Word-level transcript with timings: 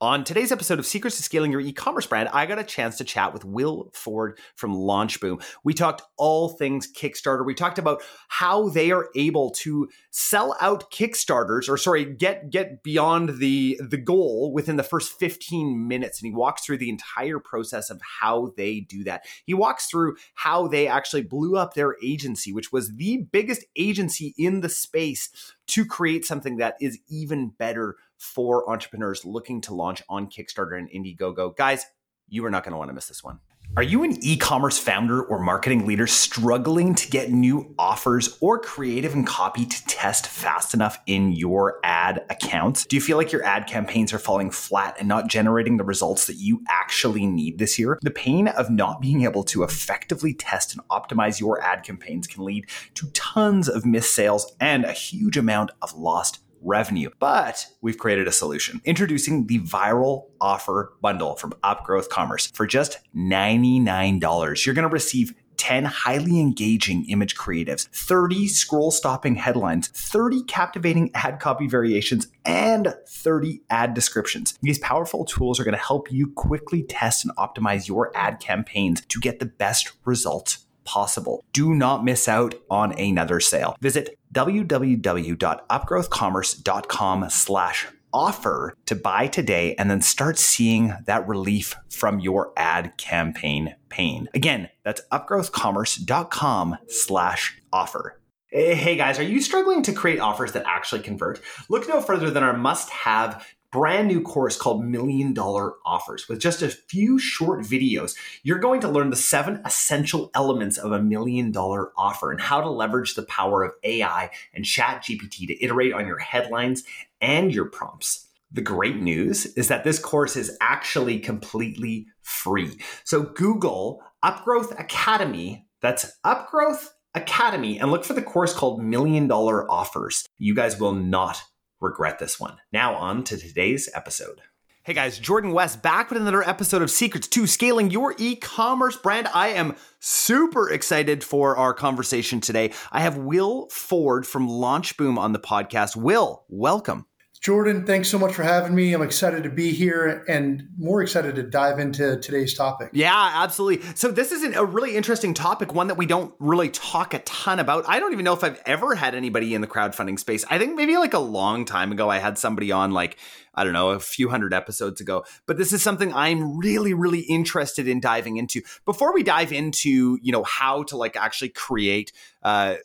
On 0.00 0.22
today's 0.22 0.52
episode 0.52 0.78
of 0.78 0.86
Secrets 0.86 1.16
to 1.16 1.24
Scaling 1.24 1.50
Your 1.50 1.60
E-commerce 1.60 2.06
Brand, 2.06 2.28
I 2.32 2.46
got 2.46 2.60
a 2.60 2.64
chance 2.64 2.96
to 2.98 3.04
chat 3.04 3.32
with 3.32 3.44
Will 3.44 3.90
Ford 3.92 4.38
from 4.54 4.72
LaunchBoom. 4.72 5.44
We 5.64 5.74
talked 5.74 6.02
all 6.16 6.50
things 6.50 6.86
Kickstarter. 6.86 7.44
We 7.44 7.52
talked 7.52 7.80
about 7.80 8.00
how 8.28 8.68
they 8.68 8.92
are 8.92 9.08
able 9.16 9.50
to 9.62 9.88
sell 10.12 10.56
out 10.60 10.92
Kickstarters, 10.92 11.68
or 11.68 11.76
sorry, 11.76 12.04
get 12.04 12.48
get 12.50 12.84
beyond 12.84 13.40
the 13.40 13.80
the 13.82 13.96
goal 13.96 14.52
within 14.52 14.76
the 14.76 14.84
first 14.84 15.18
15 15.18 15.88
minutes. 15.88 16.22
And 16.22 16.30
he 16.30 16.32
walks 16.32 16.64
through 16.64 16.78
the 16.78 16.90
entire 16.90 17.40
process 17.40 17.90
of 17.90 18.00
how 18.20 18.52
they 18.56 18.78
do 18.78 19.02
that. 19.02 19.24
He 19.46 19.54
walks 19.54 19.86
through 19.86 20.14
how 20.34 20.68
they 20.68 20.86
actually 20.86 21.22
blew 21.22 21.56
up 21.56 21.74
their 21.74 21.96
agency, 22.04 22.52
which 22.52 22.70
was 22.70 22.94
the 22.94 23.26
biggest 23.32 23.64
agency 23.74 24.32
in 24.38 24.60
the 24.60 24.68
space 24.68 25.28
to 25.66 25.84
create 25.84 26.24
something 26.24 26.58
that 26.58 26.76
is 26.80 27.00
even 27.08 27.48
better 27.48 27.96
for 28.18 28.68
entrepreneurs 28.70 29.24
looking 29.24 29.60
to 29.62 29.74
launch 29.74 30.02
on 30.08 30.28
Kickstarter 30.28 30.76
and 30.76 30.90
Indiegogo. 30.90 31.56
Guys, 31.56 31.86
you 32.28 32.44
are 32.44 32.50
not 32.50 32.64
going 32.64 32.72
to 32.72 32.78
want 32.78 32.90
to 32.90 32.94
miss 32.94 33.08
this 33.08 33.24
one. 33.24 33.40
Are 33.76 33.82
you 33.82 34.02
an 34.02 34.16
e 34.24 34.36
commerce 34.36 34.76
founder 34.78 35.22
or 35.22 35.38
marketing 35.38 35.86
leader 35.86 36.06
struggling 36.06 36.94
to 36.96 37.08
get 37.08 37.30
new 37.30 37.74
offers 37.78 38.36
or 38.40 38.58
creative 38.58 39.14
and 39.14 39.26
copy 39.26 39.66
to 39.66 39.86
test 39.86 40.26
fast 40.26 40.74
enough 40.74 40.98
in 41.06 41.32
your 41.32 41.78
ad 41.84 42.24
accounts? 42.28 42.86
Do 42.86 42.96
you 42.96 43.02
feel 43.02 43.16
like 43.16 43.30
your 43.30 43.44
ad 43.44 43.68
campaigns 43.68 44.12
are 44.12 44.18
falling 44.18 44.50
flat 44.50 44.96
and 44.98 45.06
not 45.06 45.28
generating 45.28 45.76
the 45.76 45.84
results 45.84 46.26
that 46.26 46.36
you 46.36 46.64
actually 46.68 47.26
need 47.26 47.58
this 47.58 47.78
year? 47.78 47.98
The 48.02 48.10
pain 48.10 48.48
of 48.48 48.68
not 48.68 49.00
being 49.00 49.22
able 49.22 49.44
to 49.44 49.62
effectively 49.62 50.34
test 50.34 50.74
and 50.74 50.82
optimize 50.88 51.38
your 51.38 51.62
ad 51.62 51.84
campaigns 51.84 52.26
can 52.26 52.44
lead 52.44 52.68
to 52.94 53.10
tons 53.10 53.68
of 53.68 53.86
missed 53.86 54.12
sales 54.12 54.56
and 54.58 54.84
a 54.86 54.92
huge 54.92 55.36
amount 55.36 55.70
of 55.82 55.94
lost 55.94 56.40
revenue. 56.62 57.10
But 57.18 57.66
we've 57.80 57.98
created 57.98 58.28
a 58.28 58.32
solution. 58.32 58.80
Introducing 58.84 59.46
the 59.46 59.60
viral 59.60 60.26
offer 60.40 60.92
bundle 61.00 61.36
from 61.36 61.52
Upgrowth 61.64 62.08
Commerce 62.08 62.46
for 62.48 62.66
just 62.66 62.98
$99. 63.16 64.66
You're 64.66 64.74
going 64.74 64.88
to 64.88 64.92
receive 64.92 65.34
10 65.58 65.84
highly 65.84 66.40
engaging 66.40 67.04
image 67.06 67.36
creatives, 67.36 67.88
30 67.88 68.48
scroll 68.48 68.90
stopping 68.90 69.34
headlines, 69.34 69.88
30 69.88 70.44
captivating 70.44 71.10
ad 71.14 71.40
copy 71.40 71.66
variations, 71.66 72.28
and 72.44 72.94
30 73.08 73.60
ad 73.68 73.92
descriptions. 73.92 74.56
These 74.62 74.78
powerful 74.78 75.24
tools 75.24 75.60
are 75.60 75.64
going 75.64 75.76
to 75.76 75.82
help 75.82 76.10
you 76.10 76.28
quickly 76.28 76.84
test 76.84 77.24
and 77.24 77.36
optimize 77.36 77.88
your 77.88 78.16
ad 78.16 78.40
campaigns 78.40 79.02
to 79.06 79.20
get 79.20 79.40
the 79.40 79.46
best 79.46 79.92
results 80.04 80.64
possible. 80.88 81.44
Do 81.52 81.74
not 81.74 82.02
miss 82.02 82.26
out 82.26 82.54
on 82.70 82.98
another 82.98 83.40
sale. 83.40 83.76
Visit 83.82 84.18
www.upgrowthcommerce.com 84.32 87.26
slash 87.28 87.86
offer 88.10 88.74
to 88.86 88.94
buy 88.94 89.26
today 89.26 89.74
and 89.74 89.90
then 89.90 90.00
start 90.00 90.38
seeing 90.38 90.94
that 91.04 91.28
relief 91.28 91.74
from 91.90 92.20
your 92.20 92.54
ad 92.56 92.96
campaign 92.96 93.74
pain. 93.90 94.30
Again, 94.32 94.70
that's 94.82 95.02
upgrowthcommerce.com 95.12 96.78
slash 96.88 97.60
offer. 97.70 98.18
Hey 98.50 98.96
guys, 98.96 99.18
are 99.18 99.24
you 99.24 99.42
struggling 99.42 99.82
to 99.82 99.92
create 99.92 100.20
offers 100.20 100.52
that 100.52 100.64
actually 100.66 101.02
convert? 101.02 101.38
Look 101.68 101.86
no 101.86 102.00
further 102.00 102.30
than 102.30 102.42
our 102.42 102.56
must 102.56 102.88
have 102.88 103.46
brand 103.70 104.08
new 104.08 104.22
course 104.22 104.56
called 104.56 104.84
Million 104.84 105.34
Dollar 105.34 105.74
Offers. 105.84 106.28
With 106.28 106.40
just 106.40 106.62
a 106.62 106.68
few 106.68 107.18
short 107.18 107.60
videos, 107.60 108.16
you're 108.42 108.58
going 108.58 108.80
to 108.80 108.88
learn 108.88 109.10
the 109.10 109.16
seven 109.16 109.60
essential 109.64 110.30
elements 110.34 110.78
of 110.78 110.92
a 110.92 111.02
million 111.02 111.50
dollar 111.52 111.92
offer 111.96 112.30
and 112.30 112.40
how 112.40 112.60
to 112.60 112.70
leverage 112.70 113.14
the 113.14 113.24
power 113.24 113.62
of 113.62 113.72
AI 113.84 114.30
and 114.54 114.64
Chat 114.64 115.04
GPT 115.04 115.46
to 115.46 115.64
iterate 115.64 115.92
on 115.92 116.06
your 116.06 116.18
headlines 116.18 116.84
and 117.20 117.54
your 117.54 117.66
prompts. 117.66 118.28
The 118.50 118.62
great 118.62 118.96
news 118.96 119.44
is 119.44 119.68
that 119.68 119.84
this 119.84 119.98
course 119.98 120.34
is 120.36 120.56
actually 120.60 121.18
completely 121.18 122.06
free. 122.22 122.78
So 123.04 123.22
Google 123.22 124.02
Upgrowth 124.24 124.78
Academy, 124.80 125.66
that's 125.82 126.18
Upgrowth 126.24 126.88
Academy, 127.14 127.78
and 127.78 127.90
look 127.90 128.04
for 128.04 128.14
the 128.14 128.22
course 128.22 128.54
called 128.54 128.82
Million 128.82 129.28
Dollar 129.28 129.70
Offers. 129.70 130.26
You 130.38 130.54
guys 130.54 130.80
will 130.80 130.94
not 130.94 131.42
regret 131.80 132.18
this 132.18 132.38
one. 132.40 132.58
Now, 132.72 132.94
on 132.94 133.24
to 133.24 133.36
today's 133.36 133.88
episode. 133.94 134.40
Hey 134.82 134.94
guys, 134.94 135.18
Jordan 135.18 135.52
West 135.52 135.82
back 135.82 136.08
with 136.08 136.18
another 136.18 136.42
episode 136.42 136.80
of 136.80 136.90
Secrets 136.90 137.28
to 137.28 137.46
Scaling 137.46 137.90
Your 137.90 138.14
E-commerce 138.16 138.96
Brand. 138.96 139.28
I 139.34 139.48
am 139.48 139.76
super 140.00 140.70
excited 140.70 141.22
for 141.22 141.58
our 141.58 141.74
conversation 141.74 142.40
today. 142.40 142.72
I 142.90 143.00
have 143.00 143.18
Will 143.18 143.68
Ford 143.68 144.26
from 144.26 144.48
Launch 144.48 144.96
Boom 144.96 145.18
on 145.18 145.34
the 145.34 145.38
podcast. 145.38 145.94
Will, 145.94 146.44
welcome. 146.48 147.04
Jordan, 147.40 147.86
thanks 147.86 148.08
so 148.08 148.18
much 148.18 148.34
for 148.34 148.42
having 148.42 148.74
me. 148.74 148.92
I'm 148.92 149.02
excited 149.02 149.44
to 149.44 149.50
be 149.50 149.72
here 149.72 150.24
and 150.28 150.68
more 150.76 151.02
excited 151.02 151.36
to 151.36 151.42
dive 151.42 151.78
into 151.78 152.18
today's 152.18 152.54
topic. 152.54 152.90
Yeah, 152.92 153.32
absolutely. 153.34 153.86
So, 153.94 154.10
this 154.10 154.32
is 154.32 154.42
a 154.56 154.64
really 154.64 154.96
interesting 154.96 155.34
topic, 155.34 155.72
one 155.72 155.86
that 155.86 155.96
we 155.96 156.06
don't 156.06 156.34
really 156.40 156.68
talk 156.70 157.14
a 157.14 157.20
ton 157.20 157.60
about. 157.60 157.84
I 157.88 158.00
don't 158.00 158.12
even 158.12 158.24
know 158.24 158.34
if 158.34 158.42
I've 158.42 158.60
ever 158.66 158.94
had 158.94 159.14
anybody 159.14 159.54
in 159.54 159.60
the 159.60 159.66
crowdfunding 159.68 160.18
space. 160.18 160.44
I 160.50 160.58
think 160.58 160.76
maybe 160.76 160.96
like 160.96 161.14
a 161.14 161.20
long 161.20 161.64
time 161.64 161.92
ago, 161.92 162.10
I 162.10 162.18
had 162.18 162.38
somebody 162.38 162.72
on 162.72 162.90
like 162.90 163.18
I 163.54 163.64
don't 163.64 163.72
know, 163.72 163.90
a 163.90 164.00
few 164.00 164.28
hundred 164.28 164.54
episodes 164.54 165.00
ago. 165.00 165.24
But 165.46 165.58
this 165.58 165.72
is 165.72 165.82
something 165.82 166.12
I'm 166.12 166.58
really, 166.58 166.94
really 166.94 167.20
interested 167.20 167.88
in 167.88 168.00
diving 168.00 168.36
into. 168.36 168.62
Before 168.84 169.12
we 169.12 169.22
dive 169.22 169.52
into, 169.52 170.18
you 170.22 170.32
know, 170.32 170.44
how 170.44 170.84
to 170.84 170.96
like 170.96 171.16
actually 171.16 171.50
create, 171.50 172.12
uh, 172.42 172.76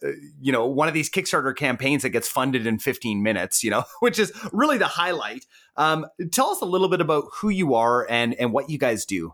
you 0.41 0.51
know, 0.51 0.67
one 0.67 0.87
of 0.87 0.93
these 0.93 1.09
Kickstarter 1.09 1.55
campaigns 1.55 2.03
that 2.03 2.09
gets 2.09 2.27
funded 2.27 2.65
in 2.67 2.79
15 2.79 3.23
minutes, 3.23 3.63
you 3.63 3.71
know, 3.71 3.83
which 3.99 4.19
is 4.19 4.31
really 4.51 4.77
the 4.77 4.87
highlight. 4.87 5.45
Um, 5.75 6.05
tell 6.31 6.49
us 6.49 6.61
a 6.61 6.65
little 6.65 6.89
bit 6.89 7.01
about 7.01 7.25
who 7.33 7.49
you 7.49 7.75
are 7.75 8.07
and 8.09 8.33
and 8.35 8.53
what 8.53 8.69
you 8.69 8.77
guys 8.77 9.05
do. 9.05 9.33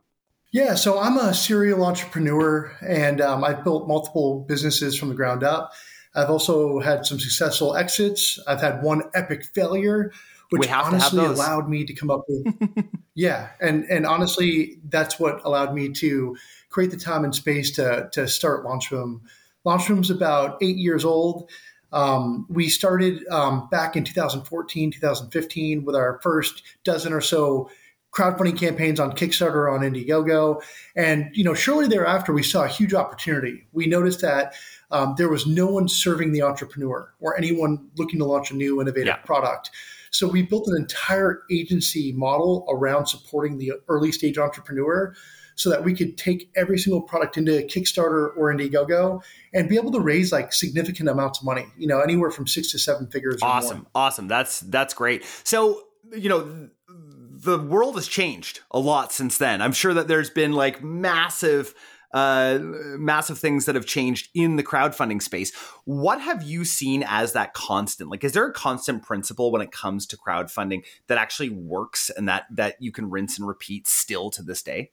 Yeah, 0.52 0.74
so 0.74 1.00
I'm 1.00 1.18
a 1.18 1.32
serial 1.36 1.86
entrepreneur, 1.86 2.76
and 2.82 3.22
um, 3.22 3.44
I've 3.44 3.64
built 3.64 3.88
multiple 3.88 4.46
businesses 4.48 4.98
from 4.98 5.10
the 5.10 5.16
ground 5.16 5.44
up. 5.44 5.74
I've 6.16 6.30
also 6.30 6.80
had 6.80 7.06
some 7.06 7.20
successful 7.20 7.76
exits. 7.76 8.40
I've 8.48 8.62
had 8.62 8.82
one 8.82 9.04
epic 9.14 9.46
failure, 9.54 10.12
which 10.50 10.70
honestly 10.70 11.24
allowed 11.24 11.70
me 11.70 11.86
to 11.86 11.94
come 11.94 12.10
up 12.10 12.26
with 12.28 12.86
yeah 13.16 13.50
and 13.62 13.86
and 13.86 14.06
honestly 14.06 14.80
that's 14.86 15.20
what 15.20 15.42
allowed 15.46 15.74
me 15.74 15.90
to 15.90 16.36
create 16.70 16.92
the 16.92 16.98
time 16.98 17.24
and 17.24 17.36
space 17.36 17.72
to 17.72 18.10
to 18.12 18.28
start 18.28 18.66
LaunchBoom 18.66 19.22
LaunchBoom's 19.66 20.10
about 20.10 20.58
eight 20.62 20.78
years 20.78 21.04
old. 21.04 21.50
Um, 21.92 22.46
we 22.50 22.70
started 22.70 23.28
um, 23.28 23.68
back 23.70 23.96
in 23.96 24.04
2014 24.04 24.92
2015 24.92 25.86
with 25.86 25.96
our 25.96 26.20
first 26.22 26.64
dozen 26.84 27.14
or 27.14 27.22
so 27.22 27.70
crowdfunding 28.12 28.58
campaigns 28.58 29.00
on 29.00 29.12
kickstarter 29.12 29.72
on 29.72 29.82
indiegogo. 29.82 30.62
And 30.96 31.30
you 31.34 31.44
know 31.44 31.54
shortly 31.54 31.88
thereafter 31.88 32.32
we 32.32 32.44
saw 32.44 32.64
a 32.64 32.68
huge 32.68 32.94
opportunity. 32.94 33.68
We 33.72 33.86
noticed 33.88 34.22
that 34.22 34.54
um, 34.92 35.16
there 35.18 35.30
was 35.30 35.46
no 35.46 35.68
one 35.68 35.88
serving 35.88 36.32
the 36.32 36.42
entrepreneur 36.42 37.14
or 37.20 37.38
anyone 37.38 37.90
looking 37.98 38.20
to 38.20 38.26
launch 38.26 38.52
a 38.52 38.56
new 38.56 38.82
innovative 38.82 39.08
yeah. 39.08 39.16
product 39.18 39.72
so 40.12 40.28
we 40.28 40.42
built 40.42 40.68
an 40.68 40.76
entire 40.78 41.44
agency 41.52 42.12
model 42.14 42.66
around 42.70 43.06
supporting 43.06 43.58
the 43.58 43.74
early 43.88 44.12
stage 44.12 44.38
entrepreneur 44.38 45.14
so 45.56 45.70
that 45.70 45.84
we 45.84 45.94
could 45.94 46.18
take 46.18 46.50
every 46.56 46.78
single 46.78 47.02
product 47.02 47.38
into 47.38 47.52
Kickstarter 47.52 48.30
or 48.38 48.54
Indiegogo 48.54 49.22
and 49.54 49.68
be 49.68 49.76
able 49.76 49.92
to 49.92 50.00
raise 50.00 50.32
like 50.32 50.54
significant 50.54 51.10
amounts 51.10 51.40
of 51.40 51.46
money, 51.46 51.66
you 51.78 51.86
know, 51.86 52.00
anywhere 52.00 52.32
from 52.32 52.48
six 52.48 52.72
to 52.72 52.80
seven 52.80 53.08
figures. 53.08 53.40
Awesome. 53.42 53.86
Awesome. 53.94 54.30
That's, 54.30 54.62
that's 54.62 54.94
great. 54.94 55.26
So, 55.44 55.84
you 56.16 56.30
know, 56.30 56.70
the 56.88 57.58
world 57.58 57.96
has 57.96 58.08
changed 58.08 58.62
a 58.72 58.80
lot 58.80 59.12
since 59.12 59.38
then. 59.38 59.62
I'm 59.62 59.74
sure 59.74 59.94
that 59.94 60.08
there's 60.08 60.30
been 60.30 60.54
like 60.54 60.82
massive 60.82 61.76
uh, 62.12 62.60
massive 62.62 63.38
things 63.38 63.66
that 63.66 63.76
have 63.76 63.86
changed 63.86 64.30
in 64.34 64.56
the 64.56 64.64
crowdfunding 64.64 65.22
space. 65.22 65.54
What 65.86 66.22
have 66.22 66.44
you 66.44 66.66
seen 66.66 67.04
as 67.08 67.34
that 67.34 67.54
constant? 67.54 68.10
Like, 68.10 68.24
is 68.24 68.34
there 68.34 68.48
a 68.48 68.54
constant 68.54 69.04
principle 69.04 69.52
when 69.52 69.62
it 69.62 69.72
comes 69.72 70.06
to 70.08 70.18
crowdfunding 70.18 70.84
that 71.08 71.18
actually 71.18 71.50
works 71.50 72.10
and 72.10 72.28
that 72.28 72.46
that 72.52 72.76
you 72.80 72.92
can 72.92 73.10
rinse 73.10 73.38
and 73.38 73.48
repeat 73.48 73.88
still 73.88 74.30
to 74.32 74.42
this 74.42 74.64
day? 74.64 74.92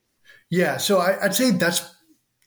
Yeah, 0.49 0.77
so 0.77 0.99
I, 0.99 1.25
I'd 1.25 1.35
say 1.35 1.51
that's 1.51 1.93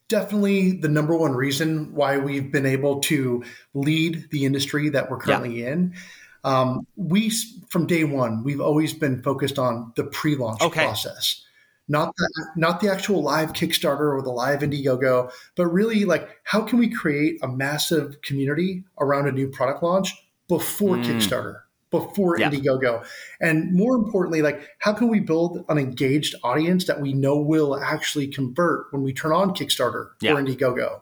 definitely 0.08 0.72
the 0.72 0.88
number 0.88 1.17
one 1.17 1.32
reason 1.32 1.94
why 1.94 2.19
we've 2.19 2.50
been 2.50 2.67
able 2.67 3.00
to 3.00 3.43
lead 3.75 4.28
the 4.31 4.44
industry 4.44 4.88
that 4.90 5.11
we're 5.11 5.19
currently 5.19 5.62
yeah. 5.62 5.72
in. 5.72 5.94
Um, 6.43 6.87
we 6.96 7.31
from 7.69 7.87
day 7.87 8.05
one, 8.05 8.44
we've 8.44 8.61
always 8.61 8.94
been 8.94 9.22
focused 9.22 9.58
on 9.58 9.93
the 9.96 10.05
pre-launch 10.05 10.62
okay. 10.62 10.84
process 10.84 11.44
not 11.90 12.14
the, 12.16 12.46
not 12.56 12.81
the 12.81 12.88
actual 12.88 13.20
live 13.20 13.52
Kickstarter 13.52 14.16
or 14.16 14.22
the 14.22 14.31
live 14.31 14.60
Indiegogo, 14.60 15.31
but 15.56 15.66
really 15.66 16.04
like 16.04 16.31
how 16.44 16.62
can 16.62 16.78
we 16.78 16.88
create 16.88 17.38
a 17.42 17.48
massive 17.48 18.22
community 18.22 18.84
around 19.00 19.26
a 19.26 19.32
new 19.32 19.48
product 19.48 19.82
launch 19.82 20.14
before 20.46 20.96
mm. 20.96 21.04
Kickstarter, 21.04 21.62
before 21.90 22.38
yeah. 22.38 22.48
Indiegogo, 22.48 23.04
and 23.40 23.75
more 23.75 23.96
importantly, 23.96 24.40
like 24.40 24.69
how 24.78 24.92
can 24.92 25.08
we 25.08 25.19
build 25.19 25.64
an 25.69 25.78
engaged 25.78 26.37
audience 26.44 26.84
that 26.84 27.00
we 27.00 27.12
know 27.12 27.37
will 27.37 27.76
actually 27.76 28.28
convert 28.28 28.86
when 28.93 29.02
we 29.02 29.12
turn 29.12 29.32
on 29.32 29.50
Kickstarter 29.50 30.10
yeah. 30.20 30.32
or 30.32 30.36
Indiegogo. 30.36 31.00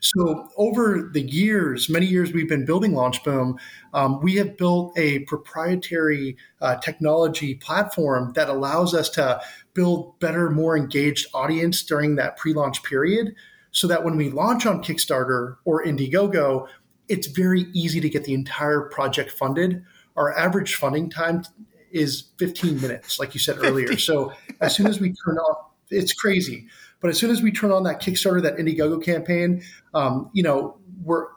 So 0.00 0.48
over 0.56 1.10
the 1.12 1.20
years, 1.20 1.88
many 1.88 2.06
years 2.06 2.32
we've 2.32 2.48
been 2.48 2.64
building 2.64 2.92
LaunchBoom, 2.92 3.58
um, 3.92 4.20
we 4.22 4.34
have 4.36 4.56
built 4.56 4.98
a 4.98 5.20
proprietary 5.20 6.36
uh, 6.60 6.76
technology 6.76 7.54
platform 7.54 8.32
that 8.34 8.48
allows 8.48 8.94
us 8.94 9.10
to 9.10 9.40
build 9.74 10.18
better, 10.18 10.50
more 10.50 10.76
engaged 10.76 11.28
audience 11.34 11.82
during 11.82 12.16
that 12.16 12.38
pre-launch 12.38 12.82
period, 12.82 13.34
so 13.72 13.86
that 13.86 14.02
when 14.02 14.16
we 14.16 14.30
launch 14.30 14.66
on 14.66 14.82
Kickstarter 14.82 15.56
or 15.64 15.84
Indiegogo, 15.84 16.66
it's 17.08 17.26
very 17.26 17.66
easy 17.72 18.00
to 18.00 18.08
get 18.08 18.24
the 18.24 18.34
entire 18.34 18.82
project 18.82 19.30
funded. 19.32 19.84
Our 20.16 20.36
average 20.36 20.76
funding 20.76 21.10
time 21.10 21.44
is 21.92 22.24
15 22.38 22.80
minutes, 22.80 23.18
like 23.18 23.34
you 23.34 23.40
said 23.40 23.58
earlier. 23.58 23.96
So 23.98 24.32
as 24.60 24.74
soon 24.74 24.86
as 24.86 25.00
we 25.00 25.12
turn 25.24 25.38
off, 25.38 25.66
it's 25.90 26.12
crazy. 26.12 26.68
But 27.00 27.08
as 27.08 27.18
soon 27.18 27.30
as 27.30 27.42
we 27.42 27.50
turn 27.50 27.72
on 27.72 27.84
that 27.84 28.00
Kickstarter, 28.00 28.42
that 28.42 28.56
Indiegogo 28.56 29.02
campaign, 29.02 29.62
um, 29.94 30.30
you 30.32 30.42
know, 30.42 30.78
we're 31.02 31.28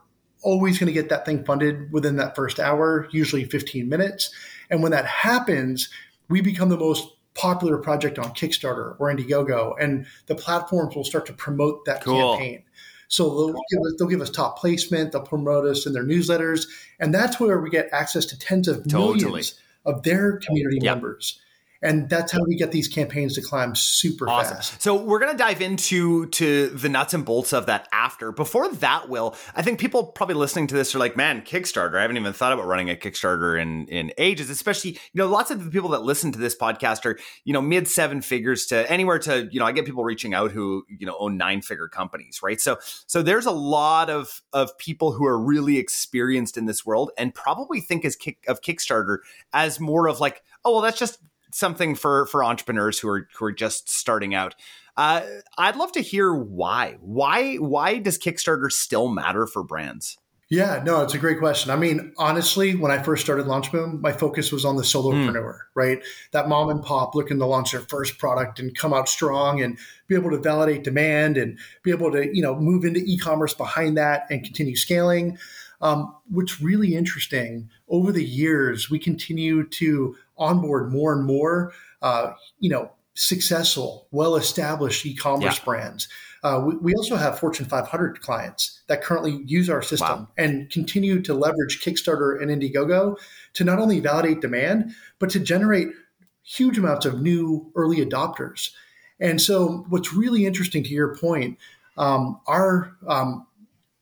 always 0.42 0.78
going 0.78 0.88
to 0.88 0.94
get 0.94 1.10
that 1.10 1.26
thing 1.26 1.44
funded 1.46 1.92
within 1.92 2.18
that 2.18 2.36
first 2.36 2.60
hour, 2.60 3.08
usually 3.12 3.46
15 3.46 3.88
minutes. 3.88 4.34
And 4.70 4.84
when 4.84 4.92
that 4.92 5.06
happens, 5.06 5.90
we 6.30 6.42
become 6.42 6.70
the 6.70 6.78
most 6.78 7.08
popular 7.34 7.78
project 7.78 8.20
on 8.20 8.32
Kickstarter 8.34 8.96
or 9.00 9.14
Indiegogo, 9.14 9.76
and 9.80 10.06
the 10.28 10.36
platforms 10.36 10.96
will 10.96 11.04
start 11.04 11.26
to 11.28 11.34
promote 11.34 11.86
that 11.86 12.04
cool. 12.04 12.38
campaign. 12.38 12.64
So 13.08 13.30
they'll 13.30 13.48
give, 13.48 13.80
us, 13.80 13.94
they'll 13.98 14.08
give 14.08 14.22
us 14.22 14.30
top 14.30 14.58
placement, 14.58 15.12
they'll 15.12 15.22
promote 15.22 15.66
us 15.66 15.86
in 15.86 15.94
their 15.94 16.04
newsletters, 16.04 16.68
and 17.00 17.14
that's 17.14 17.40
where 17.40 17.60
we 17.60 17.70
get 17.70 17.90
access 17.92 18.26
to 18.28 18.40
tens 18.40 18.68
of 18.68 18.88
totally. 18.88 19.24
millions 19.24 19.60
of 19.86 20.04
their 20.04 20.38
community 20.40 20.80
yep. 20.82 20.96
members 20.96 21.40
and 21.84 22.10
that's 22.10 22.32
how 22.32 22.40
we 22.48 22.56
get 22.56 22.72
these 22.72 22.88
campaigns 22.88 23.36
to 23.36 23.42
climb 23.42 23.76
super 23.76 24.28
awesome. 24.30 24.56
fast. 24.56 24.82
So 24.82 24.96
we're 24.96 25.20
going 25.20 25.34
to 25.34 25.38
dive 25.38 25.62
into 25.62 26.28
to 26.28 26.70
the 26.70 26.88
nuts 26.88 27.14
and 27.14 27.26
bolts 27.26 27.52
of 27.52 27.66
that 27.66 27.90
after. 27.92 28.32
Before 28.32 28.70
that, 28.76 29.10
Will, 29.10 29.36
I 29.54 29.62
think 29.62 29.80
people 29.80 30.06
probably 30.06 30.36
listening 30.36 30.68
to 30.68 30.76
this 30.76 30.96
are 30.96 31.00
like, 31.00 31.18
"Man, 31.18 31.42
Kickstarter! 31.42 31.98
I 31.98 32.02
haven't 32.02 32.18
even 32.18 32.34
thought 32.34 32.54
about 32.54 32.68
running 32.68 32.90
a 32.90 32.96
Kickstarter 32.96 33.62
in 33.62 33.88
in 33.88 34.12
ages." 34.18 34.50
Especially, 34.50 34.92
you 34.92 35.16
know, 35.16 35.28
lots 35.28 35.52
of 35.52 35.64
the 35.64 35.70
people 35.70 35.90
that 35.90 36.04
listen 36.04 36.32
to 36.32 36.40
this 36.40 36.56
podcast 36.56 37.06
are, 37.06 37.20
you 37.44 37.54
know, 37.54 37.62
mid 37.62 37.88
seven 37.88 38.22
figures 38.22 38.66
to 38.68 38.90
anywhere 38.90 39.20
to, 39.20 39.50
you 39.52 39.60
know, 39.60 39.66
I 39.66 39.74
get 39.74 39.86
people 39.86 40.06
reaching 40.06 40.34
out 40.34 40.52
who 40.52 40.86
you 40.88 41.06
know 41.06 41.18
own 41.20 41.38
nine 41.38 41.62
figure 41.62 41.90
companies, 41.90 42.40
right? 42.42 42.62
So 42.62 42.78
so 43.08 43.22
there's 43.22 43.46
a 43.46 43.52
lot 43.52 44.10
of 44.10 44.42
of 44.54 44.78
people 44.78 45.12
who 45.12 45.26
are 45.26 45.38
really 45.38 45.78
experienced 45.78 46.58
in 46.58 46.66
this 46.66 46.86
world 46.86 47.12
and 47.18 47.36
probably 47.36 47.82
think 47.82 48.06
as 48.06 48.16
kick, 48.16 48.38
of 48.48 48.62
Kickstarter 48.62 49.18
as 49.52 49.80
more 49.80 50.08
of 50.08 50.22
like, 50.22 50.44
oh 50.64 50.74
well, 50.74 50.82
that's 50.82 50.98
just 50.98 51.20
something 51.54 51.96
for 51.96 52.26
for 52.28 52.44
entrepreneurs 52.44 53.00
who 53.00 53.10
are 53.10 53.28
who 53.38 53.46
are 53.46 53.52
just 53.52 53.90
starting 53.90 54.34
out. 54.34 54.56
Uh, 54.96 55.22
I'd 55.58 55.76
love 55.76 55.92
to 55.94 56.02
hear 56.02 56.34
why. 56.34 56.98
Why 57.02 57.56
why 57.56 57.98
does 57.98 58.20
Kickstarter 58.20 58.72
still 58.72 59.08
matter 59.08 59.48
for 59.48 59.64
brands? 59.64 60.18
Yeah, 60.50 60.84
no, 60.86 61.02
it's 61.02 61.16
a 61.16 61.18
great 61.18 61.40
question. 61.40 61.72
I 61.72 61.78
mean, 61.78 62.14
honestly, 62.20 62.76
when 62.76 62.92
I 62.92 63.02
first 63.02 63.24
started 63.24 63.48
LaunchBoom, 63.48 64.02
my 64.02 64.12
focus 64.12 64.52
was 64.52 64.66
on 64.66 64.76
the 64.76 64.84
solopreneur, 64.84 65.34
mm. 65.34 65.58
right? 65.74 66.00
That 66.32 66.48
mom 66.48 66.70
and 66.70 66.84
pop 66.84 67.16
looking 67.16 67.40
to 67.40 67.46
launch 67.48 67.72
their 67.72 67.82
first 67.82 68.20
product 68.20 68.60
and 68.60 68.76
come 68.76 68.94
out 68.94 69.10
strong 69.10 69.64
and 69.64 69.80
be 70.08 70.14
able 70.14 70.30
to 70.30 70.38
validate 70.38 70.84
demand 70.84 71.38
and 71.38 71.58
be 71.82 71.90
able 71.90 72.12
to, 72.12 72.30
you 72.36 72.44
know, 72.44 72.56
move 72.56 72.86
into 72.86 73.00
e-commerce 73.00 73.56
behind 73.56 73.98
that 73.98 74.28
and 74.30 74.44
continue 74.44 74.76
scaling. 74.76 75.40
Um, 75.82 76.16
what's 76.30 76.62
really 76.62 76.94
interesting 76.94 77.70
over 77.88 78.12
the 78.12 78.24
years, 78.24 78.92
we 78.92 79.00
continue 79.00 79.68
to 79.70 80.16
onboard 80.38 80.92
more 80.92 81.14
and 81.14 81.26
more, 81.26 81.74
uh, 82.02 82.34
you 82.60 82.70
know, 82.70 82.92
successful, 83.16 84.08
well-established 84.12 85.06
e-commerce 85.06 85.58
yeah. 85.60 85.66
brands. 85.66 86.08
Uh, 86.44 86.62
we, 86.66 86.76
we, 86.78 86.94
also 86.96 87.16
have 87.16 87.40
Fortune 87.40 87.66
500 87.66 88.20
clients 88.22 88.82
that 88.88 89.02
currently 89.02 89.42
use 89.46 89.70
our 89.70 89.82
system 89.82 90.22
wow. 90.22 90.28
and 90.38 90.70
continue 90.70 91.22
to 91.22 91.34
leverage 91.34 91.82
Kickstarter 91.82 92.42
and 92.42 92.52
Indiegogo 92.52 93.18
to 93.54 93.64
not 93.64 93.80
only 93.80 94.00
validate 94.00 94.42
demand, 94.42 94.94
but 95.20 95.30
to 95.30 95.40
generate 95.40 95.90
huge 96.44 96.78
amounts 96.78 97.06
of 97.06 97.22
new 97.22 97.72
early 97.76 98.04
adopters. 98.06 98.72
And 99.20 99.42
so, 99.42 99.86
what's 99.88 100.14
really 100.14 100.46
interesting 100.46 100.84
to 100.84 100.90
your 100.90 101.16
point, 101.16 101.58
um, 101.98 102.42
our 102.48 102.98
um, 103.08 103.48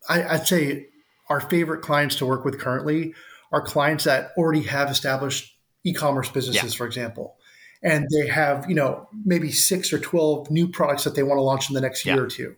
I, 0.10 0.24
I'd 0.24 0.48
say 0.48 0.88
our 1.30 1.42
favorite 1.42 1.82
clients 1.82 2.16
to 2.16 2.26
work 2.26 2.44
with 2.44 2.60
currently 2.60 3.14
are 3.52 3.62
clients 3.62 4.06
that 4.06 4.32
already 4.38 4.64
have 4.64 4.90
established 4.90 5.56
e-commerce 5.84 6.30
businesses, 6.30 6.74
yeah. 6.74 6.78
for 6.78 6.86
example, 6.86 7.38
and 7.84 8.08
they 8.12 8.28
have 8.28 8.70
you 8.70 8.76
know 8.76 9.08
maybe 9.26 9.52
six 9.52 9.92
or 9.94 10.00
twelve 10.00 10.50
new 10.50 10.68
products 10.68 11.04
that 11.04 11.16
they 11.16 11.24
want 11.24 11.38
to 11.38 11.44
launch 11.44 11.70
in 11.70 11.76
the 11.76 11.82
next 11.82 12.06
year 12.06 12.24
or 12.24 12.28
two. 12.28 12.56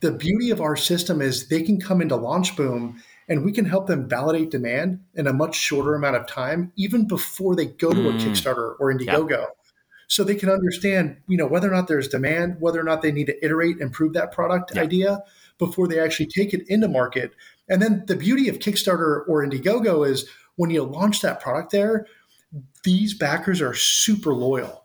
The 0.00 0.12
beauty 0.12 0.50
of 0.50 0.60
our 0.60 0.76
system 0.76 1.22
is 1.22 1.48
they 1.48 1.62
can 1.62 1.80
come 1.80 2.02
into 2.02 2.16
Launch 2.16 2.56
Boom 2.56 3.00
and 3.28 3.44
we 3.44 3.52
can 3.52 3.64
help 3.64 3.86
them 3.86 4.08
validate 4.08 4.50
demand 4.50 5.00
in 5.14 5.26
a 5.26 5.32
much 5.32 5.54
shorter 5.54 5.94
amount 5.94 6.16
of 6.16 6.26
time, 6.26 6.72
even 6.76 7.06
before 7.06 7.54
they 7.54 7.66
go 7.66 7.90
to 7.90 7.96
mm. 7.96 8.08
a 8.08 8.18
Kickstarter 8.18 8.74
or 8.78 8.92
Indiegogo. 8.92 9.30
Yeah. 9.30 9.46
So 10.08 10.24
they 10.24 10.34
can 10.34 10.50
understand, 10.50 11.16
you 11.26 11.38
know, 11.38 11.46
whether 11.46 11.68
or 11.70 11.74
not 11.74 11.88
there's 11.88 12.08
demand, 12.08 12.56
whether 12.60 12.78
or 12.78 12.84
not 12.84 13.00
they 13.00 13.12
need 13.12 13.28
to 13.28 13.44
iterate 13.44 13.80
and 13.80 13.92
prove 13.92 14.12
that 14.12 14.32
product 14.32 14.76
idea 14.76 15.22
before 15.58 15.88
they 15.88 15.98
actually 15.98 16.26
take 16.26 16.52
it 16.52 16.68
into 16.68 16.88
market. 16.88 17.32
And 17.68 17.80
then 17.80 18.04
the 18.06 18.16
beauty 18.16 18.48
of 18.48 18.58
Kickstarter 18.58 19.26
or 19.26 19.42
Indiegogo 19.42 20.06
is 20.06 20.28
when 20.56 20.70
you 20.70 20.82
launch 20.82 21.22
that 21.22 21.40
product 21.40 21.70
there, 21.72 22.06
these 22.84 23.14
backers 23.14 23.60
are 23.60 23.74
super 23.74 24.34
loyal. 24.34 24.84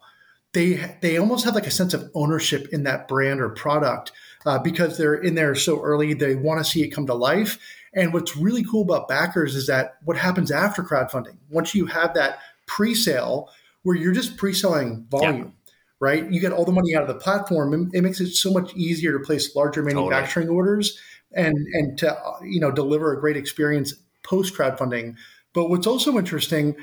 They 0.53 0.97
they 1.01 1.17
almost 1.17 1.45
have 1.45 1.55
like 1.55 1.67
a 1.67 1.71
sense 1.71 1.93
of 1.93 2.09
ownership 2.15 2.67
in 2.71 2.83
that 2.83 3.07
brand 3.07 3.41
or 3.41 3.49
product 3.49 4.11
uh, 4.45 4.59
because 4.59 4.97
they're 4.97 5.15
in 5.15 5.35
there 5.35 5.55
so 5.55 5.81
early. 5.81 6.13
They 6.13 6.35
want 6.35 6.59
to 6.59 6.69
see 6.69 6.83
it 6.83 6.89
come 6.89 7.05
to 7.07 7.13
life. 7.13 7.59
And 7.93 8.13
what's 8.13 8.37
really 8.37 8.63
cool 8.63 8.83
about 8.83 9.07
backers 9.07 9.55
is 9.55 9.67
that 9.67 9.97
what 10.03 10.17
happens 10.17 10.51
after 10.51 10.83
crowdfunding, 10.83 11.37
once 11.49 11.73
you 11.73 11.85
have 11.87 12.13
that 12.13 12.39
pre-sale 12.65 13.49
where 13.83 13.95
you're 13.95 14.13
just 14.13 14.37
pre-selling 14.37 15.05
volume, 15.09 15.37
yeah. 15.37 15.71
right? 15.99 16.31
You 16.31 16.39
get 16.39 16.51
all 16.51 16.65
the 16.65 16.71
money 16.71 16.95
out 16.95 17.01
of 17.01 17.07
the 17.07 17.15
platform. 17.15 17.89
It 17.93 18.01
makes 18.01 18.19
it 18.19 18.31
so 18.31 18.51
much 18.51 18.73
easier 18.75 19.17
to 19.17 19.19
place 19.19 19.55
larger 19.55 19.83
manufacturing 19.83 20.47
totally. 20.47 20.57
orders 20.57 20.99
and 21.33 21.55
and 21.73 21.97
to 21.99 22.17
you 22.43 22.59
know 22.59 22.71
deliver 22.71 23.13
a 23.13 23.19
great 23.19 23.37
experience 23.37 23.93
post 24.23 24.53
crowdfunding. 24.53 25.15
But 25.53 25.69
what's 25.69 25.87
also 25.87 26.17
interesting 26.17 26.75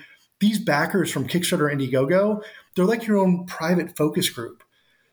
these 0.44 0.58
backers 0.58 1.11
from 1.11 1.26
Kickstarter 1.26 1.73
Indiegogo, 1.73 2.43
they're 2.76 2.85
like 2.85 3.06
your 3.06 3.17
own 3.17 3.46
private 3.46 3.96
focus 3.96 4.29
group. 4.29 4.62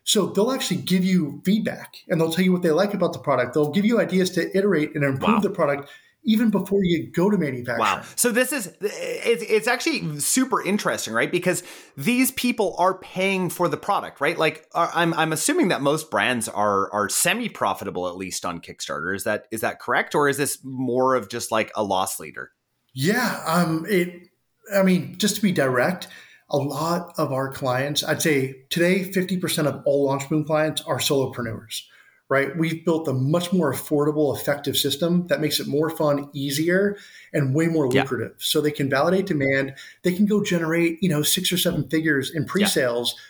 So 0.04 0.26
they'll 0.28 0.52
actually 0.52 0.82
give 0.82 1.06
you 1.06 1.42
feedback 1.46 1.96
and 2.10 2.20
they'll 2.20 2.34
tell 2.34 2.44
you 2.44 2.52
what 2.52 2.64
they 2.64 2.72
like 2.72 2.94
about 2.94 3.14
the 3.14 3.20
product. 3.20 3.54
They'll 3.54 3.72
give 3.72 3.86
you 3.86 4.02
ideas 4.02 4.32
to 4.32 4.58
iterate 4.58 4.94
and 4.94 5.06
improve 5.06 5.36
wow. 5.36 5.40
the 5.40 5.50
product 5.50 5.90
even 6.24 6.50
before 6.50 6.84
you 6.84 7.10
go 7.12 7.30
to 7.30 7.38
manufacturing. 7.38 7.80
Wow. 7.80 8.04
So 8.16 8.30
this 8.30 8.52
is 8.52 8.76
it's, 8.82 9.44
it's 9.44 9.68
actually 9.68 10.20
super 10.20 10.62
interesting, 10.62 11.14
right? 11.14 11.32
Because 11.32 11.64
these 11.96 12.32
people 12.32 12.76
are 12.78 12.98
paying 12.98 13.50
for 13.50 13.70
the 13.70 13.78
product, 13.78 14.20
right? 14.20 14.38
Like 14.38 14.68
uh, 14.76 14.92
I'm 14.94 15.14
I'm 15.14 15.32
assuming 15.32 15.70
that 15.70 15.82
most 15.82 16.12
brands 16.12 16.50
are 16.50 16.92
are 16.92 17.08
semi 17.08 17.48
profitable 17.48 18.10
at 18.10 18.18
least 18.18 18.44
on 18.44 18.60
Kickstarter. 18.60 19.16
Is 19.16 19.24
that 19.24 19.46
is 19.50 19.62
that 19.62 19.80
correct, 19.80 20.14
or 20.14 20.28
is 20.28 20.38
this 20.38 20.60
more 20.64 21.16
of 21.16 21.30
just 21.30 21.52
like 21.52 21.72
a 21.76 21.84
loss 21.84 22.20
leader? 22.20 22.52
Yeah. 22.94 23.42
Um. 23.48 23.86
It 23.90 24.31
I 24.74 24.84
mean, 24.84 25.18
just 25.18 25.36
to 25.38 25.42
be 25.42 25.52
direct, 25.52 26.08
a 26.50 26.58
lot 26.58 27.14
of 27.18 27.32
our 27.32 27.52
clients, 27.52 28.04
I'd 28.04 28.22
say 28.22 28.64
today, 28.70 29.10
50% 29.10 29.68
of 29.68 29.82
all 29.86 30.10
LaunchBoom 30.10 30.46
clients 30.46 30.82
are 30.82 31.00
solopreneurs, 31.00 31.84
right? 32.30 32.56
We've 32.58 32.84
built 32.84 33.08
a 33.08 33.14
much 33.14 33.54
more 33.54 33.74
affordable, 33.74 34.38
effective 34.38 34.76
system 34.76 35.28
that 35.28 35.40
makes 35.40 35.60
it 35.60 35.68
more 35.68 35.90
fun, 35.90 36.30
easier, 36.34 36.98
and 37.34 37.56
way 37.56 37.68
more 37.68 37.88
lucrative. 37.88 38.34
Yeah. 38.34 38.44
So 38.44 38.60
they 38.60 38.72
can 38.72 38.90
validate 38.90 39.28
demand. 39.28 39.76
They 40.04 40.14
can 40.14 40.26
go 40.26 40.44
generate, 40.44 41.02
you 41.02 41.10
know, 41.10 41.24
six 41.24 41.52
or 41.54 41.58
seven 41.58 41.88
figures 41.90 42.32
in 42.32 42.46
pre-sales, 42.46 43.16
yeah. 43.16 43.22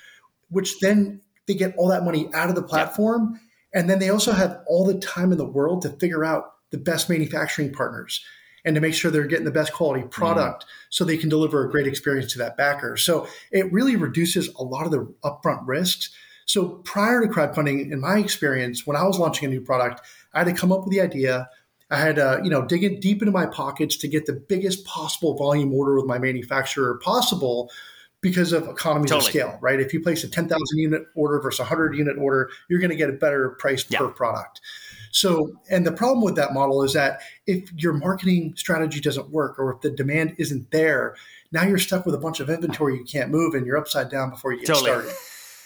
which 0.50 0.80
then 0.80 1.22
they 1.48 1.54
get 1.54 1.76
all 1.78 1.90
that 1.90 2.04
money 2.04 2.28
out 2.34 2.50
of 2.50 2.56
the 2.56 2.64
platform. 2.64 3.34
Yeah. 3.34 3.82
And 3.82 3.90
then 3.90 4.00
they 4.00 4.10
also 4.10 4.32
have 4.32 4.62
all 4.68 4.86
the 4.86 5.00
time 5.00 5.32
in 5.32 5.38
the 5.38 5.46
world 5.46 5.84
to 5.84 5.90
figure 5.92 6.26
out 6.26 6.54
the 6.72 6.78
best 6.78 7.10
manufacturing 7.10 7.72
partners 7.72 8.24
and 8.66 8.76
to 8.76 8.82
make 8.82 8.94
sure 8.94 9.12
they're 9.12 9.26
getting 9.26 9.46
the 9.46 9.52
best 9.52 9.74
quality 9.74 10.04
product 10.08 10.64
mm. 10.64 10.68
so 10.90 11.04
they 11.04 11.18
can 11.18 11.30
deliver 11.30 11.66
a 11.66 11.72
great 11.72 11.88
experience 11.88 12.32
to 12.34 12.40
that 12.40 12.58
backer. 12.58 12.98
So 12.98 13.28
it 13.52 13.72
really 13.72 13.96
reduces 13.96 14.50
a 14.56 14.64
lot 14.64 14.86
of 14.86 14.92
the 14.92 15.14
upfront 15.24 15.62
risks. 15.66 16.12
So 16.46 16.82
prior 16.84 17.22
to 17.22 17.28
crowdfunding, 17.28 17.92
in 17.92 18.00
my 18.00 18.18
experience, 18.20 18.86
when 18.86 18.98
I 18.98 19.04
was 19.04 19.20
launching 19.20 19.48
a 19.48 19.52
new 19.52 19.62
product, 19.62 20.02
I 20.34 20.40
had 20.40 20.48
to 20.48 20.54
come 20.54 20.72
up 20.72 20.82
with 20.84 20.92
the 20.92 21.02
idea. 21.02 21.50
I 21.90 21.98
had 21.98 22.16
to, 22.16 22.40
you 22.44 22.50
know, 22.50 22.66
dig 22.66 22.84
in 22.84 23.00
deep 23.00 23.22
into 23.22 23.32
my 23.32 23.46
pockets 23.46 23.98
to 23.98 24.08
get 24.08 24.26
the 24.26 24.34
biggest 24.34 24.86
possible 24.86 25.36
volume 25.36 25.74
order 25.74 25.96
with 25.96 26.06
my 26.06 26.20
manufacturer 26.20 27.00
possible 27.04 27.70
because 28.22 28.54
of 28.54 28.68
economies 28.68 29.10
totally. 29.10 29.28
of 29.28 29.30
scale, 29.30 29.60
right? 29.62 29.80
If 29.80 29.94
you 29.94 30.02
place 30.02 30.24
a 30.24 30.30
10,000 30.30 30.58
unit 30.74 31.04
order 31.16 31.42
versus 31.42 31.60
a 31.60 31.64
100 31.64 31.96
unit 31.96 32.18
order, 32.18 32.50
you're 32.70 32.80
going 32.80 32.92
to 32.92 32.96
get 32.96 33.10
a 33.10 33.14
better 33.14 33.50
price 33.60 33.86
yeah. 33.90 33.98
per 33.98 34.10
product. 34.10 34.62
So, 35.12 35.52
and 35.70 35.86
the 35.86 35.92
problem 35.92 36.24
with 36.24 36.36
that 36.38 36.54
model 36.54 36.84
is 36.84 36.94
that 36.94 37.22
if 37.46 37.72
your 37.74 37.94
marketing 37.94 38.54
strategy 38.56 39.00
doesn't 39.02 39.30
work 39.30 39.60
or 39.60 39.74
if 39.74 39.82
the 39.82 39.92
demand 39.92 40.36
isn't 40.38 40.72
there, 40.72 41.16
now 41.52 41.64
you're 41.64 41.78
stuck 41.78 42.06
with 42.06 42.16
a 42.16 42.20
bunch 42.20 42.40
of 42.40 42.50
inventory 42.50 42.96
you 42.96 43.04
can't 43.04 43.30
move 43.30 43.54
and 43.54 43.66
you're 43.66 43.78
upside 43.78 44.10
down 44.10 44.30
before 44.30 44.54
you 44.54 44.60
get 44.60 44.68
totally. 44.68 44.90
started. 44.90 45.12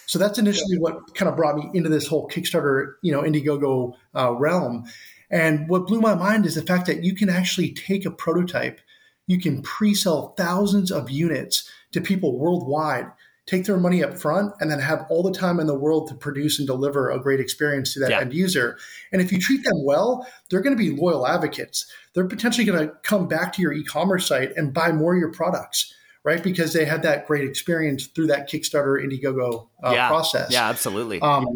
So 0.06 0.18
that's 0.18 0.38
initially 0.38 0.78
what 0.78 1.14
kind 1.14 1.28
of 1.28 1.36
brought 1.36 1.56
me 1.56 1.68
into 1.74 1.88
this 1.88 2.06
whole 2.06 2.28
Kickstarter, 2.28 2.94
you 3.02 3.12
know, 3.12 3.22
Indiegogo 3.22 3.94
uh, 4.14 4.32
realm. 4.34 4.84
And 5.30 5.68
what 5.68 5.86
blew 5.86 6.00
my 6.00 6.14
mind 6.14 6.46
is 6.46 6.54
the 6.54 6.62
fact 6.62 6.86
that 6.86 7.02
you 7.02 7.14
can 7.14 7.28
actually 7.28 7.72
take 7.72 8.06
a 8.06 8.10
prototype, 8.10 8.80
you 9.26 9.40
can 9.40 9.62
pre 9.62 9.94
sell 9.94 10.34
thousands 10.36 10.92
of 10.92 11.10
units 11.10 11.68
to 11.92 12.00
people 12.00 12.38
worldwide, 12.38 13.06
take 13.46 13.64
their 13.64 13.76
money 13.76 14.02
up 14.02 14.18
front, 14.18 14.52
and 14.60 14.70
then 14.70 14.80
have 14.80 15.06
all 15.08 15.22
the 15.22 15.32
time 15.32 15.60
in 15.60 15.66
the 15.66 15.78
world 15.78 16.08
to 16.08 16.14
produce 16.14 16.58
and 16.58 16.66
deliver 16.66 17.10
a 17.10 17.20
great 17.20 17.40
experience 17.40 17.94
to 17.94 18.00
that 18.00 18.10
yeah. 18.10 18.20
end 18.20 18.34
user. 18.34 18.76
And 19.12 19.22
if 19.22 19.30
you 19.30 19.38
treat 19.38 19.64
them 19.64 19.84
well, 19.84 20.26
they're 20.50 20.60
going 20.60 20.76
to 20.76 20.82
be 20.82 20.90
loyal 20.90 21.26
advocates. 21.26 21.86
They're 22.12 22.26
potentially 22.26 22.64
going 22.64 22.88
to 22.88 22.94
come 23.02 23.28
back 23.28 23.52
to 23.54 23.62
your 23.62 23.72
e 23.72 23.84
commerce 23.84 24.26
site 24.26 24.56
and 24.56 24.74
buy 24.74 24.92
more 24.92 25.14
of 25.14 25.20
your 25.20 25.32
products 25.32 25.92
right? 26.26 26.42
Because 26.42 26.72
they 26.72 26.84
had 26.84 27.04
that 27.04 27.24
great 27.28 27.48
experience 27.48 28.08
through 28.08 28.26
that 28.26 28.50
Kickstarter 28.50 29.00
Indiegogo 29.00 29.68
uh, 29.84 29.92
yeah. 29.94 30.08
process. 30.08 30.50
Yeah, 30.50 30.68
absolutely. 30.68 31.20
Um, 31.20 31.46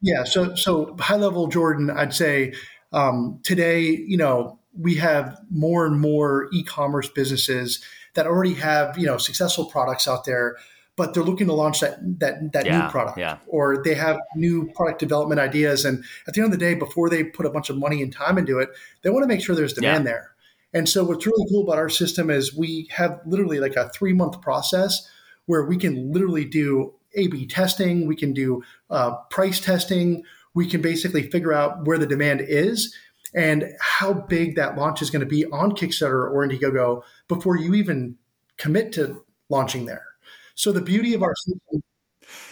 yeah. 0.00 0.22
So, 0.22 0.54
so 0.54 0.96
high 1.00 1.16
level, 1.16 1.48
Jordan, 1.48 1.90
I'd 1.90 2.14
say 2.14 2.54
um, 2.92 3.40
today, 3.42 3.82
you 3.82 4.16
know, 4.16 4.60
we 4.78 4.94
have 4.94 5.40
more 5.50 5.86
and 5.86 6.00
more 6.00 6.48
e-commerce 6.52 7.08
businesses 7.08 7.82
that 8.14 8.26
already 8.26 8.54
have, 8.54 8.96
you 8.96 9.06
know, 9.06 9.18
successful 9.18 9.64
products 9.64 10.06
out 10.06 10.24
there, 10.24 10.56
but 10.96 11.14
they're 11.14 11.22
looking 11.22 11.46
to 11.46 11.52
launch 11.52 11.80
that 11.80 11.98
that 12.20 12.52
that 12.52 12.66
yeah, 12.66 12.82
new 12.82 12.90
product, 12.90 13.18
yeah. 13.18 13.38
or 13.46 13.82
they 13.82 13.94
have 13.94 14.18
new 14.36 14.70
product 14.74 15.00
development 15.00 15.40
ideas. 15.40 15.84
And 15.84 16.04
at 16.26 16.34
the 16.34 16.42
end 16.42 16.52
of 16.52 16.58
the 16.58 16.64
day, 16.64 16.74
before 16.74 17.08
they 17.08 17.24
put 17.24 17.46
a 17.46 17.50
bunch 17.50 17.70
of 17.70 17.78
money 17.78 18.02
and 18.02 18.12
time 18.12 18.38
into 18.38 18.58
it, 18.58 18.70
they 19.02 19.10
want 19.10 19.22
to 19.22 19.28
make 19.28 19.42
sure 19.42 19.54
there's 19.54 19.72
demand 19.72 20.04
yeah. 20.04 20.12
there. 20.12 20.30
And 20.74 20.88
so, 20.88 21.04
what's 21.04 21.26
really 21.26 21.46
cool 21.50 21.64
about 21.64 21.78
our 21.78 21.88
system 21.88 22.30
is 22.30 22.54
we 22.54 22.88
have 22.90 23.20
literally 23.26 23.60
like 23.60 23.76
a 23.76 23.88
three 23.90 24.12
month 24.12 24.40
process 24.40 25.08
where 25.46 25.64
we 25.64 25.76
can 25.76 26.12
literally 26.12 26.44
do 26.44 26.94
A 27.14 27.26
B 27.28 27.46
testing, 27.46 28.06
we 28.06 28.16
can 28.16 28.32
do 28.32 28.62
uh, 28.90 29.16
price 29.30 29.60
testing, 29.60 30.24
we 30.54 30.66
can 30.66 30.82
basically 30.82 31.30
figure 31.30 31.52
out 31.52 31.86
where 31.86 31.98
the 31.98 32.06
demand 32.06 32.42
is 32.42 32.94
and 33.34 33.72
how 33.80 34.12
big 34.12 34.56
that 34.56 34.76
launch 34.76 35.00
is 35.00 35.10
going 35.10 35.20
to 35.20 35.26
be 35.26 35.46
on 35.46 35.72
Kickstarter 35.72 36.30
or 36.30 36.46
Indiegogo 36.46 37.02
before 37.28 37.56
you 37.56 37.74
even 37.74 38.16
commit 38.58 38.92
to 38.92 39.24
launching 39.48 39.86
there. 39.86 40.11
So, 40.54 40.72
the 40.72 40.82
beauty 40.82 41.14
of 41.14 41.22
our 41.22 41.34
system 41.34 41.82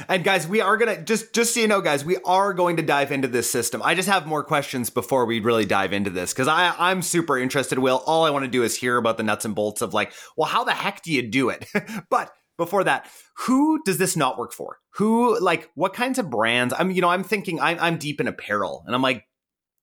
and 0.09 0.25
guys, 0.25 0.47
we 0.47 0.61
are 0.61 0.77
gonna 0.77 1.03
just 1.03 1.33
just 1.33 1.55
so 1.55 1.61
you 1.61 1.69
know, 1.69 1.81
guys, 1.81 2.05
we 2.05 2.17
are 2.19 2.53
going 2.53 2.77
to 2.77 2.83
dive 2.83 3.13
into 3.13 3.29
this 3.29 3.51
system. 3.51 3.83
I 3.83 3.95
just 3.95 4.09
have 4.09 4.27
more 4.27 4.43
questions 4.43 4.91
before 4.91 5.27
we 5.27 5.41
really 5.41 5.67
dive 5.67 5.93
into 5.93 6.11
this 6.11 6.33
because 6.33 6.49
I 6.49 6.75
I'm 6.79 7.03
super 7.03 7.39
interested. 7.39 7.79
Will 7.79 8.03
all 8.07 8.25
I 8.25 8.31
want 8.31 8.45
to 8.45 8.51
do 8.51 8.63
is 8.63 8.77
hear 8.77 8.97
about 8.97 9.17
the 9.17 9.23
nuts 9.23 9.45
and 9.45 9.55
bolts 9.55 9.83
of 9.83 9.95
like, 9.95 10.13
well, 10.37 10.49
how 10.49 10.65
the 10.65 10.73
heck 10.73 11.03
do 11.03 11.13
you 11.13 11.23
do 11.23 11.51
it? 11.51 11.67
but 12.11 12.33
before 12.59 12.85
that, 12.85 13.09
who 13.39 13.83
does 13.85 13.99
this 13.99 14.17
not 14.17 14.39
work 14.39 14.53
for? 14.53 14.79
Who 14.95 15.39
like 15.41 15.71
what 15.75 15.95
kinds 15.95 16.19
of 16.19 16.31
brands? 16.31 16.75
I'm 16.77 16.91
you 16.91 17.01
know 17.01 17.09
I'm 17.09 17.25
thinking 17.25 17.61
I'm 17.61 17.79
I'm 17.81 17.97
deep 17.97 18.21
in 18.21 18.29
apparel, 18.29 18.85
and 18.87 18.95
I'm 18.95 19.03
like, 19.03 19.25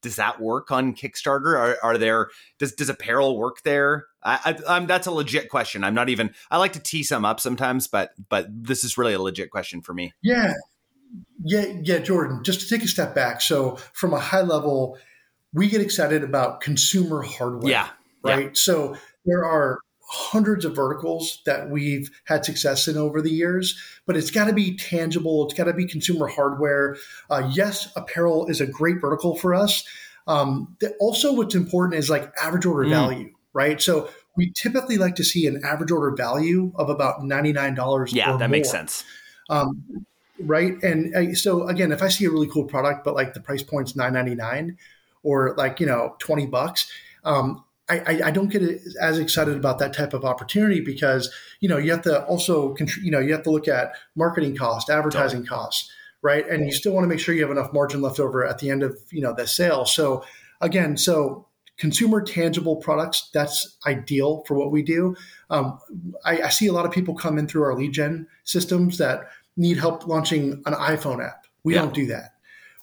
does 0.07 0.15
that 0.15 0.39
work 0.39 0.71
on 0.71 0.93
Kickstarter? 0.93 1.59
Are, 1.59 1.77
are 1.83 1.97
there 1.97 2.29
does 2.59 2.71
does 2.71 2.87
apparel 2.87 3.37
work 3.37 3.61
there? 3.63 4.05
I, 4.23 4.57
I, 4.65 4.79
that's 4.85 5.05
a 5.05 5.11
legit 5.11 5.49
question. 5.49 5.83
I'm 5.83 5.93
not 5.93 6.07
even. 6.07 6.33
I 6.49 6.57
like 6.59 6.71
to 6.73 6.79
tee 6.79 7.03
some 7.03 7.25
up 7.25 7.41
sometimes, 7.41 7.89
but 7.89 8.11
but 8.29 8.47
this 8.49 8.85
is 8.85 8.97
really 8.97 9.13
a 9.13 9.21
legit 9.21 9.51
question 9.51 9.81
for 9.81 9.93
me. 9.93 10.13
Yeah, 10.23 10.53
yeah, 11.43 11.65
yeah, 11.83 11.99
Jordan. 11.99 12.41
Just 12.45 12.61
to 12.61 12.69
take 12.69 12.85
a 12.85 12.87
step 12.87 13.13
back. 13.13 13.41
So 13.41 13.79
from 13.91 14.13
a 14.13 14.19
high 14.19 14.43
level, 14.43 14.97
we 15.51 15.67
get 15.67 15.81
excited 15.81 16.23
about 16.23 16.61
consumer 16.61 17.21
hardware. 17.21 17.69
Yeah, 17.69 17.89
right. 18.23 18.45
Yeah. 18.45 18.49
So 18.53 18.95
there 19.25 19.43
are 19.43 19.79
hundreds 20.09 20.63
of 20.63 20.73
verticals 20.73 21.41
that 21.45 21.69
we've 21.69 22.09
had 22.25 22.45
success 22.45 22.87
in 22.87 22.97
over 22.97 23.21
the 23.21 23.29
years, 23.29 23.77
but 24.05 24.15
it's 24.15 24.31
got 24.31 24.45
to 24.45 24.53
be 24.53 24.75
tangible. 24.77 25.45
It's 25.45 25.53
got 25.53 25.65
to 25.65 25.73
be 25.73 25.85
consumer 25.85 26.27
hardware. 26.27 26.95
Uh, 27.29 27.49
yes, 27.53 27.91
apparel 27.95 28.47
is 28.47 28.61
a 28.61 28.65
great 28.65 29.01
vertical 29.01 29.35
for 29.35 29.53
us. 29.53 29.85
Um, 30.25 30.77
also, 30.99 31.33
what's 31.33 31.55
important 31.55 31.99
is 31.99 32.09
like 32.09 32.31
average 32.41 32.65
order 32.65 32.87
mm. 32.87 32.91
value, 32.91 33.33
right? 33.53 33.81
So 33.81 34.09
we 34.35 34.51
typically 34.51 34.97
like 34.97 35.15
to 35.15 35.23
see 35.23 35.45
an 35.45 35.61
average 35.65 35.91
order 35.91 36.15
value 36.15 36.71
of 36.75 36.89
about 36.89 37.23
ninety 37.23 37.51
nine 37.51 37.75
dollars. 37.75 38.13
Yeah, 38.13 38.31
that 38.31 38.39
more. 38.39 38.47
makes 38.47 38.69
sense. 38.69 39.03
Um, 39.49 40.05
right, 40.39 40.81
and 40.83 41.15
uh, 41.15 41.35
so 41.35 41.67
again, 41.67 41.91
if 41.91 42.01
I 42.01 42.07
see 42.07 42.25
a 42.25 42.29
really 42.29 42.47
cool 42.47 42.65
product, 42.65 43.03
but 43.03 43.13
like 43.13 43.33
the 43.33 43.39
price 43.41 43.63
point's 43.63 43.95
nine 43.95 44.13
ninety 44.13 44.35
nine, 44.35 44.77
or 45.23 45.53
like 45.57 45.79
you 45.81 45.85
know 45.85 46.15
twenty 46.19 46.45
bucks. 46.45 46.89
Um, 47.25 47.65
I, 47.89 48.21
I, 48.25 48.31
don't 48.31 48.49
get 48.49 48.61
as 49.01 49.17
excited 49.17 49.55
about 49.55 49.79
that 49.79 49.93
type 49.93 50.13
of 50.13 50.25
opportunity 50.25 50.81
because 50.81 51.31
you 51.61 51.69
know 51.69 51.77
you 51.77 51.91
have 51.91 52.01
to 52.01 52.25
also 52.25 52.75
you 53.01 53.11
know 53.11 53.19
you 53.19 53.31
have 53.31 53.43
to 53.43 53.49
look 53.49 53.67
at 53.67 53.93
marketing 54.15 54.57
cost, 54.57 54.89
advertising 54.89 55.45
totally. 55.45 55.47
costs, 55.47 55.91
right? 56.21 56.47
And 56.47 56.65
you 56.65 56.73
still 56.73 56.93
want 56.93 57.05
to 57.05 57.07
make 57.07 57.19
sure 57.19 57.33
you 57.33 57.41
have 57.41 57.51
enough 57.51 57.71
margin 57.71 58.01
left 58.01 58.19
over 58.19 58.45
at 58.45 58.59
the 58.59 58.69
end 58.69 58.83
of 58.83 58.97
you 59.09 59.21
know 59.21 59.33
the 59.33 59.47
sale. 59.47 59.85
So 59.85 60.25
again, 60.59 60.97
so 60.97 61.47
consumer 61.77 62.21
tangible 62.21 62.75
products 62.75 63.29
that's 63.33 63.77
ideal 63.85 64.43
for 64.47 64.55
what 64.55 64.71
we 64.71 64.81
do. 64.81 65.15
Um, 65.49 65.79
I, 66.25 66.41
I 66.41 66.49
see 66.49 66.67
a 66.67 66.73
lot 66.73 66.85
of 66.85 66.91
people 66.91 67.15
come 67.15 67.37
in 67.37 67.47
through 67.47 67.63
our 67.63 67.75
lead 67.75 67.93
gen 67.93 68.27
systems 68.43 68.97
that 68.97 69.29
need 69.55 69.77
help 69.77 70.07
launching 70.07 70.61
an 70.65 70.73
iPhone 70.73 71.25
app. 71.25 71.45
We 71.63 71.75
yeah. 71.75 71.81
don't 71.81 71.93
do 71.93 72.07
that. 72.07 72.31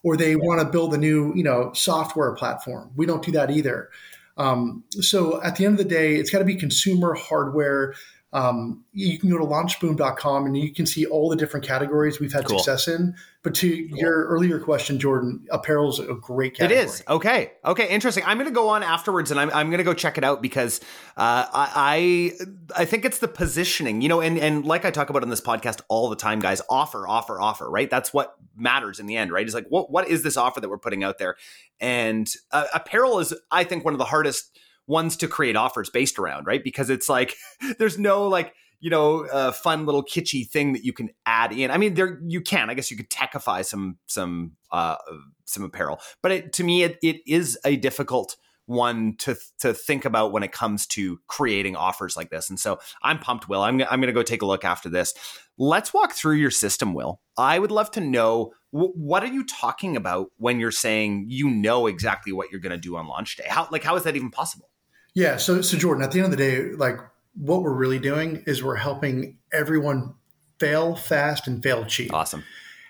Or 0.02 0.16
they 0.16 0.36
want 0.36 0.60
to 0.60 0.66
build 0.66 0.92
a 0.92 0.98
new, 0.98 1.32
you 1.34 1.42
know, 1.42 1.72
software 1.72 2.34
platform. 2.34 2.90
We 2.94 3.06
don't 3.06 3.24
do 3.24 3.32
that 3.32 3.50
either. 3.50 3.88
Um, 4.36 4.84
so 4.90 5.42
at 5.42 5.56
the 5.56 5.64
end 5.64 5.78
of 5.78 5.78
the 5.78 5.92
day, 5.92 6.16
it's 6.16 6.30
got 6.30 6.40
to 6.40 6.44
be 6.44 6.56
consumer 6.56 7.14
hardware. 7.14 7.94
Um, 8.34 8.84
you 8.92 9.16
can 9.16 9.30
go 9.30 9.38
to 9.38 9.44
launchboom.com 9.44 10.46
and 10.46 10.56
you 10.56 10.74
can 10.74 10.86
see 10.86 11.06
all 11.06 11.28
the 11.28 11.36
different 11.36 11.64
categories 11.64 12.18
we've 12.18 12.32
had 12.32 12.46
cool. 12.46 12.58
success 12.58 12.88
in. 12.88 13.14
But 13.44 13.54
to 13.56 13.88
cool. 13.88 13.96
your 13.96 14.24
earlier 14.26 14.58
question, 14.58 14.98
Jordan, 14.98 15.46
apparel 15.52 15.90
is 15.90 16.00
a 16.00 16.14
great 16.14 16.56
category. 16.56 16.80
It 16.80 16.84
is. 16.84 17.04
Okay. 17.08 17.52
Okay. 17.64 17.88
Interesting. 17.88 18.24
I'm 18.26 18.36
going 18.36 18.48
to 18.48 18.54
go 18.54 18.70
on 18.70 18.82
afterwards 18.82 19.30
and 19.30 19.38
I'm, 19.38 19.50
I'm 19.50 19.68
going 19.68 19.78
to 19.78 19.84
go 19.84 19.94
check 19.94 20.18
it 20.18 20.24
out 20.24 20.42
because 20.42 20.80
uh, 21.16 21.46
I, 21.52 22.32
I 22.76 22.84
think 22.86 23.04
it's 23.04 23.18
the 23.18 23.28
positioning, 23.28 24.00
you 24.00 24.08
know, 24.08 24.20
and, 24.20 24.36
and 24.36 24.66
like 24.66 24.84
I 24.84 24.90
talk 24.90 25.10
about 25.10 25.22
on 25.22 25.28
this 25.28 25.40
podcast 25.40 25.82
all 25.86 26.10
the 26.10 26.16
time, 26.16 26.40
guys, 26.40 26.60
offer, 26.68 27.06
offer, 27.06 27.40
offer, 27.40 27.70
right? 27.70 27.88
That's 27.88 28.12
what 28.12 28.34
matters 28.56 28.98
in 28.98 29.06
the 29.06 29.16
end, 29.16 29.30
right? 29.30 29.46
It's 29.46 29.54
like, 29.54 29.68
what, 29.68 29.92
what 29.92 30.08
is 30.08 30.24
this 30.24 30.36
offer 30.36 30.60
that 30.60 30.68
we're 30.68 30.78
putting 30.78 31.04
out 31.04 31.18
there? 31.18 31.36
And 31.78 32.28
uh, 32.50 32.66
apparel 32.74 33.20
is, 33.20 33.32
I 33.52 33.62
think, 33.62 33.84
one 33.84 33.94
of 33.94 33.98
the 33.98 34.06
hardest– 34.06 34.58
ones 34.86 35.16
to 35.18 35.28
create 35.28 35.56
offers 35.56 35.90
based 35.90 36.18
around, 36.18 36.46
right? 36.46 36.62
Because 36.62 36.90
it's 36.90 37.08
like 37.08 37.34
there's 37.78 37.98
no 37.98 38.28
like 38.28 38.54
you 38.80 38.90
know 38.90 39.26
uh, 39.26 39.52
fun 39.52 39.86
little 39.86 40.04
kitschy 40.04 40.48
thing 40.48 40.72
that 40.74 40.84
you 40.84 40.92
can 40.92 41.10
add 41.26 41.52
in. 41.52 41.70
I 41.70 41.78
mean, 41.78 41.94
there 41.94 42.20
you 42.26 42.40
can. 42.40 42.70
I 42.70 42.74
guess 42.74 42.90
you 42.90 42.96
could 42.96 43.10
techify 43.10 43.64
some 43.64 43.98
some 44.06 44.52
uh, 44.70 44.96
some 45.44 45.64
apparel, 45.64 46.00
but 46.22 46.32
it, 46.32 46.52
to 46.54 46.64
me, 46.64 46.82
it, 46.82 46.98
it 47.02 47.20
is 47.26 47.58
a 47.64 47.76
difficult 47.76 48.36
one 48.66 49.14
to 49.18 49.36
to 49.58 49.74
think 49.74 50.04
about 50.04 50.32
when 50.32 50.42
it 50.42 50.52
comes 50.52 50.86
to 50.86 51.18
creating 51.26 51.76
offers 51.76 52.16
like 52.16 52.30
this. 52.30 52.48
And 52.48 52.58
so 52.58 52.78
I'm 53.02 53.18
pumped, 53.18 53.48
Will. 53.48 53.62
I'm 53.62 53.80
I'm 53.82 54.00
going 54.00 54.02
to 54.02 54.12
go 54.12 54.22
take 54.22 54.42
a 54.42 54.46
look 54.46 54.64
after 54.64 54.88
this. 54.88 55.14
Let's 55.58 55.94
walk 55.94 56.12
through 56.12 56.36
your 56.36 56.50
system, 56.50 56.94
Will. 56.94 57.20
I 57.36 57.58
would 57.58 57.70
love 57.70 57.90
to 57.92 58.00
know 58.00 58.52
what 58.70 59.22
are 59.22 59.32
you 59.32 59.44
talking 59.44 59.96
about 59.96 60.30
when 60.36 60.58
you're 60.58 60.72
saying 60.72 61.26
you 61.28 61.48
know 61.48 61.86
exactly 61.86 62.32
what 62.32 62.50
you're 62.50 62.60
going 62.60 62.72
to 62.72 62.78
do 62.78 62.96
on 62.96 63.06
launch 63.06 63.36
day? 63.36 63.46
How 63.48 63.68
like 63.70 63.84
how 63.84 63.96
is 63.96 64.02
that 64.04 64.16
even 64.16 64.30
possible? 64.30 64.68
Yeah. 65.14 65.36
So, 65.36 65.62
so 65.62 65.78
Jordan, 65.78 66.04
at 66.04 66.12
the 66.12 66.18
end 66.18 66.26
of 66.26 66.30
the 66.32 66.36
day, 66.36 66.72
like 66.72 66.98
what 67.34 67.62
we're 67.62 67.74
really 67.74 67.98
doing 67.98 68.42
is 68.46 68.62
we're 68.62 68.76
helping 68.76 69.38
everyone 69.52 70.14
fail 70.58 70.94
fast 70.94 71.46
and 71.46 71.62
fail 71.62 71.84
cheap. 71.84 72.12
Awesome. 72.12 72.44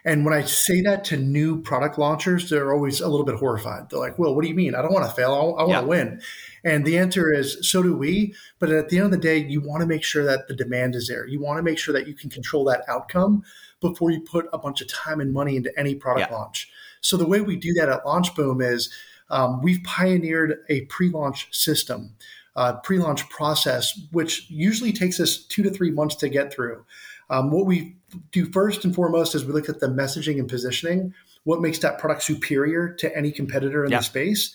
And 0.06 0.24
when 0.24 0.34
I 0.34 0.42
say 0.42 0.82
that 0.82 1.04
to 1.04 1.16
new 1.16 1.62
product 1.62 1.98
launchers, 1.98 2.50
they're 2.50 2.74
always 2.74 3.00
a 3.00 3.08
little 3.08 3.24
bit 3.24 3.36
horrified. 3.36 3.88
They're 3.88 3.98
like, 3.98 4.18
well, 4.18 4.34
what 4.34 4.42
do 4.42 4.48
you 4.48 4.54
mean? 4.54 4.74
I 4.74 4.82
don't 4.82 4.92
want 4.92 5.06
to 5.08 5.14
fail. 5.14 5.32
I, 5.32 5.62
I 5.62 5.66
want 5.66 5.84
to 5.84 5.88
win. 5.88 6.20
And 6.62 6.84
the 6.84 6.98
answer 6.98 7.32
is, 7.32 7.56
so 7.68 7.82
do 7.82 7.96
we. 7.96 8.34
But 8.58 8.70
at 8.70 8.90
the 8.90 8.98
end 8.98 9.06
of 9.06 9.12
the 9.12 9.16
day, 9.16 9.38
you 9.38 9.62
want 9.62 9.80
to 9.80 9.86
make 9.86 10.04
sure 10.04 10.24
that 10.24 10.46
the 10.46 10.54
demand 10.54 10.94
is 10.94 11.08
there. 11.08 11.26
You 11.26 11.40
want 11.40 11.56
to 11.58 11.62
make 11.62 11.78
sure 11.78 11.94
that 11.94 12.06
you 12.06 12.14
can 12.14 12.28
control 12.28 12.64
that 12.66 12.82
outcome 12.86 13.44
before 13.80 14.10
you 14.10 14.20
put 14.20 14.46
a 14.52 14.58
bunch 14.58 14.82
of 14.82 14.88
time 14.88 15.20
and 15.20 15.32
money 15.32 15.56
into 15.56 15.72
any 15.78 15.94
product 15.94 16.30
launch. 16.30 16.70
So 17.00 17.16
the 17.16 17.26
way 17.26 17.40
we 17.40 17.56
do 17.56 17.72
that 17.74 17.88
at 17.88 18.04
Launch 18.04 18.34
Boom 18.34 18.60
is 18.60 18.90
um, 19.30 19.62
we've 19.62 19.82
pioneered 19.84 20.58
a 20.68 20.82
pre-launch 20.82 21.54
system, 21.56 22.14
uh, 22.56 22.74
pre-launch 22.74 23.28
process, 23.30 23.98
which 24.12 24.48
usually 24.50 24.92
takes 24.92 25.18
us 25.20 25.44
two 25.44 25.62
to 25.62 25.70
three 25.70 25.90
months 25.90 26.14
to 26.16 26.28
get 26.28 26.52
through. 26.52 26.84
Um, 27.30 27.50
what 27.50 27.66
we 27.66 27.96
do 28.32 28.46
first 28.46 28.84
and 28.84 28.94
foremost 28.94 29.34
is 29.34 29.44
we 29.44 29.52
look 29.52 29.68
at 29.68 29.80
the 29.80 29.88
messaging 29.88 30.38
and 30.38 30.48
positioning, 30.48 31.14
what 31.44 31.60
makes 31.60 31.78
that 31.78 31.98
product 31.98 32.22
superior 32.22 32.92
to 32.94 33.16
any 33.16 33.30
competitor 33.30 33.84
in 33.84 33.90
yeah. 33.90 33.98
the 33.98 34.04
space. 34.04 34.54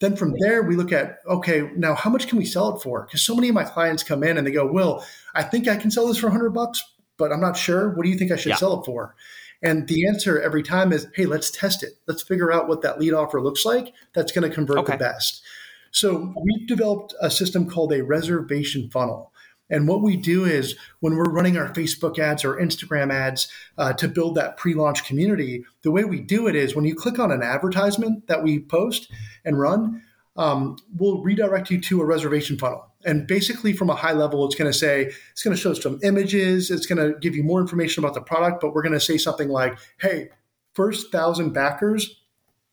Then 0.00 0.14
from 0.14 0.34
there, 0.38 0.62
we 0.62 0.76
look 0.76 0.92
at, 0.92 1.18
okay, 1.26 1.70
now 1.76 1.94
how 1.94 2.10
much 2.10 2.28
can 2.28 2.38
we 2.38 2.44
sell 2.44 2.76
it 2.76 2.80
for? 2.80 3.02
Because 3.02 3.22
so 3.22 3.34
many 3.34 3.48
of 3.48 3.54
my 3.54 3.64
clients 3.64 4.04
come 4.04 4.22
in 4.22 4.38
and 4.38 4.46
they 4.46 4.52
go, 4.52 4.64
Will, 4.64 5.04
I 5.34 5.42
think 5.42 5.66
I 5.66 5.76
can 5.76 5.90
sell 5.90 6.06
this 6.06 6.18
for 6.18 6.28
100 6.28 6.50
bucks, 6.50 6.82
but 7.16 7.32
I'm 7.32 7.40
not 7.40 7.56
sure. 7.56 7.90
What 7.90 8.04
do 8.04 8.10
you 8.10 8.16
think 8.16 8.30
I 8.30 8.36
should 8.36 8.50
yeah. 8.50 8.56
sell 8.56 8.80
it 8.80 8.86
for? 8.86 9.16
And 9.62 9.88
the 9.88 10.06
answer 10.06 10.40
every 10.40 10.62
time 10.62 10.92
is, 10.92 11.08
hey, 11.14 11.26
let's 11.26 11.50
test 11.50 11.82
it. 11.82 11.94
Let's 12.06 12.22
figure 12.22 12.52
out 12.52 12.68
what 12.68 12.82
that 12.82 13.00
lead 13.00 13.12
offer 13.12 13.40
looks 13.40 13.64
like 13.64 13.92
that's 14.14 14.32
going 14.32 14.48
to 14.48 14.54
convert 14.54 14.78
okay. 14.78 14.92
the 14.92 14.98
best. 14.98 15.42
So 15.90 16.32
we've 16.40 16.68
developed 16.68 17.14
a 17.20 17.30
system 17.30 17.68
called 17.68 17.92
a 17.92 18.04
reservation 18.04 18.88
funnel. 18.90 19.32
And 19.70 19.86
what 19.86 20.02
we 20.02 20.16
do 20.16 20.44
is 20.44 20.76
when 21.00 21.16
we're 21.16 21.30
running 21.30 21.58
our 21.58 21.68
Facebook 21.72 22.18
ads 22.18 22.44
or 22.44 22.56
Instagram 22.56 23.12
ads 23.12 23.48
uh, 23.76 23.92
to 23.94 24.08
build 24.08 24.34
that 24.36 24.56
pre 24.56 24.74
launch 24.74 25.04
community, 25.04 25.64
the 25.82 25.90
way 25.90 26.04
we 26.04 26.20
do 26.20 26.46
it 26.46 26.56
is 26.56 26.74
when 26.74 26.84
you 26.84 26.94
click 26.94 27.18
on 27.18 27.30
an 27.30 27.42
advertisement 27.42 28.26
that 28.28 28.42
we 28.42 28.60
post 28.60 29.10
and 29.44 29.58
run, 29.58 30.02
um, 30.36 30.76
we'll 30.96 31.22
redirect 31.22 31.70
you 31.70 31.80
to 31.82 32.00
a 32.00 32.04
reservation 32.04 32.56
funnel. 32.56 32.86
And 33.04 33.26
basically, 33.26 33.72
from 33.72 33.90
a 33.90 33.94
high 33.94 34.12
level, 34.12 34.44
it's 34.44 34.56
going 34.56 34.70
to 34.70 34.76
say, 34.76 35.12
it's 35.30 35.42
going 35.42 35.54
to 35.54 35.60
show 35.60 35.72
some 35.74 36.00
images, 36.02 36.70
it's 36.70 36.86
going 36.86 36.98
to 36.98 37.18
give 37.20 37.36
you 37.36 37.44
more 37.44 37.60
information 37.60 38.02
about 38.02 38.14
the 38.14 38.20
product, 38.20 38.60
but 38.60 38.74
we're 38.74 38.82
going 38.82 38.92
to 38.92 39.00
say 39.00 39.18
something 39.18 39.48
like, 39.48 39.78
hey, 40.00 40.30
first 40.74 41.12
thousand 41.12 41.52
backers 41.52 42.22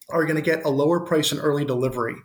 are 0.10 0.24
going 0.24 0.36
to 0.36 0.42
get 0.42 0.66
a 0.66 0.70
lower 0.70 1.00
price 1.00 1.32
and 1.32 1.42
early 1.42 1.66
delivery 1.66 2.16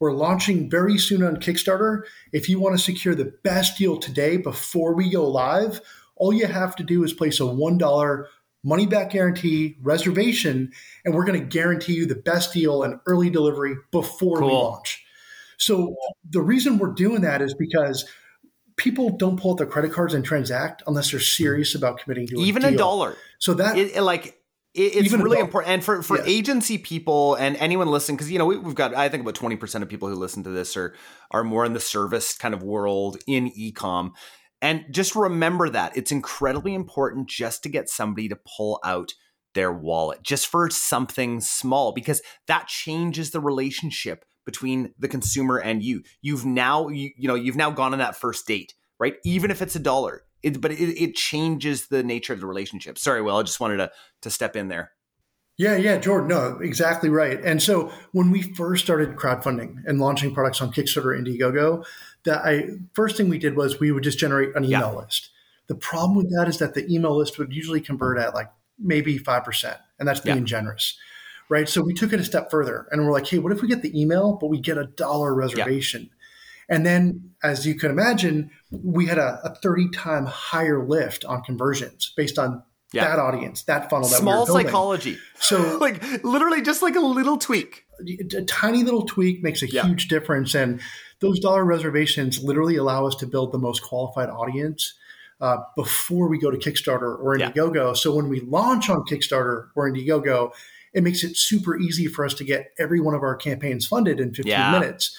we're 0.00 0.12
launching 0.12 0.70
very 0.70 0.96
soon 0.98 1.22
on 1.22 1.36
Kickstarter. 1.36 2.02
If 2.32 2.48
you 2.48 2.60
want 2.60 2.76
to 2.76 2.82
secure 2.82 3.14
the 3.14 3.32
best 3.42 3.78
deal 3.78 3.96
today 3.96 4.36
before 4.36 4.94
we 4.94 5.10
go 5.10 5.28
live, 5.28 5.80
all 6.16 6.32
you 6.32 6.46
have 6.46 6.76
to 6.76 6.84
do 6.84 7.02
is 7.04 7.12
place 7.12 7.40
a 7.40 7.44
$1 7.44 8.24
money 8.64 8.86
back 8.86 9.10
guarantee 9.10 9.76
reservation, 9.82 10.72
and 11.04 11.14
we're 11.14 11.24
going 11.24 11.40
to 11.40 11.46
guarantee 11.46 11.94
you 11.94 12.06
the 12.06 12.14
best 12.14 12.52
deal 12.52 12.82
and 12.82 13.00
early 13.06 13.30
delivery 13.30 13.74
before 13.90 14.38
cool. 14.38 14.48
we 14.48 14.54
launch. 14.54 15.04
So 15.58 15.96
the 16.28 16.40
reason 16.40 16.78
we're 16.78 16.92
doing 16.92 17.22
that 17.22 17.42
is 17.42 17.54
because 17.54 18.06
people 18.76 19.16
don't 19.16 19.38
pull 19.38 19.52
out 19.52 19.58
their 19.58 19.66
credit 19.66 19.92
cards 19.92 20.14
and 20.14 20.24
transact 20.24 20.82
unless 20.86 21.10
they're 21.10 21.20
serious 21.20 21.74
about 21.74 21.98
committing 21.98 22.26
to 22.28 22.36
even 22.36 22.64
a, 22.64 22.68
a 22.68 22.76
dollar. 22.76 23.16
So 23.38 23.54
that 23.54 23.76
it, 23.76 24.00
like 24.02 24.38
it, 24.74 24.94
it's 24.94 25.06
Even 25.06 25.22
really 25.22 25.40
important, 25.40 25.72
and 25.72 25.84
for 25.84 26.02
for 26.02 26.20
agency 26.24 26.78
people 26.78 27.34
and 27.34 27.56
anyone 27.56 27.88
listening, 27.88 28.16
because 28.16 28.30
you 28.30 28.38
know 28.38 28.46
we, 28.46 28.56
have 28.56 28.74
got 28.74 28.94
I 28.94 29.08
think 29.08 29.22
about 29.22 29.34
twenty 29.34 29.56
percent 29.56 29.82
of 29.82 29.90
people 29.90 30.08
who 30.08 30.14
listen 30.14 30.44
to 30.44 30.50
this 30.50 30.76
are 30.76 30.94
are 31.30 31.42
more 31.42 31.64
in 31.64 31.72
the 31.72 31.80
service 31.80 32.36
kind 32.36 32.54
of 32.54 32.62
world 32.62 33.18
in 33.26 33.50
ecom, 33.50 34.12
and 34.62 34.84
just 34.90 35.16
remember 35.16 35.68
that 35.70 35.96
it's 35.96 36.12
incredibly 36.12 36.74
important 36.74 37.28
just 37.28 37.62
to 37.64 37.68
get 37.68 37.88
somebody 37.88 38.28
to 38.28 38.38
pull 38.56 38.78
out 38.84 39.12
their 39.54 39.72
wallet 39.72 40.22
just 40.22 40.46
for 40.46 40.68
something 40.70 41.40
small 41.40 41.92
because 41.92 42.20
that 42.46 42.68
changes 42.68 43.30
the 43.30 43.40
relationship 43.40 44.24
between 44.48 44.94
the 44.98 45.08
consumer 45.08 45.58
and 45.58 45.82
you. 45.82 46.02
You've 46.22 46.46
now 46.46 46.88
you, 46.88 47.10
you 47.18 47.28
know 47.28 47.34
you've 47.34 47.54
now 47.54 47.70
gone 47.70 47.92
on 47.92 47.98
that 47.98 48.16
first 48.16 48.46
date, 48.46 48.72
right? 48.98 49.16
Even 49.22 49.50
if 49.50 49.60
it's 49.60 49.76
a 49.76 49.78
dollar, 49.78 50.22
it, 50.42 50.58
but 50.58 50.72
it, 50.72 50.98
it 50.98 51.14
changes 51.14 51.88
the 51.88 52.02
nature 52.02 52.32
of 52.32 52.40
the 52.40 52.46
relationship. 52.46 52.96
Sorry, 52.98 53.20
Will, 53.20 53.36
I 53.36 53.42
just 53.42 53.60
wanted 53.60 53.76
to 53.76 53.90
to 54.22 54.30
step 54.30 54.56
in 54.56 54.68
there. 54.68 54.92
Yeah, 55.58 55.76
yeah, 55.76 55.98
Jordan. 55.98 56.28
No, 56.28 56.58
exactly 56.62 57.10
right. 57.10 57.38
And 57.44 57.62
so 57.62 57.92
when 58.12 58.30
we 58.30 58.40
first 58.40 58.82
started 58.82 59.16
crowdfunding 59.16 59.82
and 59.86 60.00
launching 60.00 60.32
products 60.32 60.62
on 60.62 60.72
Kickstarter, 60.72 61.20
Indiegogo, 61.20 61.84
the 62.22 62.38
I, 62.38 62.70
first 62.94 63.18
thing 63.18 63.28
we 63.28 63.38
did 63.38 63.54
was 63.54 63.78
we 63.78 63.92
would 63.92 64.04
just 64.04 64.18
generate 64.18 64.56
an 64.56 64.64
email 64.64 64.92
yeah. 64.92 65.00
list. 65.00 65.28
The 65.66 65.74
problem 65.74 66.16
with 66.16 66.30
that 66.30 66.48
is 66.48 66.56
that 66.60 66.72
the 66.72 66.90
email 66.90 67.14
list 67.14 67.38
would 67.38 67.52
usually 67.52 67.82
convert 67.82 68.16
at 68.16 68.32
like 68.32 68.50
maybe 68.78 69.18
five 69.18 69.44
percent, 69.44 69.76
and 69.98 70.08
that's 70.08 70.20
being 70.20 70.38
yeah. 70.38 70.44
generous, 70.44 70.96
right? 71.48 71.68
So 71.68 71.82
we 71.82 71.94
took 71.94 72.12
it 72.12 72.20
a 72.20 72.24
step 72.24 72.50
further, 72.50 72.86
and 72.90 73.04
we're 73.04 73.12
like, 73.12 73.26
hey, 73.26 73.38
what 73.38 73.52
if 73.52 73.62
we 73.62 73.68
get 73.68 73.82
the 73.82 74.00
email, 74.00 74.38
but 74.40 74.48
we 74.48 74.60
get 74.60 74.78
a 74.78 74.84
dollar 74.84 75.34
reservation? 75.34 76.02
Yeah. 76.02 76.76
And 76.76 76.84
then, 76.84 77.30
as 77.42 77.66
you 77.66 77.74
can 77.74 77.90
imagine, 77.90 78.50
we 78.70 79.06
had 79.06 79.18
a, 79.18 79.40
a 79.42 79.54
30 79.54 79.90
time 79.90 80.26
higher 80.26 80.86
lift 80.86 81.24
on 81.24 81.42
conversions 81.42 82.12
based 82.16 82.38
on 82.38 82.62
yeah. 82.92 83.08
that 83.08 83.18
audience, 83.18 83.62
that 83.64 83.88
funnel, 83.88 84.08
that 84.08 84.18
small 84.18 84.44
we 84.46 84.52
psychology. 84.52 85.18
So, 85.40 85.78
like 85.80 86.02
literally, 86.22 86.62
just 86.62 86.82
like 86.82 86.96
a 86.96 87.00
little 87.00 87.38
tweak, 87.38 87.84
a 88.34 88.42
tiny 88.42 88.82
little 88.82 89.06
tweak 89.06 89.42
makes 89.42 89.62
a 89.62 89.68
yeah. 89.68 89.86
huge 89.86 90.08
difference. 90.08 90.54
And 90.54 90.80
those 91.20 91.40
dollar 91.40 91.64
reservations 91.64 92.42
literally 92.42 92.76
allow 92.76 93.06
us 93.06 93.16
to 93.16 93.26
build 93.26 93.52
the 93.52 93.58
most 93.58 93.82
qualified 93.82 94.28
audience 94.28 94.94
uh, 95.40 95.58
before 95.76 96.28
we 96.28 96.38
go 96.38 96.50
to 96.50 96.56
Kickstarter 96.56 97.18
or 97.18 97.36
Indiegogo. 97.36 97.88
Yeah. 97.88 97.92
So 97.94 98.14
when 98.14 98.28
we 98.28 98.40
launch 98.40 98.90
on 98.90 99.04
Kickstarter 99.04 99.68
or 99.74 99.90
Indiegogo, 99.90 100.52
it 100.94 101.02
makes 101.02 101.24
it 101.24 101.36
super 101.36 101.76
easy 101.76 102.06
for 102.06 102.24
us 102.24 102.34
to 102.34 102.44
get 102.44 102.72
every 102.78 103.00
one 103.00 103.14
of 103.14 103.22
our 103.22 103.36
campaigns 103.36 103.86
funded 103.86 104.20
in 104.20 104.34
15 104.34 104.50
yeah. 104.50 104.72
minutes 104.72 105.16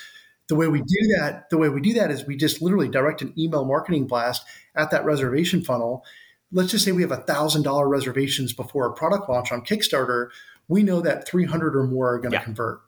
the 0.50 0.56
way 0.56 0.68
we 0.68 0.80
do 0.80 1.08
that, 1.16 1.50
the 1.52 1.58
way 1.58 1.70
we 1.70 1.80
do 1.80 1.94
that 1.94 2.12
is 2.12 2.26
we 2.26 2.36
just 2.36 2.62
literally 2.62 2.90
direct 2.90 3.22
an 3.22 3.34
email 3.38 3.64
marketing 3.64 4.08
blast 4.08 4.44
at 4.76 4.92
that 4.92 5.06
reservation 5.06 5.64
funnel. 5.64 6.04
Let's 6.52 6.72
just 6.72 6.84
say 6.84 6.92
we 6.92 7.04
have 7.04 7.12
a 7.12 7.18
thousand 7.18 7.62
dollar 7.62 7.88
reservations 7.88 8.52
before 8.52 8.88
a 8.88 8.94
product 8.94 9.30
launch 9.30 9.52
on 9.52 9.62
Kickstarter. 9.62 10.30
We 10.68 10.82
know 10.82 11.02
that 11.02 11.28
300 11.28 11.76
or 11.76 11.84
more 11.86 12.16
are 12.16 12.18
going 12.18 12.32
to 12.32 12.38
yeah. 12.38 12.44
convert. 12.44 12.82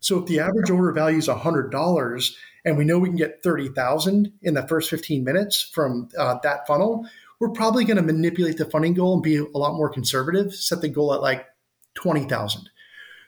So 0.00 0.18
if 0.18 0.26
the 0.26 0.40
average 0.40 0.70
order 0.70 0.90
value 0.90 1.18
is 1.18 1.28
$100 1.28 2.34
and 2.64 2.78
we 2.78 2.84
know 2.84 2.98
we 2.98 3.08
can 3.08 3.16
get 3.16 3.42
30,000 3.42 4.32
in 4.40 4.54
the 4.54 4.66
first 4.66 4.88
15 4.88 5.22
minutes 5.22 5.60
from 5.60 6.08
uh, 6.18 6.38
that 6.42 6.66
funnel, 6.66 7.06
we're 7.38 7.50
probably 7.50 7.84
going 7.84 7.98
to 7.98 8.02
manipulate 8.02 8.56
the 8.56 8.64
funding 8.64 8.94
goal 8.94 9.14
and 9.14 9.22
be 9.22 9.36
a 9.36 9.58
lot 9.58 9.74
more 9.74 9.90
conservative, 9.90 10.54
set 10.54 10.80
the 10.80 10.88
goal 10.88 11.12
at 11.12 11.20
like 11.20 11.46
20,000. 11.94 12.68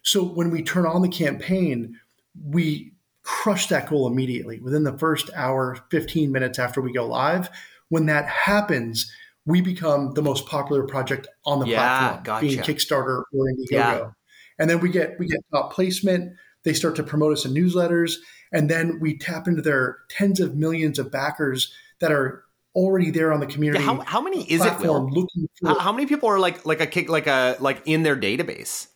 So 0.02 0.22
when 0.22 0.50
we 0.50 0.62
turn 0.62 0.86
on 0.86 1.02
the 1.02 1.08
campaign, 1.08 1.98
we 2.42 2.92
crush 3.22 3.68
that 3.68 3.88
goal 3.88 4.06
immediately 4.06 4.60
within 4.60 4.84
the 4.84 4.96
first 4.98 5.30
hour, 5.34 5.78
15 5.90 6.30
minutes 6.30 6.58
after 6.58 6.80
we 6.80 6.92
go 6.92 7.06
live. 7.06 7.48
When 7.88 8.06
that 8.06 8.26
happens, 8.26 9.10
we 9.46 9.60
become 9.60 10.12
the 10.12 10.22
most 10.22 10.46
popular 10.46 10.84
project 10.84 11.26
on 11.44 11.58
the 11.58 11.66
yeah, 11.66 11.76
platform, 11.76 12.22
gotcha. 12.24 12.46
being 12.46 12.58
Kickstarter 12.60 13.22
or 13.32 13.46
Indiegogo. 13.46 13.70
Yeah. 13.70 14.10
And 14.58 14.70
then 14.70 14.80
we 14.80 14.90
get 14.90 15.18
we 15.18 15.26
get 15.26 15.40
top 15.52 15.72
placement. 15.72 16.34
They 16.62 16.72
start 16.72 16.96
to 16.96 17.02
promote 17.02 17.32
us 17.32 17.44
in 17.44 17.52
newsletters, 17.52 18.16
and 18.52 18.70
then 18.70 18.98
we 19.00 19.18
tap 19.18 19.48
into 19.48 19.60
their 19.60 19.98
tens 20.08 20.40
of 20.40 20.54
millions 20.54 20.98
of 20.98 21.10
backers 21.10 21.74
that 22.00 22.12
are 22.12 22.43
already 22.74 23.10
there 23.10 23.32
on 23.32 23.40
the 23.40 23.46
community. 23.46 23.84
Yeah, 23.84 23.94
how, 23.94 24.00
how, 24.00 24.20
many 24.20 24.42
is 24.50 24.64
it? 24.64 24.78
Will? 24.78 25.08
Looking 25.08 25.48
for, 25.54 25.68
how, 25.68 25.78
how 25.78 25.92
many 25.92 26.06
people 26.06 26.28
are 26.28 26.38
like 26.38 26.66
like 26.66 26.80
a 26.80 26.86
kick 26.86 27.08
like 27.08 27.26
a 27.26 27.56
like 27.60 27.82
in 27.86 28.02
their 28.02 28.16
database? 28.16 28.88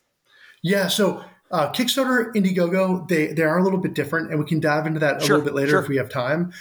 Yeah, 0.62 0.88
so 0.88 1.24
uh, 1.50 1.72
Kickstarter, 1.72 2.32
Indiegogo, 2.34 3.08
they 3.08 3.28
they 3.28 3.42
are 3.42 3.58
a 3.58 3.62
little 3.62 3.78
bit 3.78 3.94
different, 3.94 4.30
and 4.30 4.38
we 4.38 4.44
can 4.44 4.60
dive 4.60 4.86
into 4.86 5.00
that 5.00 5.22
a 5.22 5.24
sure, 5.24 5.36
little 5.36 5.52
bit 5.52 5.54
later 5.54 5.70
sure. 5.70 5.80
if 5.80 5.88
we 5.88 5.96
have 5.96 6.08
time. 6.08 6.52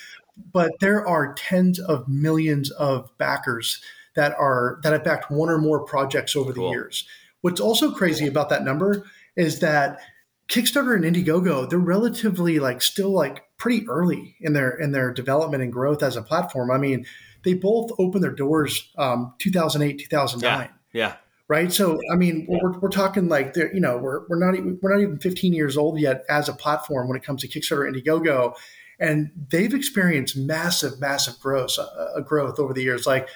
But 0.53 0.71
there 0.79 1.05
are 1.07 1.33
tens 1.33 1.79
of 1.79 2.07
millions 2.07 2.69
of 2.71 3.09
backers 3.17 3.81
that 4.15 4.33
are 4.37 4.79
that 4.83 4.93
have 4.93 5.03
backed 5.03 5.31
one 5.31 5.49
or 5.49 5.57
more 5.57 5.83
projects 5.83 6.35
over 6.35 6.53
cool. 6.53 6.65
the 6.65 6.71
years. 6.71 7.07
What's 7.41 7.59
also 7.59 7.91
crazy 7.91 8.25
cool. 8.25 8.29
about 8.29 8.49
that 8.49 8.63
number 8.63 9.05
is 9.35 9.59
that 9.59 9.99
Kickstarter 10.47 10.95
and 10.95 11.03
Indiegogo, 11.03 11.69
they're 11.69 11.79
relatively 11.79 12.59
like 12.59 12.81
still 12.81 13.11
like 13.11 13.43
pretty 13.57 13.87
early 13.87 14.35
in 14.39 14.53
their 14.53 14.71
in 14.71 14.91
their 14.91 15.11
development 15.11 15.63
and 15.63 15.71
growth 15.71 16.03
as 16.03 16.15
a 16.15 16.21
platform. 16.21 16.71
I 16.71 16.77
mean, 16.77 17.05
they 17.43 17.53
both 17.53 17.91
opened 17.99 18.23
their 18.23 18.31
doors 18.31 18.91
um, 18.97 19.33
2008, 19.39 19.99
2009. 19.99 20.69
Yeah. 20.93 21.01
yeah 21.01 21.15
right? 21.47 21.71
So, 21.71 21.99
I 22.11 22.15
mean, 22.15 22.45
yeah. 22.49 22.57
we're, 22.61 22.79
we're 22.79 22.89
talking 22.89 23.29
like, 23.29 23.53
they're, 23.53 23.73
you 23.73 23.79
know, 23.79 23.97
we're, 23.97 24.27
we're 24.27 24.39
not 24.39 24.55
even, 24.55 24.79
we're 24.81 24.93
not 24.93 25.01
even 25.01 25.17
15 25.17 25.53
years 25.53 25.77
old 25.77 25.99
yet 25.99 26.25
as 26.29 26.49
a 26.49 26.53
platform 26.53 27.07
when 27.07 27.17
it 27.17 27.23
comes 27.23 27.41
to 27.41 27.47
Kickstarter, 27.47 27.89
Indiegogo, 27.89 28.55
and 28.99 29.31
they've 29.49 29.73
experienced 29.73 30.35
massive, 30.35 30.99
massive 30.99 31.39
growth, 31.39 31.77
uh, 31.79 32.19
growth 32.21 32.59
over 32.59 32.73
the 32.73 32.83
years. 32.83 33.05
Like 33.05 33.29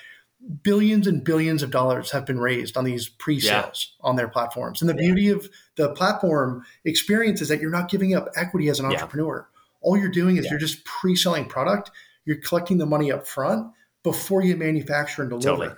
billions 0.64 1.06
and 1.06 1.24
billions 1.24 1.62
of 1.62 1.70
dollars 1.70 2.12
have 2.12 2.26
been 2.26 2.40
raised 2.40 2.76
on 2.76 2.84
these 2.84 3.08
pre-sales 3.08 3.94
yeah. 4.00 4.10
on 4.10 4.16
their 4.16 4.28
platforms. 4.28 4.82
And 4.82 4.90
the 4.90 4.96
beauty 4.96 5.30
of 5.30 5.48
the 5.76 5.90
platform 5.94 6.66
experience 6.84 7.42
is 7.42 7.48
that 7.50 7.62
you're 7.62 7.70
not 7.70 7.90
giving 7.90 8.16
up 8.16 8.28
equity 8.36 8.68
as 8.68 8.80
an 8.80 8.88
entrepreneur. 8.88 9.48
All 9.82 9.98
you're 9.98 10.10
doing 10.10 10.38
is 10.38 10.50
you're 10.50 10.60
just 10.60 10.86
pre-selling 10.86 11.46
product. 11.46 11.92
You're 12.26 12.38
collecting 12.38 12.78
the 12.78 12.86
money 12.86 13.12
up 13.12 13.28
front 13.28 13.72
before 14.04 14.44
you 14.44 14.56
manufacture 14.56 15.22
and 15.24 15.30
deliver. 15.30 15.48
Totally. 15.48 15.76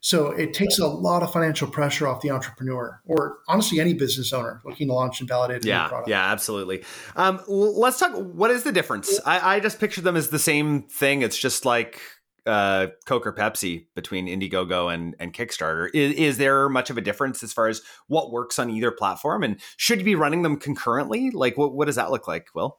So 0.00 0.30
it 0.30 0.54
takes 0.54 0.78
a 0.78 0.86
lot 0.86 1.24
of 1.24 1.32
financial 1.32 1.68
pressure 1.68 2.06
off 2.06 2.20
the 2.20 2.30
entrepreneur, 2.30 3.00
or 3.04 3.38
honestly, 3.48 3.80
any 3.80 3.94
business 3.94 4.32
owner 4.32 4.60
looking 4.64 4.86
to 4.88 4.94
launch 4.94 5.18
and 5.18 5.28
validate 5.28 5.64
a 5.64 5.68
yeah, 5.68 5.82
new 5.82 5.88
product. 5.88 6.08
Yeah, 6.08 6.24
absolutely. 6.24 6.84
Um, 7.16 7.42
let's 7.48 7.98
talk. 7.98 8.12
What 8.12 8.52
is 8.52 8.62
the 8.62 8.70
difference? 8.70 9.18
I, 9.26 9.56
I 9.56 9.60
just 9.60 9.80
picture 9.80 10.00
them 10.00 10.14
as 10.14 10.28
the 10.28 10.38
same 10.38 10.82
thing. 10.82 11.22
It's 11.22 11.36
just 11.36 11.64
like 11.64 12.00
uh, 12.46 12.88
Coke 13.06 13.26
or 13.26 13.32
Pepsi 13.32 13.86
between 13.96 14.28
Indiegogo 14.28 14.92
and, 14.92 15.16
and 15.18 15.34
Kickstarter. 15.34 15.88
Is, 15.92 16.14
is, 16.14 16.38
there 16.38 16.68
much 16.68 16.90
of 16.90 16.96
a 16.96 17.00
difference 17.00 17.42
as 17.42 17.52
far 17.52 17.66
as 17.66 17.82
what 18.06 18.30
works 18.30 18.60
on 18.60 18.70
either 18.70 18.92
platform, 18.92 19.42
and 19.42 19.60
should 19.76 19.98
you 19.98 20.04
be 20.04 20.14
running 20.14 20.42
them 20.42 20.58
concurrently? 20.58 21.30
Like, 21.32 21.58
what 21.58 21.74
what 21.74 21.86
does 21.86 21.96
that 21.96 22.12
look 22.12 22.28
like? 22.28 22.46
Will? 22.54 22.78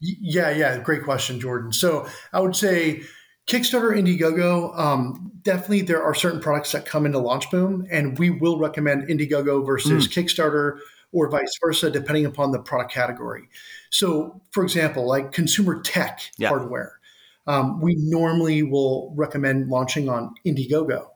Yeah, 0.00 0.50
yeah, 0.50 0.78
great 0.78 1.04
question, 1.04 1.40
Jordan. 1.40 1.72
So 1.72 2.08
I 2.32 2.40
would 2.40 2.56
say 2.56 3.02
Kickstarter, 3.46 3.96
Indiegogo, 3.96 4.78
um, 4.78 5.32
definitely 5.42 5.82
there 5.82 6.02
are 6.02 6.14
certain 6.14 6.40
products 6.40 6.72
that 6.72 6.86
come 6.86 7.04
into 7.04 7.18
launch 7.18 7.50
boom, 7.50 7.86
and 7.90 8.18
we 8.18 8.30
will 8.30 8.58
recommend 8.58 9.08
Indiegogo 9.08 9.64
versus 9.66 10.06
mm. 10.06 10.12
Kickstarter 10.12 10.78
or 11.12 11.28
vice 11.28 11.52
versa, 11.60 11.90
depending 11.90 12.24
upon 12.24 12.52
the 12.52 12.60
product 12.60 12.92
category. 12.92 13.48
So, 13.90 14.40
for 14.52 14.62
example, 14.62 15.06
like 15.06 15.32
consumer 15.32 15.80
tech 15.82 16.30
yeah. 16.38 16.48
hardware, 16.48 17.00
um, 17.46 17.80
we 17.80 17.96
normally 17.98 18.62
will 18.62 19.12
recommend 19.16 19.68
launching 19.68 20.08
on 20.08 20.34
Indiegogo. 20.46 21.08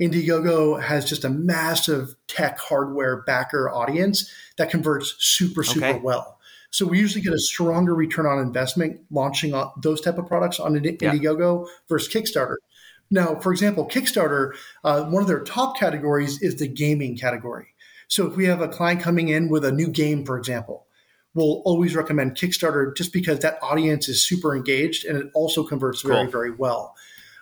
Indiegogo 0.00 0.80
has 0.80 1.04
just 1.04 1.24
a 1.24 1.28
massive 1.28 2.14
tech 2.28 2.58
hardware 2.58 3.22
backer 3.22 3.68
audience 3.68 4.32
that 4.56 4.70
converts 4.70 5.16
super, 5.18 5.62
super 5.62 5.86
okay. 5.86 5.98
well. 5.98 6.38
So 6.72 6.86
we 6.86 6.98
usually 6.98 7.22
get 7.22 7.34
a 7.34 7.38
stronger 7.38 7.94
return 7.94 8.26
on 8.26 8.38
investment 8.38 9.00
launching 9.10 9.54
those 9.82 10.00
type 10.00 10.18
of 10.18 10.26
products 10.26 10.58
on 10.58 10.72
Indiegogo 10.72 11.66
yeah. 11.66 11.72
versus 11.88 12.12
Kickstarter. 12.12 12.56
Now, 13.10 13.36
for 13.36 13.52
example, 13.52 13.86
Kickstarter, 13.86 14.52
uh, 14.82 15.04
one 15.04 15.22
of 15.22 15.28
their 15.28 15.44
top 15.44 15.78
categories 15.78 16.40
is 16.40 16.56
the 16.56 16.66
gaming 16.66 17.16
category. 17.16 17.74
So 18.08 18.26
if 18.26 18.36
we 18.36 18.46
have 18.46 18.62
a 18.62 18.68
client 18.68 19.02
coming 19.02 19.28
in 19.28 19.50
with 19.50 19.66
a 19.66 19.72
new 19.72 19.88
game, 19.88 20.24
for 20.24 20.38
example, 20.38 20.86
we'll 21.34 21.62
always 21.66 21.94
recommend 21.94 22.36
Kickstarter 22.36 22.96
just 22.96 23.12
because 23.12 23.40
that 23.40 23.58
audience 23.62 24.08
is 24.08 24.26
super 24.26 24.56
engaged 24.56 25.04
and 25.04 25.18
it 25.18 25.30
also 25.34 25.62
converts 25.64 26.00
very, 26.00 26.24
cool. 26.24 26.30
very 26.30 26.50
well. 26.52 26.96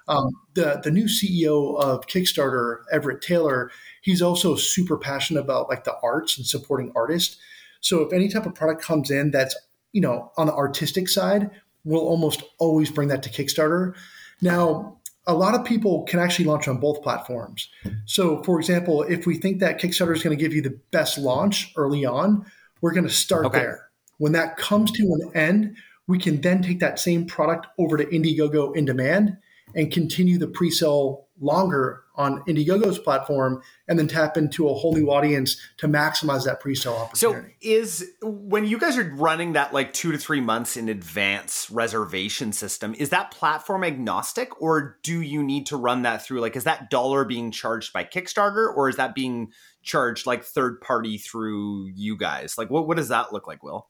Um, 0.08 0.32
the 0.54 0.80
the 0.82 0.90
new 0.90 1.04
CEO 1.04 1.80
of 1.80 2.06
Kickstarter, 2.08 2.78
Everette 2.92 3.20
Taylor, 3.20 3.70
he's 4.02 4.22
also 4.22 4.56
super 4.56 4.98
passionate 4.98 5.40
about 5.40 5.68
like 5.68 5.84
the 5.84 5.94
arts 6.02 6.36
and 6.36 6.44
supporting 6.44 6.90
artists. 6.96 7.38
So 7.80 8.02
if 8.02 8.12
any 8.12 8.28
type 8.28 8.46
of 8.46 8.54
product 8.54 8.82
comes 8.82 9.10
in 9.10 9.30
that's 9.30 9.56
you 9.92 10.00
know 10.00 10.32
on 10.36 10.46
the 10.46 10.54
artistic 10.54 11.08
side, 11.08 11.50
we'll 11.84 12.00
almost 12.00 12.42
always 12.58 12.90
bring 12.90 13.08
that 13.08 13.22
to 13.24 13.30
Kickstarter. 13.30 13.94
Now, 14.42 14.98
a 15.26 15.34
lot 15.34 15.54
of 15.54 15.64
people 15.64 16.04
can 16.04 16.18
actually 16.18 16.46
launch 16.46 16.66
on 16.66 16.78
both 16.78 17.02
platforms. 17.02 17.68
So, 18.06 18.42
for 18.42 18.58
example, 18.58 19.02
if 19.02 19.26
we 19.26 19.36
think 19.36 19.60
that 19.60 19.80
Kickstarter 19.80 20.14
is 20.14 20.22
going 20.22 20.36
to 20.36 20.42
give 20.42 20.54
you 20.54 20.62
the 20.62 20.78
best 20.90 21.18
launch 21.18 21.72
early 21.76 22.04
on, 22.04 22.46
we're 22.80 22.92
going 22.92 23.06
to 23.06 23.12
start 23.12 23.46
okay. 23.46 23.60
there. 23.60 23.90
When 24.18 24.32
that 24.32 24.56
comes 24.56 24.90
to 24.92 25.02
an 25.02 25.30
end, 25.34 25.76
we 26.06 26.18
can 26.18 26.40
then 26.40 26.62
take 26.62 26.80
that 26.80 26.98
same 26.98 27.26
product 27.26 27.66
over 27.78 27.96
to 27.96 28.04
Indiegogo 28.04 28.74
in 28.74 28.84
demand 28.84 29.36
and 29.74 29.92
continue 29.92 30.38
the 30.38 30.48
pre-sale 30.48 31.26
longer 31.40 32.02
on 32.20 32.42
Indiegogo's 32.42 32.98
platform 32.98 33.62
and 33.88 33.98
then 33.98 34.06
tap 34.06 34.36
into 34.36 34.68
a 34.68 34.74
whole 34.74 34.94
new 34.94 35.10
audience 35.10 35.56
to 35.78 35.88
maximize 35.88 36.44
that 36.44 36.60
pre-sale 36.60 36.92
opportunity. 36.92 37.54
So 37.60 37.68
is 37.68 38.12
when 38.22 38.66
you 38.66 38.78
guys 38.78 38.98
are 38.98 39.10
running 39.14 39.54
that 39.54 39.72
like 39.72 39.94
2 39.94 40.12
to 40.12 40.18
3 40.18 40.42
months 40.42 40.76
in 40.76 40.90
advance 40.90 41.70
reservation 41.70 42.52
system 42.52 42.94
is 42.98 43.08
that 43.08 43.30
platform 43.30 43.82
agnostic 43.82 44.60
or 44.60 44.98
do 45.02 45.22
you 45.22 45.42
need 45.42 45.66
to 45.66 45.76
run 45.76 46.02
that 46.02 46.22
through 46.22 46.40
like 46.40 46.56
is 46.56 46.64
that 46.64 46.90
dollar 46.90 47.24
being 47.24 47.50
charged 47.50 47.92
by 47.94 48.04
Kickstarter 48.04 48.68
or 48.76 48.90
is 48.90 48.96
that 48.96 49.14
being 49.14 49.50
charged 49.82 50.26
like 50.26 50.44
third 50.44 50.80
party 50.82 51.16
through 51.16 51.88
you 51.94 52.18
guys? 52.18 52.58
Like 52.58 52.68
what 52.70 52.86
what 52.86 52.98
does 52.98 53.08
that 53.08 53.32
look 53.32 53.46
like, 53.46 53.62
Will? 53.62 53.88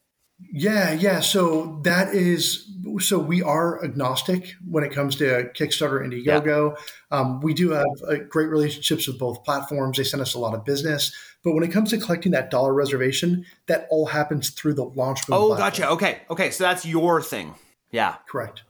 Yeah, 0.51 0.91
yeah. 0.91 1.19
So 1.19 1.79
that 1.83 2.13
is 2.13 2.67
so 2.99 3.19
we 3.19 3.41
are 3.41 3.83
agnostic 3.83 4.55
when 4.67 4.83
it 4.83 4.91
comes 4.91 5.15
to 5.17 5.49
Kickstarter, 5.55 6.05
Indiegogo. 6.05 6.75
Yeah. 6.75 7.17
Um, 7.17 7.41
we 7.41 7.53
do 7.53 7.71
have 7.71 7.85
uh, 8.07 8.15
great 8.29 8.49
relationships 8.49 9.07
with 9.07 9.19
both 9.19 9.43
platforms. 9.43 9.97
They 9.97 10.03
send 10.03 10.21
us 10.21 10.33
a 10.33 10.39
lot 10.39 10.53
of 10.53 10.65
business, 10.65 11.13
but 11.43 11.53
when 11.53 11.63
it 11.63 11.71
comes 11.71 11.91
to 11.91 11.97
collecting 11.97 12.31
that 12.33 12.51
dollar 12.51 12.73
reservation, 12.73 13.45
that 13.67 13.87
all 13.89 14.07
happens 14.07 14.49
through 14.49 14.73
the 14.73 14.83
launch. 14.83 15.21
Oh, 15.29 15.55
platform. 15.55 15.57
gotcha. 15.57 15.89
Okay, 15.89 16.21
okay. 16.29 16.51
So 16.51 16.63
that's 16.63 16.85
your 16.85 17.21
thing. 17.21 17.55
Yeah, 17.91 18.15
correct. 18.27 18.63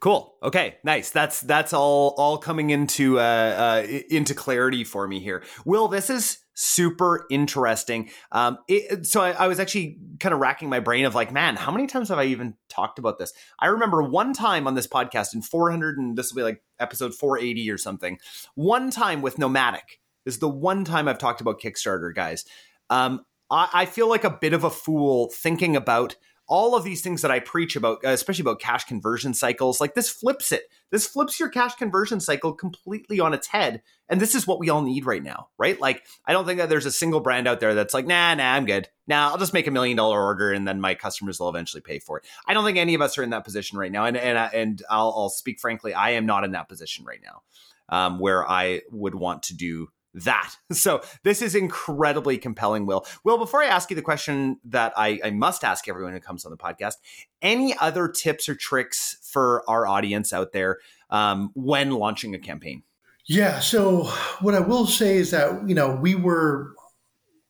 Cool. 0.00 0.34
Okay. 0.42 0.76
Nice. 0.84 1.10
That's 1.10 1.40
that's 1.40 1.72
all 1.72 2.14
all 2.18 2.38
coming 2.38 2.70
into 2.70 3.18
uh, 3.18 3.22
uh 3.22 3.86
into 4.10 4.34
clarity 4.34 4.84
for 4.84 5.08
me 5.08 5.20
here. 5.20 5.42
Will, 5.64 5.88
this 5.88 6.10
is 6.10 6.38
super 6.56 7.26
interesting. 7.30 8.10
Um, 8.32 8.58
it, 8.66 9.06
so 9.06 9.20
I, 9.20 9.32
I, 9.32 9.46
was 9.46 9.60
actually 9.60 9.98
kind 10.18 10.32
of 10.32 10.40
racking 10.40 10.70
my 10.70 10.80
brain 10.80 11.04
of 11.04 11.14
like, 11.14 11.30
man, 11.30 11.54
how 11.54 11.70
many 11.70 11.86
times 11.86 12.08
have 12.08 12.18
I 12.18 12.24
even 12.24 12.54
talked 12.70 12.98
about 12.98 13.18
this? 13.18 13.32
I 13.58 13.66
remember 13.66 14.02
one 14.02 14.32
time 14.32 14.66
on 14.66 14.74
this 14.74 14.86
podcast 14.86 15.34
in 15.34 15.42
400, 15.42 15.98
and 15.98 16.16
this 16.16 16.32
will 16.32 16.36
be 16.36 16.42
like 16.42 16.62
episode 16.80 17.14
480 17.14 17.70
or 17.70 17.78
something. 17.78 18.18
One 18.54 18.90
time 18.90 19.20
with 19.20 19.38
Nomadic 19.38 20.00
is 20.24 20.38
the 20.38 20.48
one 20.48 20.84
time 20.84 21.08
I've 21.08 21.18
talked 21.18 21.42
about 21.42 21.60
Kickstarter, 21.60 22.14
guys. 22.14 22.46
Um, 22.88 23.26
I, 23.50 23.68
I 23.72 23.86
feel 23.86 24.08
like 24.08 24.24
a 24.24 24.30
bit 24.30 24.54
of 24.54 24.64
a 24.64 24.70
fool 24.70 25.30
thinking 25.34 25.76
about 25.76 26.16
all 26.48 26.74
of 26.74 26.84
these 26.84 27.02
things 27.02 27.22
that 27.22 27.30
I 27.30 27.40
preach 27.40 27.76
about, 27.76 28.04
uh, 28.04 28.08
especially 28.08 28.42
about 28.42 28.60
cash 28.60 28.84
conversion 28.84 29.34
cycles, 29.34 29.80
like 29.80 29.94
this 29.94 30.08
flips 30.08 30.52
it. 30.52 30.62
This 30.90 31.06
flips 31.06 31.40
your 31.40 31.48
cash 31.48 31.74
conversion 31.74 32.20
cycle 32.20 32.52
completely 32.52 33.20
on 33.20 33.34
its 33.34 33.48
head. 33.48 33.82
And 34.08 34.20
this 34.20 34.34
is 34.34 34.46
what 34.46 34.60
we 34.60 34.70
all 34.70 34.82
need 34.82 35.04
right 35.04 35.22
now, 35.22 35.48
right? 35.58 35.80
Like, 35.80 36.04
I 36.24 36.32
don't 36.32 36.46
think 36.46 36.58
that 36.58 36.68
there's 36.68 36.86
a 36.86 36.92
single 36.92 37.20
brand 37.20 37.48
out 37.48 37.60
there 37.60 37.74
that's 37.74 37.92
like, 37.94 38.06
nah, 38.06 38.34
nah, 38.34 38.52
I'm 38.52 38.66
good. 38.66 38.88
Nah, 39.08 39.30
I'll 39.30 39.38
just 39.38 39.52
make 39.52 39.66
a 39.66 39.72
million 39.72 39.96
dollar 39.96 40.22
order 40.22 40.52
and 40.52 40.66
then 40.66 40.80
my 40.80 40.94
customers 40.94 41.40
will 41.40 41.48
eventually 41.48 41.80
pay 41.80 41.98
for 41.98 42.18
it. 42.18 42.24
I 42.46 42.54
don't 42.54 42.64
think 42.64 42.78
any 42.78 42.94
of 42.94 43.00
us 43.00 43.18
are 43.18 43.22
in 43.22 43.30
that 43.30 43.44
position 43.44 43.78
right 43.78 43.90
now. 43.90 44.04
And, 44.04 44.16
and, 44.16 44.38
uh, 44.38 44.48
and 44.52 44.82
I'll, 44.88 45.12
I'll 45.16 45.28
speak 45.28 45.58
frankly, 45.60 45.92
I 45.92 46.10
am 46.10 46.26
not 46.26 46.44
in 46.44 46.52
that 46.52 46.68
position 46.68 47.04
right 47.04 47.20
now 47.22 47.42
um, 47.88 48.18
where 48.18 48.48
I 48.48 48.82
would 48.90 49.14
want 49.14 49.44
to 49.44 49.56
do 49.56 49.88
that. 50.24 50.54
So 50.76 51.00
this 51.22 51.42
is 51.42 51.54
incredibly 51.54 52.36
compelling, 52.38 52.86
Will. 52.86 53.06
Will, 53.24 53.38
before 53.38 53.62
I 53.62 53.66
ask 53.66 53.88
you 53.88 53.96
the 53.96 54.02
question 54.02 54.58
that 54.64 54.92
I, 54.96 55.18
I, 55.24 55.30
must 55.30 55.64
ask 55.64 55.88
everyone 55.88 56.12
who 56.12 56.20
comes 56.20 56.44
on 56.44 56.50
the 56.50 56.56
podcast, 56.56 56.94
any 57.40 57.74
other 57.80 58.08
tips 58.08 58.48
or 58.48 58.54
tricks 58.54 59.16
for 59.22 59.68
our 59.68 59.86
audience 59.86 60.32
out 60.32 60.52
there 60.52 60.78
um, 61.08 61.50
when 61.54 61.92
launching 61.92 62.34
a 62.34 62.38
campaign? 62.38 62.82
Yeah. 63.26 63.60
So 63.60 64.04
what 64.40 64.54
I 64.54 64.60
will 64.60 64.86
say 64.86 65.16
is 65.16 65.30
that, 65.30 65.66
you 65.68 65.74
know, 65.74 65.94
we 65.94 66.14
were 66.14 66.74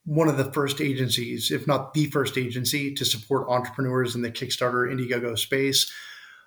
one 0.04 0.28
of 0.28 0.36
the 0.36 0.52
first 0.52 0.80
agencies, 0.80 1.50
if 1.50 1.66
not 1.66 1.92
the 1.92 2.06
first 2.06 2.38
agency, 2.38 2.94
to 2.94 3.04
support 3.04 3.48
entrepreneurs 3.48 4.14
in 4.14 4.22
the 4.22 4.30
Kickstarter 4.30 4.90
Indiegogo 4.90 5.36
space. 5.36 5.92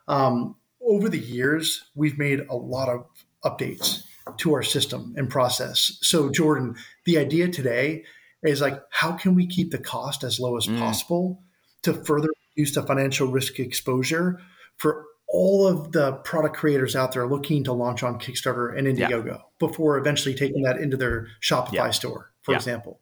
Um, 0.08 0.56
over 0.82 1.10
the 1.10 1.20
years, 1.20 1.84
we've 1.94 2.18
made 2.18 2.40
a 2.50 2.56
lot 2.56 2.90
of 2.90 3.06
updates 3.44 4.04
to 4.38 4.54
our 4.54 4.64
system 4.64 5.14
and 5.18 5.30
process. 5.30 5.98
So, 6.02 6.30
Jordan, 6.30 6.76
the 7.06 7.18
idea 7.18 7.48
today 7.48 8.04
is 8.44 8.62
like, 8.62 8.82
how 8.92 9.14
can 9.14 9.36
we 9.36 9.48
keep 9.48 9.72
the 9.72 9.78
cost 9.78 10.24
as 10.24 10.40
low 10.40 10.58
as 10.58 10.68
mm. 10.68 10.80
possible 10.80 11.42
to 11.84 11.94
further 11.94 12.30
reduce 12.56 12.76
the 12.76 12.84
financial 12.84 13.28
risk 13.28 13.60
exposure 13.60 14.40
for 14.78 15.06
all 15.28 15.68
of 15.68 15.92
the 15.92 16.14
product 16.24 16.56
creators 16.56 16.96
out 16.96 17.12
there 17.12 17.28
looking 17.28 17.64
to 17.64 17.74
launch 17.74 18.02
on 18.02 18.20
Kickstarter 18.20 18.76
and 18.76 18.88
Indiegogo 18.88 19.28
yeah. 19.28 19.38
before 19.60 19.98
eventually 19.98 20.34
taking 20.34 20.64
that 20.64 20.78
into 20.78 20.98
their 20.98 21.28
Shopify 21.42 21.74
yeah. 21.74 21.90
store, 21.92 22.32
for 22.42 22.52
yeah. 22.52 22.58
example. 22.58 23.00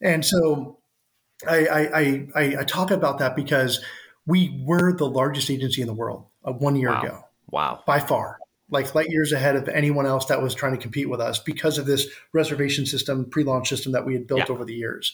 And 0.00 0.24
so 0.24 0.78
I, 1.48 1.66
I, 1.66 2.28
I, 2.34 2.56
I, 2.60 2.64
talk 2.64 2.92
about 2.92 3.18
that 3.18 3.34
because 3.34 3.80
we 4.26 4.62
were 4.64 4.92
the 4.92 5.08
largest 5.08 5.50
agency 5.50 5.80
in 5.80 5.88
the 5.88 5.94
world 5.94 6.26
uh, 6.44 6.52
one 6.52 6.76
year 6.76 6.90
wow. 6.90 7.02
ago. 7.02 7.24
Wow. 7.50 7.82
By 7.86 7.98
far 7.98 8.38
like 8.70 8.94
light 8.94 9.10
years 9.10 9.32
ahead 9.32 9.56
of 9.56 9.68
anyone 9.68 10.06
else 10.06 10.26
that 10.26 10.42
was 10.42 10.54
trying 10.54 10.72
to 10.72 10.82
compete 10.82 11.08
with 11.08 11.20
us 11.20 11.38
because 11.38 11.78
of 11.78 11.86
this 11.86 12.06
reservation 12.32 12.86
system, 12.86 13.24
pre-launch 13.24 13.68
system 13.68 13.92
that 13.92 14.04
we 14.04 14.12
had 14.12 14.26
built 14.26 14.48
yeah. 14.48 14.52
over 14.54 14.64
the 14.64 14.74
years. 14.74 15.12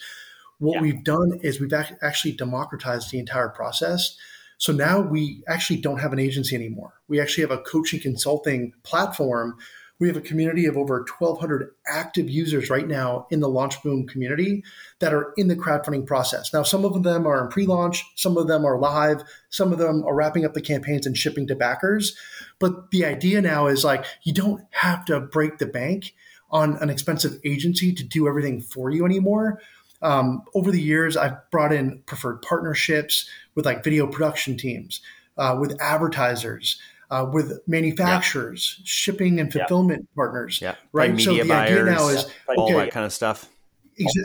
What 0.58 0.76
yeah. 0.76 0.82
we've 0.82 1.04
done 1.04 1.40
is 1.42 1.60
we've 1.60 1.72
actually 1.72 2.32
democratized 2.32 3.10
the 3.10 3.18
entire 3.18 3.48
process. 3.48 4.16
So 4.58 4.72
now 4.72 5.00
we 5.00 5.42
actually 5.48 5.80
don't 5.80 5.98
have 5.98 6.12
an 6.12 6.18
agency 6.18 6.54
anymore. 6.54 6.94
We 7.08 7.20
actually 7.20 7.42
have 7.42 7.50
a 7.50 7.58
coaching 7.58 8.00
consulting 8.00 8.72
platform 8.82 9.56
we 10.00 10.08
have 10.08 10.16
a 10.16 10.20
community 10.20 10.66
of 10.66 10.76
over 10.76 11.04
1,200 11.18 11.70
active 11.86 12.28
users 12.28 12.68
right 12.68 12.86
now 12.86 13.26
in 13.30 13.40
the 13.40 13.48
LaunchBoom 13.48 14.08
community 14.08 14.64
that 14.98 15.14
are 15.14 15.32
in 15.36 15.48
the 15.48 15.56
crowdfunding 15.56 16.06
process. 16.06 16.52
Now, 16.52 16.62
some 16.64 16.84
of 16.84 17.02
them 17.04 17.26
are 17.26 17.42
in 17.42 17.48
pre 17.48 17.66
launch, 17.66 18.04
some 18.16 18.36
of 18.36 18.48
them 18.48 18.64
are 18.64 18.78
live, 18.78 19.22
some 19.50 19.72
of 19.72 19.78
them 19.78 20.04
are 20.04 20.14
wrapping 20.14 20.44
up 20.44 20.54
the 20.54 20.60
campaigns 20.60 21.06
and 21.06 21.16
shipping 21.16 21.46
to 21.46 21.54
backers. 21.54 22.16
But 22.64 22.90
the 22.90 23.04
idea 23.04 23.42
now 23.42 23.66
is 23.66 23.84
like 23.84 24.06
you 24.22 24.32
don't 24.32 24.62
have 24.70 25.04
to 25.04 25.20
break 25.20 25.58
the 25.58 25.66
bank 25.66 26.14
on 26.50 26.76
an 26.78 26.88
expensive 26.88 27.38
agency 27.44 27.92
to 27.92 28.02
do 28.02 28.26
everything 28.26 28.62
for 28.62 28.90
you 28.90 29.04
anymore. 29.04 29.60
Um, 30.00 30.44
over 30.54 30.70
the 30.70 30.80
years, 30.80 31.14
I've 31.14 31.50
brought 31.50 31.74
in 31.74 32.02
preferred 32.06 32.40
partnerships 32.40 33.28
with 33.54 33.66
like 33.66 33.84
video 33.84 34.06
production 34.06 34.56
teams, 34.56 35.02
uh, 35.36 35.56
with 35.60 35.78
advertisers 35.78 36.78
uh, 37.10 37.26
with 37.30 37.60
manufacturers, 37.66 38.76
yeah. 38.78 38.82
shipping 38.86 39.40
and 39.40 39.52
fulfillment 39.52 40.08
yeah. 40.08 40.16
partners. 40.16 40.58
Yeah. 40.62 40.74
Right. 40.92 41.20
so 41.20 41.34
the 41.34 41.46
buyers, 41.46 41.70
idea 41.70 41.84
now 41.84 42.08
is 42.08 42.26
yeah. 42.48 42.54
all 42.56 42.72
that 42.72 42.92
kind 42.92 43.04
of 43.04 43.12
stuff. 43.12 43.48
Exa- 44.00 44.24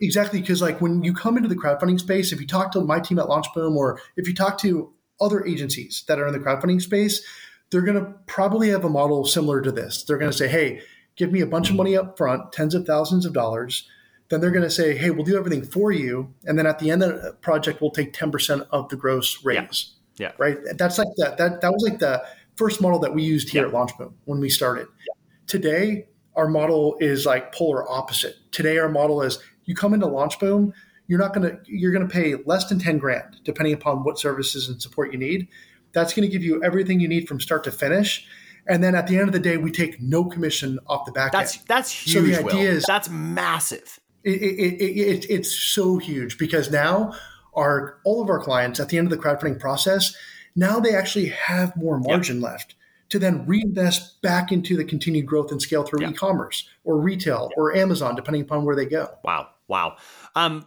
exactly. 0.00 0.40
Because 0.40 0.60
like 0.60 0.80
when 0.80 1.04
you 1.04 1.14
come 1.14 1.36
into 1.36 1.48
the 1.48 1.56
crowdfunding 1.56 2.00
space, 2.00 2.32
if 2.32 2.40
you 2.40 2.46
talk 2.46 2.72
to 2.72 2.80
my 2.80 2.98
team 3.00 3.18
at 3.18 3.26
LaunchBoom 3.26 3.76
or 3.76 4.00
if 4.16 4.26
you 4.26 4.34
talk 4.34 4.58
to 4.58 4.92
other 5.20 5.44
agencies 5.44 6.04
that 6.08 6.18
are 6.18 6.26
in 6.26 6.32
the 6.32 6.38
crowdfunding 6.38 6.82
space, 6.82 7.24
they're 7.70 7.82
going 7.82 8.02
to 8.02 8.12
probably 8.26 8.70
have 8.70 8.84
a 8.84 8.88
model 8.88 9.24
similar 9.24 9.60
to 9.60 9.72
this. 9.72 10.04
They're 10.04 10.18
going 10.18 10.30
to 10.30 10.36
say, 10.36 10.48
hey, 10.48 10.80
give 11.16 11.32
me 11.32 11.40
a 11.40 11.46
bunch 11.46 11.70
of 11.70 11.76
money 11.76 11.96
up 11.96 12.16
front, 12.16 12.52
tens 12.52 12.74
of 12.74 12.86
thousands 12.86 13.26
of 13.26 13.32
dollars. 13.32 13.88
Then 14.28 14.40
they're 14.40 14.50
going 14.50 14.64
to 14.64 14.70
say, 14.70 14.96
hey, 14.96 15.10
we'll 15.10 15.24
do 15.24 15.36
everything 15.36 15.64
for 15.64 15.90
you. 15.90 16.32
And 16.44 16.58
then 16.58 16.66
at 16.66 16.78
the 16.78 16.90
end 16.90 17.02
of 17.02 17.22
the 17.22 17.32
project, 17.32 17.80
we'll 17.80 17.90
take 17.90 18.12
10% 18.12 18.66
of 18.70 18.88
the 18.88 18.96
gross 18.96 19.44
raise. 19.44 19.94
Yeah. 20.16 20.32
Right. 20.38 20.58
That's 20.76 20.98
like 20.98 21.08
that. 21.18 21.38
That 21.38 21.60
that 21.60 21.72
was 21.72 21.88
like 21.88 22.00
the 22.00 22.24
first 22.56 22.80
model 22.80 22.98
that 22.98 23.14
we 23.14 23.22
used 23.22 23.48
here 23.48 23.62
yeah. 23.62 23.68
at 23.68 23.74
LaunchBoom 23.74 24.12
when 24.24 24.40
we 24.40 24.50
started. 24.50 24.88
Yeah. 25.06 25.14
Today, 25.46 26.08
our 26.34 26.48
model 26.48 26.96
is 27.00 27.24
like 27.24 27.54
polar 27.54 27.88
opposite. 27.88 28.34
Today, 28.50 28.78
our 28.78 28.88
model 28.88 29.22
is 29.22 29.38
you 29.64 29.76
come 29.76 29.94
into 29.94 30.06
LaunchBoom, 30.06 30.72
you're 31.06 31.18
not 31.18 31.34
gonna 31.34 31.58
you're 31.66 31.92
gonna 31.92 32.08
pay 32.08 32.34
less 32.46 32.68
than 32.68 32.78
ten 32.78 32.98
grand, 32.98 33.40
depending 33.44 33.74
upon 33.74 34.04
what 34.04 34.18
services 34.18 34.68
and 34.68 34.80
support 34.82 35.12
you 35.12 35.18
need. 35.18 35.48
That's 35.92 36.12
going 36.12 36.28
to 36.28 36.32
give 36.32 36.42
you 36.42 36.62
everything 36.62 37.00
you 37.00 37.08
need 37.08 37.28
from 37.28 37.40
start 37.40 37.64
to 37.64 37.72
finish. 37.72 38.26
And 38.66 38.84
then 38.84 38.94
at 38.94 39.06
the 39.06 39.16
end 39.18 39.28
of 39.28 39.32
the 39.32 39.40
day, 39.40 39.56
we 39.56 39.70
take 39.70 40.00
no 40.00 40.24
commission 40.24 40.78
off 40.86 41.06
the 41.06 41.12
back 41.12 41.32
that's, 41.32 41.56
end. 41.56 41.64
That's 41.68 41.90
huge. 41.90 42.14
So 42.14 42.22
the 42.22 42.46
idea 42.46 42.70
Will. 42.70 42.76
is 42.76 42.84
that's 42.86 43.08
massive. 43.08 43.98
It, 44.24 44.42
it, 44.42 44.82
it, 44.82 45.30
it's 45.30 45.50
so 45.50 45.96
huge 45.96 46.36
because 46.36 46.70
now 46.70 47.14
our 47.54 47.98
all 48.04 48.22
of 48.22 48.28
our 48.28 48.40
clients 48.40 48.78
at 48.78 48.90
the 48.90 48.98
end 48.98 49.10
of 49.10 49.18
the 49.18 49.22
crowdfunding 49.22 49.58
process, 49.58 50.14
now 50.54 50.80
they 50.80 50.94
actually 50.94 51.26
have 51.26 51.74
more 51.76 51.98
margin 51.98 52.40
yep. 52.40 52.50
left 52.50 52.74
to 53.08 53.18
then 53.18 53.46
reinvest 53.46 54.20
back 54.20 54.52
into 54.52 54.76
the 54.76 54.84
continued 54.84 55.24
growth 55.24 55.50
and 55.50 55.62
scale 55.62 55.82
through 55.82 56.02
yep. 56.02 56.10
e-commerce 56.10 56.68
or 56.84 57.00
retail 57.00 57.50
or 57.56 57.74
Amazon, 57.74 58.14
depending 58.14 58.42
upon 58.42 58.64
where 58.64 58.76
they 58.76 58.84
go. 58.84 59.08
Wow, 59.24 59.48
wow. 59.66 59.96
Um, 60.34 60.66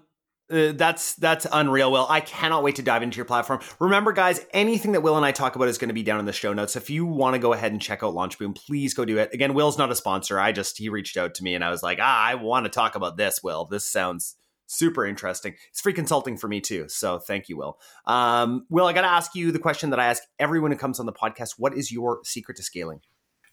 uh, 0.51 0.73
that's 0.75 1.15
that's 1.15 1.47
unreal, 1.51 1.91
Will. 1.91 2.05
I 2.09 2.19
cannot 2.19 2.63
wait 2.63 2.75
to 2.75 2.83
dive 2.83 3.03
into 3.03 3.15
your 3.15 3.25
platform. 3.25 3.61
Remember, 3.79 4.11
guys, 4.11 4.45
anything 4.53 4.91
that 4.91 5.01
Will 5.01 5.17
and 5.17 5.25
I 5.25 5.31
talk 5.31 5.55
about 5.55 5.67
is 5.67 5.77
going 5.77 5.89
to 5.89 5.93
be 5.93 6.03
down 6.03 6.19
in 6.19 6.25
the 6.25 6.33
show 6.33 6.53
notes. 6.53 6.75
If 6.75 6.89
you 6.89 7.05
want 7.05 7.35
to 7.35 7.39
go 7.39 7.53
ahead 7.53 7.71
and 7.71 7.81
check 7.81 8.03
out 8.03 8.13
Launchboom, 8.13 8.55
please 8.55 8.93
go 8.93 9.05
do 9.05 9.17
it. 9.17 9.33
Again, 9.33 9.53
Will's 9.53 9.77
not 9.77 9.91
a 9.91 9.95
sponsor. 9.95 10.39
I 10.39 10.51
just 10.51 10.77
he 10.77 10.89
reached 10.89 11.17
out 11.17 11.35
to 11.35 11.43
me 11.43 11.55
and 11.55 11.63
I 11.63 11.69
was 11.69 11.83
like, 11.83 11.99
ah, 12.01 12.25
I 12.25 12.35
want 12.35 12.65
to 12.65 12.69
talk 12.69 12.95
about 12.95 13.17
this. 13.17 13.41
Will, 13.43 13.65
this 13.65 13.85
sounds 13.85 14.35
super 14.67 15.05
interesting. 15.05 15.55
It's 15.69 15.81
free 15.81 15.93
consulting 15.93 16.37
for 16.37 16.47
me 16.47 16.61
too. 16.61 16.87
So 16.87 17.19
thank 17.19 17.49
you, 17.49 17.57
Will. 17.57 17.77
Um, 18.05 18.65
Will, 18.69 18.85
I 18.85 18.93
got 18.93 19.01
to 19.01 19.07
ask 19.07 19.35
you 19.35 19.51
the 19.51 19.59
question 19.59 19.89
that 19.91 19.99
I 19.99 20.07
ask 20.07 20.23
everyone 20.39 20.71
who 20.71 20.77
comes 20.77 20.99
on 20.99 21.05
the 21.05 21.13
podcast: 21.13 21.55
What 21.57 21.75
is 21.75 21.91
your 21.91 22.19
secret 22.23 22.57
to 22.57 22.63
scaling? 22.63 23.01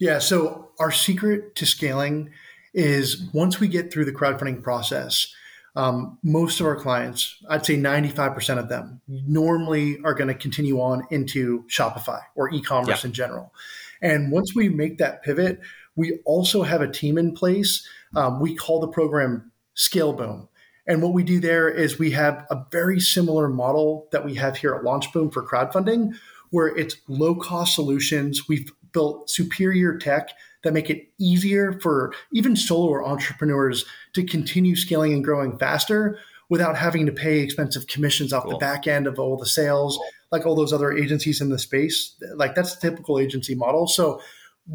Yeah, 0.00 0.20
so 0.20 0.70
our 0.78 0.92
secret 0.92 1.56
to 1.56 1.66
scaling 1.66 2.30
is 2.72 3.28
once 3.32 3.58
we 3.58 3.66
get 3.66 3.92
through 3.92 4.04
the 4.04 4.12
crowdfunding 4.12 4.62
process 4.62 5.32
um, 5.76 6.18
most 6.22 6.60
of 6.60 6.66
our 6.66 6.76
clients, 6.76 7.36
I'd 7.48 7.64
say 7.64 7.76
95% 7.76 8.58
of 8.58 8.68
them, 8.68 9.00
normally 9.06 9.98
are 10.04 10.14
going 10.14 10.28
to 10.28 10.34
continue 10.34 10.80
on 10.80 11.06
into 11.10 11.64
Shopify 11.68 12.20
or 12.34 12.50
e 12.50 12.60
commerce 12.60 13.04
in 13.04 13.12
general. 13.12 13.52
And 14.00 14.32
once 14.32 14.54
we 14.54 14.68
make 14.68 14.98
that 14.98 15.22
pivot, 15.22 15.60
we 15.96 16.18
also 16.24 16.62
have 16.62 16.80
a 16.80 16.90
team 16.90 17.18
in 17.18 17.32
place. 17.32 17.86
Um, 18.14 18.40
we 18.40 18.54
call 18.54 18.80
the 18.80 18.88
program 18.88 19.50
Scale 19.74 20.12
Boom. 20.12 20.48
And 20.86 21.02
what 21.02 21.12
we 21.12 21.22
do 21.22 21.38
there 21.38 21.68
is 21.68 21.98
we 21.98 22.12
have 22.12 22.46
a 22.50 22.64
very 22.72 22.98
similar 22.98 23.48
model 23.48 24.08
that 24.10 24.24
we 24.24 24.34
have 24.36 24.56
here 24.56 24.74
at 24.74 24.82
Launchboom 24.82 25.32
for 25.32 25.46
crowdfunding, 25.46 26.14
where 26.50 26.68
it's 26.68 26.96
low 27.08 27.34
cost 27.34 27.74
solutions. 27.74 28.48
We've 28.48 28.72
built 28.92 29.28
superior 29.28 29.98
tech 29.98 30.30
that 30.64 30.72
make 30.72 30.90
it 30.90 31.08
easier 31.18 31.78
for 31.80 32.12
even 32.32 32.56
solo 32.56 33.04
entrepreneurs 33.04 33.84
to 34.14 34.24
continue 34.24 34.74
scaling 34.74 35.12
and 35.12 35.24
growing 35.24 35.56
faster 35.58 36.18
without 36.50 36.76
having 36.76 37.06
to 37.06 37.12
pay 37.12 37.40
expensive 37.40 37.86
commissions 37.86 38.32
off 38.32 38.44
cool. 38.44 38.52
the 38.52 38.58
back 38.58 38.86
end 38.86 39.06
of 39.06 39.18
all 39.18 39.36
the 39.36 39.46
sales, 39.46 39.96
cool. 39.96 40.06
like 40.32 40.46
all 40.46 40.54
those 40.54 40.72
other 40.72 40.92
agencies 40.92 41.40
in 41.40 41.50
the 41.50 41.58
space. 41.58 42.14
Like 42.34 42.54
that's 42.54 42.76
the 42.76 42.90
typical 42.90 43.18
agency 43.18 43.54
model. 43.54 43.86
So 43.86 44.20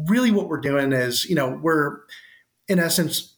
really 0.08 0.30
what 0.30 0.48
we're 0.48 0.60
doing 0.60 0.92
is, 0.92 1.24
you 1.24 1.34
know, 1.34 1.58
we're 1.62 2.00
in 2.68 2.78
essence 2.78 3.34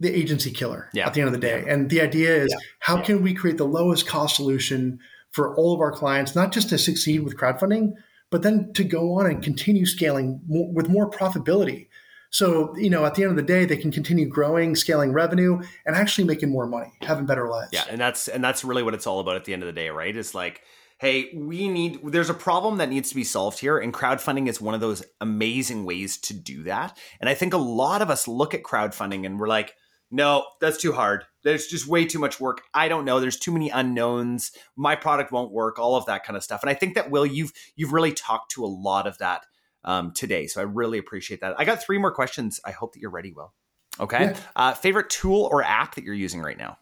the 0.00 0.14
agency 0.14 0.50
killer 0.50 0.90
yeah. 0.92 1.06
at 1.06 1.14
the 1.14 1.20
end 1.20 1.28
of 1.28 1.32
the 1.32 1.40
day. 1.40 1.62
Yeah. 1.64 1.72
And 1.72 1.90
the 1.90 2.00
idea 2.00 2.34
is 2.36 2.50
yeah. 2.50 2.58
how 2.80 3.00
can 3.00 3.22
we 3.22 3.32
create 3.32 3.58
the 3.58 3.66
lowest 3.66 4.06
cost 4.06 4.36
solution 4.36 4.98
for 5.32 5.56
all 5.56 5.74
of 5.74 5.80
our 5.80 5.92
clients, 5.92 6.34
not 6.34 6.52
just 6.52 6.68
to 6.68 6.78
succeed 6.78 7.20
with 7.20 7.36
crowdfunding, 7.36 7.94
but 8.34 8.42
then 8.42 8.72
to 8.72 8.82
go 8.82 9.20
on 9.20 9.26
and 9.26 9.44
continue 9.44 9.86
scaling 9.86 10.40
more, 10.48 10.68
with 10.72 10.88
more 10.88 11.08
profitability. 11.08 11.86
So, 12.30 12.76
you 12.76 12.90
know, 12.90 13.04
at 13.04 13.14
the 13.14 13.22
end 13.22 13.30
of 13.30 13.36
the 13.36 13.44
day, 13.44 13.64
they 13.64 13.76
can 13.76 13.92
continue 13.92 14.26
growing, 14.26 14.74
scaling 14.74 15.12
revenue, 15.12 15.60
and 15.86 15.94
actually 15.94 16.24
making 16.24 16.50
more 16.50 16.66
money, 16.66 16.92
having 17.02 17.26
better 17.26 17.48
lives. 17.48 17.70
Yeah, 17.72 17.84
and 17.88 18.00
that's 18.00 18.26
and 18.26 18.42
that's 18.42 18.64
really 18.64 18.82
what 18.82 18.92
it's 18.92 19.06
all 19.06 19.20
about 19.20 19.36
at 19.36 19.44
the 19.44 19.52
end 19.52 19.62
of 19.62 19.68
the 19.68 19.72
day, 19.72 19.88
right? 19.88 20.16
It's 20.16 20.34
like, 20.34 20.62
hey, 20.98 21.30
we 21.32 21.68
need 21.68 22.00
there's 22.02 22.28
a 22.28 22.34
problem 22.34 22.78
that 22.78 22.88
needs 22.88 23.08
to 23.10 23.14
be 23.14 23.22
solved 23.22 23.60
here, 23.60 23.78
and 23.78 23.94
crowdfunding 23.94 24.48
is 24.48 24.60
one 24.60 24.74
of 24.74 24.80
those 24.80 25.04
amazing 25.20 25.84
ways 25.84 26.18
to 26.22 26.34
do 26.34 26.64
that. 26.64 26.98
And 27.20 27.30
I 27.30 27.34
think 27.34 27.54
a 27.54 27.58
lot 27.58 28.02
of 28.02 28.10
us 28.10 28.26
look 28.26 28.52
at 28.52 28.64
crowdfunding 28.64 29.24
and 29.24 29.38
we're 29.38 29.46
like, 29.46 29.76
no, 30.14 30.46
that's 30.60 30.76
too 30.76 30.92
hard. 30.92 31.24
There's 31.42 31.66
just 31.66 31.88
way 31.88 32.04
too 32.04 32.20
much 32.20 32.38
work. 32.38 32.62
I 32.72 32.86
don't 32.86 33.04
know. 33.04 33.18
There's 33.18 33.36
too 33.36 33.50
many 33.50 33.68
unknowns. 33.68 34.52
My 34.76 34.94
product 34.94 35.32
won't 35.32 35.50
work. 35.50 35.80
All 35.80 35.96
of 35.96 36.06
that 36.06 36.24
kind 36.24 36.36
of 36.36 36.44
stuff. 36.44 36.62
And 36.62 36.70
I 36.70 36.74
think 36.74 36.94
that 36.94 37.10
Will, 37.10 37.26
you've 37.26 37.52
you've 37.74 37.92
really 37.92 38.12
talked 38.12 38.52
to 38.52 38.64
a 38.64 38.66
lot 38.66 39.08
of 39.08 39.18
that 39.18 39.44
um, 39.82 40.12
today. 40.12 40.46
So 40.46 40.60
I 40.60 40.64
really 40.64 40.98
appreciate 40.98 41.40
that. 41.40 41.56
I 41.58 41.64
got 41.64 41.82
three 41.82 41.98
more 41.98 42.12
questions. 42.12 42.60
I 42.64 42.70
hope 42.70 42.92
that 42.92 43.00
you're 43.00 43.10
ready, 43.10 43.32
Will. 43.32 43.52
Okay. 43.98 44.26
Yeah. 44.26 44.36
Uh, 44.54 44.74
favorite 44.74 45.10
tool 45.10 45.48
or 45.50 45.64
app 45.64 45.96
that 45.96 46.04
you're 46.04 46.14
using 46.14 46.40
right 46.40 46.56
now? 46.56 46.78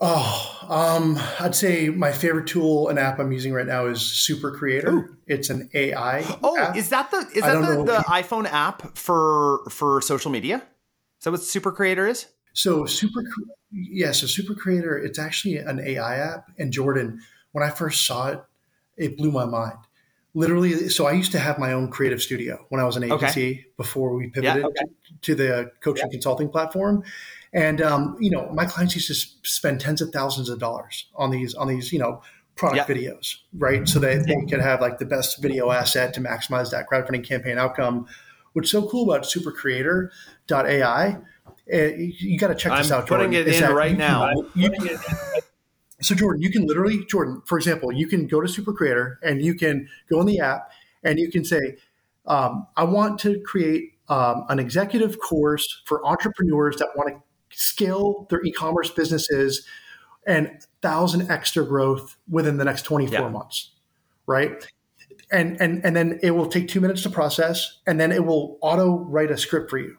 Oh, 0.00 0.66
um, 0.66 1.20
I'd 1.38 1.54
say 1.54 1.90
my 1.90 2.12
favorite 2.12 2.46
tool 2.46 2.88
and 2.88 2.98
app 2.98 3.18
I'm 3.18 3.30
using 3.30 3.52
right 3.52 3.66
now 3.66 3.84
is 3.84 3.98
Supercreator. 3.98 4.88
Ooh. 4.88 5.16
It's 5.26 5.50
an 5.50 5.68
AI. 5.74 6.24
Oh, 6.42 6.56
app. 6.58 6.76
is 6.76 6.88
that 6.88 7.10
the 7.10 7.18
is 7.34 7.42
that 7.42 7.60
the, 7.60 7.84
the 7.84 7.98
iPhone 8.08 8.46
app 8.50 8.96
for 8.96 9.60
for 9.68 10.00
social 10.00 10.30
media? 10.30 10.56
Is 10.56 11.24
that 11.24 11.32
what 11.32 11.40
Supercreator 11.40 12.08
is? 12.08 12.26
So 12.52 12.86
super, 12.86 13.22
yeah. 13.72 14.12
So 14.12 14.26
Supercreator, 14.26 15.02
it's 15.04 15.18
actually 15.18 15.56
an 15.56 15.80
AI 15.80 16.16
app. 16.16 16.50
And 16.58 16.72
Jordan, 16.72 17.20
when 17.52 17.64
I 17.64 17.70
first 17.70 18.06
saw 18.06 18.28
it, 18.28 18.42
it 18.96 19.16
blew 19.16 19.30
my 19.30 19.44
mind. 19.44 19.78
Literally, 20.32 20.88
so 20.90 21.06
I 21.06 21.12
used 21.12 21.32
to 21.32 21.40
have 21.40 21.58
my 21.58 21.72
own 21.72 21.90
creative 21.90 22.22
studio 22.22 22.64
when 22.68 22.80
I 22.80 22.84
was 22.84 22.96
an 22.96 23.02
agency 23.02 23.50
okay. 23.50 23.66
before 23.76 24.14
we 24.14 24.28
pivoted 24.28 24.62
yeah, 24.62 24.66
okay. 24.66 24.84
to, 25.22 25.34
the 25.34 25.72
coaching 25.80 26.06
yeah. 26.06 26.12
consulting 26.12 26.48
platform. 26.48 27.02
And 27.52 27.82
um, 27.82 28.16
you 28.20 28.30
know, 28.30 28.48
my 28.52 28.64
clients 28.64 28.94
used 28.94 29.08
to 29.08 29.14
spend 29.14 29.80
tens 29.80 30.00
of 30.00 30.10
thousands 30.10 30.48
of 30.48 30.60
dollars 30.60 31.06
on 31.16 31.30
these 31.30 31.54
on 31.56 31.66
these 31.66 31.92
you 31.92 31.98
know 31.98 32.22
product 32.54 32.88
yeah. 32.88 32.94
videos, 32.94 33.38
right? 33.58 33.88
So 33.88 33.98
that 33.98 34.26
they 34.26 34.46
could 34.48 34.60
have 34.60 34.80
like 34.80 34.98
the 34.98 35.04
best 35.04 35.42
video 35.42 35.72
asset 35.72 36.14
to 36.14 36.20
maximize 36.20 36.70
that 36.70 36.86
crowdfunding 36.88 37.26
campaign 37.26 37.58
outcome. 37.58 38.06
What's 38.52 38.70
so 38.70 38.88
cool 38.88 39.10
about 39.10 39.24
supercreator.ai 39.24 41.18
uh, 41.72 41.92
you 41.96 42.38
got 42.38 42.48
to 42.48 42.54
check 42.54 42.76
this 42.78 42.90
I'm 42.90 43.00
out. 43.00 43.08
Jordan, 43.08 43.28
putting 43.28 43.46
it 43.46 43.62
in 43.62 43.70
right 43.74 43.96
now. 43.96 44.32
So 46.02 46.14
Jordan, 46.14 46.42
you 46.42 46.50
can 46.50 46.66
literally, 46.66 47.04
Jordan, 47.06 47.42
for 47.44 47.58
example, 47.58 47.92
you 47.92 48.06
can 48.06 48.26
go 48.26 48.40
to 48.40 48.48
Supercreator 48.48 49.16
and 49.22 49.42
you 49.42 49.54
can 49.54 49.88
go 50.10 50.20
in 50.20 50.26
the 50.26 50.40
app 50.40 50.70
and 51.02 51.18
you 51.18 51.30
can 51.30 51.44
say, 51.44 51.76
um, 52.26 52.66
I 52.76 52.84
want 52.84 53.18
to 53.20 53.40
create 53.40 53.98
um, 54.08 54.44
an 54.48 54.58
executive 54.58 55.20
course 55.20 55.82
for 55.84 56.04
entrepreneurs 56.06 56.76
that 56.76 56.88
want 56.96 57.10
to 57.10 57.56
scale 57.58 58.26
their 58.30 58.42
e-commerce 58.44 58.90
businesses 58.90 59.66
and 60.26 60.50
thousand 60.80 61.30
extra 61.30 61.64
growth 61.64 62.16
within 62.28 62.56
the 62.56 62.64
next 62.64 62.82
24 62.82 63.18
yeah. 63.18 63.28
months. 63.28 63.72
Right. 64.26 64.66
And, 65.30 65.60
and, 65.60 65.84
and 65.84 65.94
then 65.94 66.18
it 66.22 66.32
will 66.32 66.46
take 66.46 66.68
two 66.68 66.80
minutes 66.80 67.02
to 67.02 67.10
process 67.10 67.80
and 67.86 68.00
then 68.00 68.10
it 68.10 68.24
will 68.24 68.58
auto 68.62 68.98
write 68.98 69.30
a 69.30 69.36
script 69.36 69.70
for 69.70 69.78
you. 69.78 69.98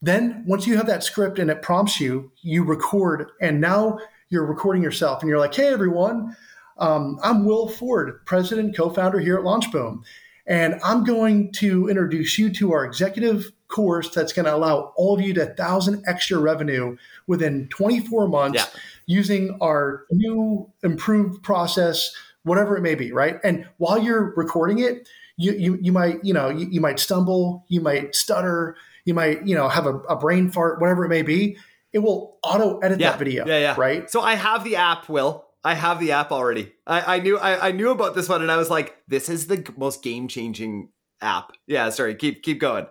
Then 0.00 0.44
once 0.46 0.66
you 0.66 0.76
have 0.76 0.86
that 0.86 1.02
script 1.02 1.38
and 1.38 1.50
it 1.50 1.62
prompts 1.62 2.00
you, 2.00 2.30
you 2.40 2.62
record, 2.62 3.30
and 3.40 3.60
now 3.60 3.98
you're 4.28 4.46
recording 4.46 4.82
yourself, 4.82 5.22
and 5.22 5.28
you're 5.28 5.38
like, 5.38 5.54
"Hey 5.54 5.68
everyone, 5.68 6.36
um, 6.78 7.18
I'm 7.22 7.44
Will 7.44 7.68
Ford, 7.68 8.24
president, 8.24 8.76
co-founder 8.76 9.18
here 9.18 9.36
at 9.36 9.44
Launchboom, 9.44 10.02
and 10.46 10.80
I'm 10.84 11.04
going 11.04 11.52
to 11.54 11.88
introduce 11.88 12.38
you 12.38 12.50
to 12.54 12.72
our 12.72 12.84
executive 12.84 13.50
course 13.68 14.08
that's 14.10 14.32
going 14.32 14.46
to 14.46 14.54
allow 14.54 14.92
all 14.96 15.14
of 15.14 15.20
you 15.20 15.34
to 15.34 15.46
thousand 15.46 16.02
extra 16.06 16.38
revenue 16.38 16.96
within 17.26 17.68
24 17.68 18.28
months 18.28 18.56
yeah. 18.56 18.80
using 19.06 19.56
our 19.60 20.04
new 20.10 20.70
improved 20.82 21.42
process, 21.42 22.14
whatever 22.44 22.76
it 22.76 22.80
may 22.80 22.94
be, 22.94 23.12
right? 23.12 23.38
And 23.44 23.68
while 23.76 23.98
you're 23.98 24.32
recording 24.36 24.78
it, 24.78 25.08
you 25.36 25.52
you, 25.52 25.78
you 25.80 25.92
might 25.92 26.24
you 26.24 26.34
know 26.34 26.48
you, 26.48 26.66
you 26.68 26.80
might 26.80 26.98
stumble, 26.98 27.64
you 27.68 27.80
might 27.80 28.14
stutter, 28.14 28.76
you 29.08 29.14
might, 29.14 29.46
you 29.46 29.54
know, 29.54 29.70
have 29.70 29.86
a, 29.86 29.94
a 30.00 30.16
brain 30.16 30.50
fart, 30.50 30.82
whatever 30.82 31.06
it 31.06 31.08
may 31.08 31.22
be. 31.22 31.56
It 31.94 32.00
will 32.00 32.36
auto 32.42 32.78
edit 32.80 33.00
yeah, 33.00 33.12
that 33.12 33.18
video. 33.18 33.46
Yeah, 33.46 33.58
yeah. 33.58 33.74
Right. 33.78 34.10
So 34.10 34.20
I 34.20 34.34
have 34.34 34.64
the 34.64 34.76
app, 34.76 35.08
Will. 35.08 35.46
I 35.64 35.72
have 35.72 35.98
the 35.98 36.12
app 36.12 36.30
already. 36.30 36.74
I, 36.86 37.16
I 37.16 37.18
knew 37.20 37.38
I, 37.38 37.68
I 37.68 37.72
knew 37.72 37.90
about 37.90 38.14
this 38.14 38.28
one 38.28 38.42
and 38.42 38.50
I 38.52 38.58
was 38.58 38.68
like, 38.68 38.98
this 39.08 39.30
is 39.30 39.46
the 39.46 39.66
most 39.78 40.02
game 40.02 40.28
changing 40.28 40.90
app. 41.22 41.52
Yeah, 41.66 41.88
sorry, 41.88 42.16
keep 42.16 42.42
keep 42.42 42.60
going. 42.60 42.86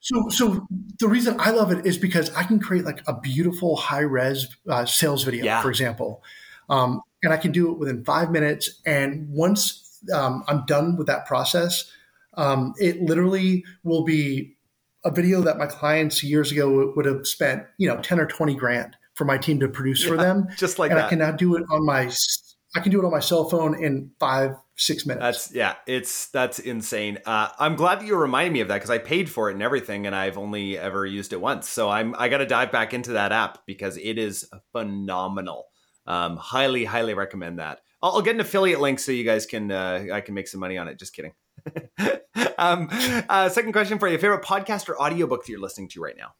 So, 0.00 0.28
so 0.28 0.66
the 1.00 1.08
reason 1.08 1.36
I 1.40 1.50
love 1.50 1.72
it 1.72 1.86
is 1.86 1.96
because 1.96 2.32
I 2.34 2.42
can 2.42 2.60
create 2.60 2.84
like 2.84 3.00
a 3.06 3.18
beautiful 3.18 3.74
high 3.74 4.00
res 4.00 4.54
uh, 4.68 4.84
sales 4.84 5.24
video, 5.24 5.46
yeah. 5.46 5.62
for 5.62 5.70
example, 5.70 6.22
um, 6.68 7.00
and 7.22 7.32
I 7.32 7.38
can 7.38 7.52
do 7.52 7.72
it 7.72 7.78
within 7.78 8.04
five 8.04 8.30
minutes. 8.30 8.82
And 8.84 9.30
once 9.30 9.98
um, 10.12 10.44
I'm 10.46 10.66
done 10.66 10.98
with 10.98 11.06
that 11.06 11.24
process, 11.24 11.90
um, 12.34 12.74
it 12.78 13.00
literally 13.00 13.64
will 13.82 14.04
be 14.04 14.53
a 15.04 15.10
video 15.10 15.40
that 15.42 15.58
my 15.58 15.66
clients 15.66 16.22
years 16.22 16.50
ago 16.50 16.92
would 16.96 17.06
have 17.06 17.26
spent, 17.26 17.64
you 17.78 17.88
know, 17.88 18.00
10 18.00 18.18
or 18.18 18.26
20 18.26 18.54
grand 18.54 18.96
for 19.14 19.24
my 19.24 19.38
team 19.38 19.60
to 19.60 19.68
produce 19.68 20.02
yeah, 20.02 20.08
for 20.08 20.16
them. 20.16 20.48
Just 20.56 20.78
like 20.78 20.90
and 20.90 20.98
that. 20.98 21.06
I 21.06 21.08
can 21.08 21.18
now 21.18 21.32
do 21.32 21.54
it 21.56 21.64
on 21.70 21.84
my 21.84 22.10
I 22.76 22.80
can 22.80 22.90
do 22.90 23.00
it 23.00 23.04
on 23.04 23.12
my 23.12 23.20
cell 23.20 23.48
phone 23.48 23.80
in 23.82 24.10
five, 24.18 24.56
six 24.76 25.06
minutes. 25.06 25.22
That's 25.22 25.54
yeah, 25.54 25.74
it's 25.86 26.28
that's 26.30 26.58
insane. 26.58 27.18
Uh, 27.24 27.48
I'm 27.58 27.76
glad 27.76 28.00
that 28.00 28.06
you 28.06 28.16
reminded 28.16 28.52
me 28.52 28.60
of 28.60 28.68
that 28.68 28.74
because 28.74 28.90
I 28.90 28.98
paid 28.98 29.30
for 29.30 29.48
it 29.48 29.52
and 29.52 29.62
everything, 29.62 30.06
and 30.06 30.14
I've 30.14 30.36
only 30.36 30.76
ever 30.76 31.06
used 31.06 31.32
it 31.32 31.40
once. 31.40 31.68
So 31.68 31.88
I'm 31.88 32.16
I 32.18 32.28
got 32.28 32.38
to 32.38 32.46
dive 32.46 32.72
back 32.72 32.92
into 32.92 33.12
that 33.12 33.30
app 33.30 33.64
because 33.64 33.96
it 33.96 34.18
is 34.18 34.48
phenomenal. 34.72 35.66
Um, 36.06 36.36
highly, 36.36 36.84
highly 36.84 37.14
recommend 37.14 37.60
that. 37.60 37.80
I'll, 38.02 38.12
I'll, 38.16 38.22
get 38.22 38.34
an 38.34 38.40
affiliate 38.40 38.80
link 38.80 38.98
so 38.98 39.10
you 39.12 39.24
guys 39.24 39.46
can 39.46 39.70
uh, 39.70 40.06
I 40.12 40.20
can 40.20 40.34
make 40.34 40.48
some 40.48 40.60
money 40.60 40.76
on 40.76 40.88
it. 40.88 40.98
Just 40.98 41.14
kidding. 41.14 41.32
um, 42.58 42.88
uh, 43.28 43.48
second 43.48 43.72
question 43.72 43.98
for 43.98 44.08
you: 44.08 44.18
favorite 44.18 44.44
podcast 44.44 44.88
or 44.88 45.00
audiobook 45.00 45.44
that 45.44 45.50
you're 45.50 45.60
listening 45.60 45.88
to 45.90 46.00
right 46.00 46.16
now? 46.16 46.34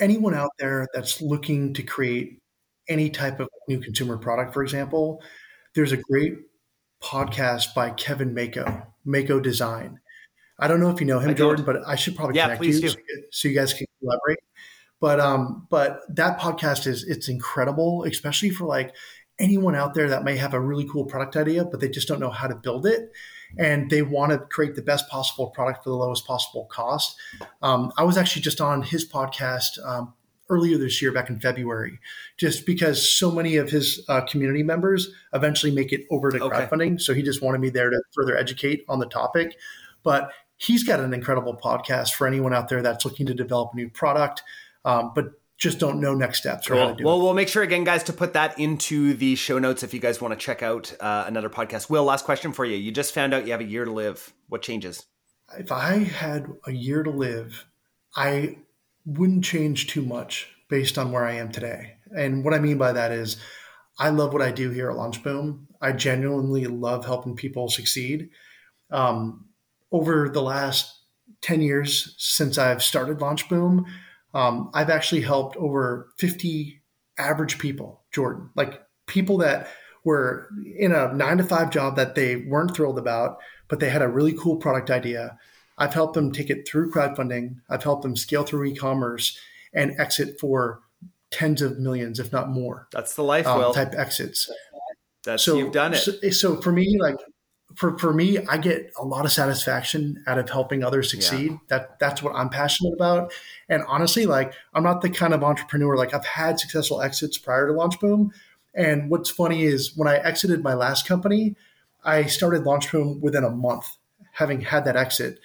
Anyone 0.00 0.34
out 0.34 0.50
there 0.58 0.86
that's 0.94 1.20
looking 1.20 1.74
to 1.74 1.82
create 1.82 2.40
any 2.88 3.10
type 3.10 3.40
of 3.40 3.48
new 3.68 3.80
consumer 3.80 4.16
product, 4.16 4.54
for 4.54 4.62
example, 4.62 5.22
there's 5.74 5.92
a 5.92 5.96
great 5.96 6.34
podcast 7.02 7.74
by 7.74 7.90
Kevin 7.90 8.34
Mako, 8.34 8.82
Mako 9.04 9.40
Design. 9.40 10.00
I 10.58 10.66
don't 10.66 10.80
know 10.80 10.90
if 10.90 11.00
you 11.00 11.06
know 11.06 11.20
him, 11.20 11.34
Jordan, 11.36 11.64
but 11.64 11.86
I 11.86 11.94
should 11.94 12.16
probably 12.16 12.36
yeah, 12.36 12.56
connect 12.56 12.64
you 12.64 12.80
do. 12.80 12.94
so 13.30 13.48
you 13.48 13.54
guys 13.54 13.72
can 13.72 13.86
collaborate. 14.00 14.38
But 15.00 15.20
um, 15.20 15.66
but 15.70 16.00
that 16.08 16.40
podcast 16.40 16.86
is 16.86 17.04
it's 17.04 17.28
incredible, 17.28 18.04
especially 18.04 18.50
for 18.50 18.66
like 18.66 18.94
anyone 19.38 19.76
out 19.76 19.94
there 19.94 20.08
that 20.08 20.24
may 20.24 20.36
have 20.36 20.54
a 20.54 20.60
really 20.60 20.88
cool 20.88 21.04
product 21.04 21.36
idea, 21.36 21.64
but 21.64 21.80
they 21.80 21.88
just 21.88 22.08
don't 22.08 22.18
know 22.18 22.30
how 22.30 22.48
to 22.48 22.56
build 22.56 22.86
it, 22.86 23.12
and 23.56 23.88
they 23.90 24.02
want 24.02 24.32
to 24.32 24.38
create 24.38 24.74
the 24.74 24.82
best 24.82 25.08
possible 25.08 25.48
product 25.50 25.84
for 25.84 25.90
the 25.90 25.96
lowest 25.96 26.26
possible 26.26 26.66
cost. 26.70 27.16
Um, 27.62 27.92
I 27.96 28.04
was 28.04 28.16
actually 28.18 28.42
just 28.42 28.60
on 28.60 28.82
his 28.82 29.10
podcast 29.10 29.84
um, 29.86 30.12
earlier 30.50 30.78
this 30.78 31.00
year, 31.00 31.12
back 31.12 31.28
in 31.30 31.38
February, 31.40 31.98
just 32.36 32.66
because 32.66 33.08
so 33.16 33.30
many 33.30 33.56
of 33.56 33.70
his 33.70 34.04
uh, 34.08 34.22
community 34.22 34.62
members 34.62 35.08
eventually 35.32 35.72
make 35.72 35.92
it 35.92 36.06
over 36.10 36.30
to 36.30 36.42
Okay. 36.42 36.56
crowdfunding. 36.66 37.00
So 37.00 37.14
he 37.14 37.22
just 37.22 37.42
wanted 37.42 37.60
me 37.60 37.70
there 37.70 37.90
to 37.90 38.00
further 38.14 38.36
educate 38.36 38.84
on 38.88 38.98
the 38.98 39.06
topic. 39.06 39.56
But 40.02 40.30
he's 40.56 40.84
got 40.84 41.00
an 41.00 41.12
incredible 41.14 41.56
podcast 41.56 42.14
for 42.14 42.26
anyone 42.26 42.52
out 42.54 42.68
there 42.68 42.82
that's 42.82 43.04
looking 43.04 43.26
to 43.26 43.34
develop 43.34 43.70
a 43.72 43.76
new 43.76 43.88
product, 43.90 44.42
um, 44.84 45.12
but 45.14 45.26
just 45.58 45.78
don't 45.80 46.00
know 46.00 46.14
next 46.14 46.38
steps 46.38 46.70
or 46.70 46.76
how 46.76 46.86
to 46.90 46.94
do 46.94 47.04
Well, 47.04 47.18
it. 47.18 47.22
we'll 47.24 47.34
make 47.34 47.48
sure 47.48 47.62
again, 47.64 47.82
guys, 47.84 48.04
to 48.04 48.12
put 48.12 48.32
that 48.34 48.58
into 48.58 49.12
the 49.14 49.34
show 49.34 49.58
notes 49.58 49.82
if 49.82 49.92
you 49.92 49.98
guys 50.00 50.20
want 50.20 50.32
to 50.32 50.38
check 50.38 50.62
out 50.62 50.94
uh, 51.00 51.24
another 51.26 51.50
podcast. 51.50 51.90
Will, 51.90 52.04
last 52.04 52.24
question 52.24 52.52
for 52.52 52.64
you. 52.64 52.76
You 52.76 52.92
just 52.92 53.12
found 53.12 53.34
out 53.34 53.44
you 53.44 53.50
have 53.52 53.60
a 53.60 53.64
year 53.64 53.84
to 53.84 53.90
live. 53.90 54.32
What 54.48 54.62
changes? 54.62 55.04
If 55.58 55.72
I 55.72 55.98
had 55.98 56.46
a 56.66 56.72
year 56.72 57.02
to 57.02 57.10
live, 57.10 57.64
I 58.14 58.58
wouldn't 59.04 59.44
change 59.44 59.88
too 59.88 60.02
much 60.02 60.48
based 60.68 60.96
on 60.96 61.10
where 61.10 61.24
I 61.24 61.32
am 61.32 61.50
today. 61.50 61.94
And 62.16 62.44
what 62.44 62.54
I 62.54 62.58
mean 62.60 62.78
by 62.78 62.92
that 62.92 63.10
is, 63.10 63.36
I 63.98 64.10
love 64.10 64.32
what 64.32 64.42
I 64.42 64.52
do 64.52 64.70
here 64.70 64.90
at 64.90 64.96
LaunchBoom. 64.96 65.64
I 65.80 65.90
genuinely 65.92 66.66
love 66.66 67.04
helping 67.04 67.34
people 67.34 67.68
succeed. 67.68 68.30
Um, 68.92 69.46
over 69.90 70.28
the 70.28 70.42
last 70.42 71.00
10 71.42 71.62
years 71.62 72.14
since 72.18 72.58
I've 72.58 72.82
started 72.82 73.18
LaunchBoom, 73.18 73.84
um, 74.34 74.70
I've 74.74 74.90
actually 74.90 75.22
helped 75.22 75.56
over 75.56 76.08
50 76.18 76.80
average 77.18 77.58
people, 77.58 78.02
Jordan, 78.12 78.50
like 78.54 78.80
people 79.06 79.38
that 79.38 79.68
were 80.04 80.48
in 80.76 80.92
a 80.92 81.12
nine 81.12 81.38
to 81.38 81.44
five 81.44 81.70
job 81.70 81.96
that 81.96 82.14
they 82.14 82.36
weren't 82.36 82.74
thrilled 82.74 82.98
about, 82.98 83.38
but 83.68 83.80
they 83.80 83.88
had 83.88 84.02
a 84.02 84.08
really 84.08 84.32
cool 84.32 84.56
product 84.56 84.90
idea. 84.90 85.38
I've 85.76 85.94
helped 85.94 86.14
them 86.14 86.32
take 86.32 86.50
it 86.50 86.66
through 86.66 86.90
crowdfunding. 86.90 87.56
I've 87.68 87.82
helped 87.82 88.02
them 88.02 88.16
scale 88.16 88.42
through 88.42 88.64
e-commerce 88.64 89.38
and 89.72 89.98
exit 89.98 90.38
for 90.40 90.80
tens 91.30 91.62
of 91.62 91.78
millions, 91.78 92.18
if 92.18 92.32
not 92.32 92.48
more, 92.48 92.88
That's 92.92 93.14
the 93.14 93.22
life, 93.22 93.46
um, 93.46 93.72
type 93.72 93.94
exits. 93.94 94.50
That's 95.24 95.42
So 95.42 95.56
you've 95.56 95.72
done 95.72 95.94
it. 95.94 95.98
So, 95.98 96.12
so 96.30 96.60
for 96.60 96.72
me, 96.72 96.98
like 97.00 97.18
for 97.78 97.96
for 97.96 98.12
me, 98.12 98.38
I 98.48 98.58
get 98.58 98.92
a 98.98 99.04
lot 99.04 99.24
of 99.24 99.30
satisfaction 99.30 100.24
out 100.26 100.36
of 100.36 100.50
helping 100.50 100.82
others 100.82 101.12
succeed. 101.12 101.56
That 101.68 101.96
that's 102.00 102.24
what 102.24 102.34
I'm 102.34 102.48
passionate 102.48 102.92
about. 102.92 103.32
And 103.68 103.84
honestly, 103.86 104.26
like 104.26 104.52
I'm 104.74 104.82
not 104.82 105.00
the 105.00 105.08
kind 105.08 105.32
of 105.32 105.44
entrepreneur 105.44 105.96
like 105.96 106.12
I've 106.12 106.24
had 106.24 106.58
successful 106.58 107.00
exits 107.00 107.38
prior 107.38 107.68
to 107.68 107.72
LaunchBoom. 107.72 108.30
And 108.74 109.08
what's 109.08 109.30
funny 109.30 109.62
is 109.62 109.96
when 109.96 110.08
I 110.08 110.16
exited 110.16 110.64
my 110.64 110.74
last 110.74 111.06
company, 111.06 111.54
I 112.04 112.24
started 112.24 112.64
LaunchBoom 112.64 113.20
within 113.20 113.44
a 113.44 113.50
month, 113.50 113.86
having 114.32 114.60
had 114.60 114.84
that 114.86 114.96
exit. 114.96 115.38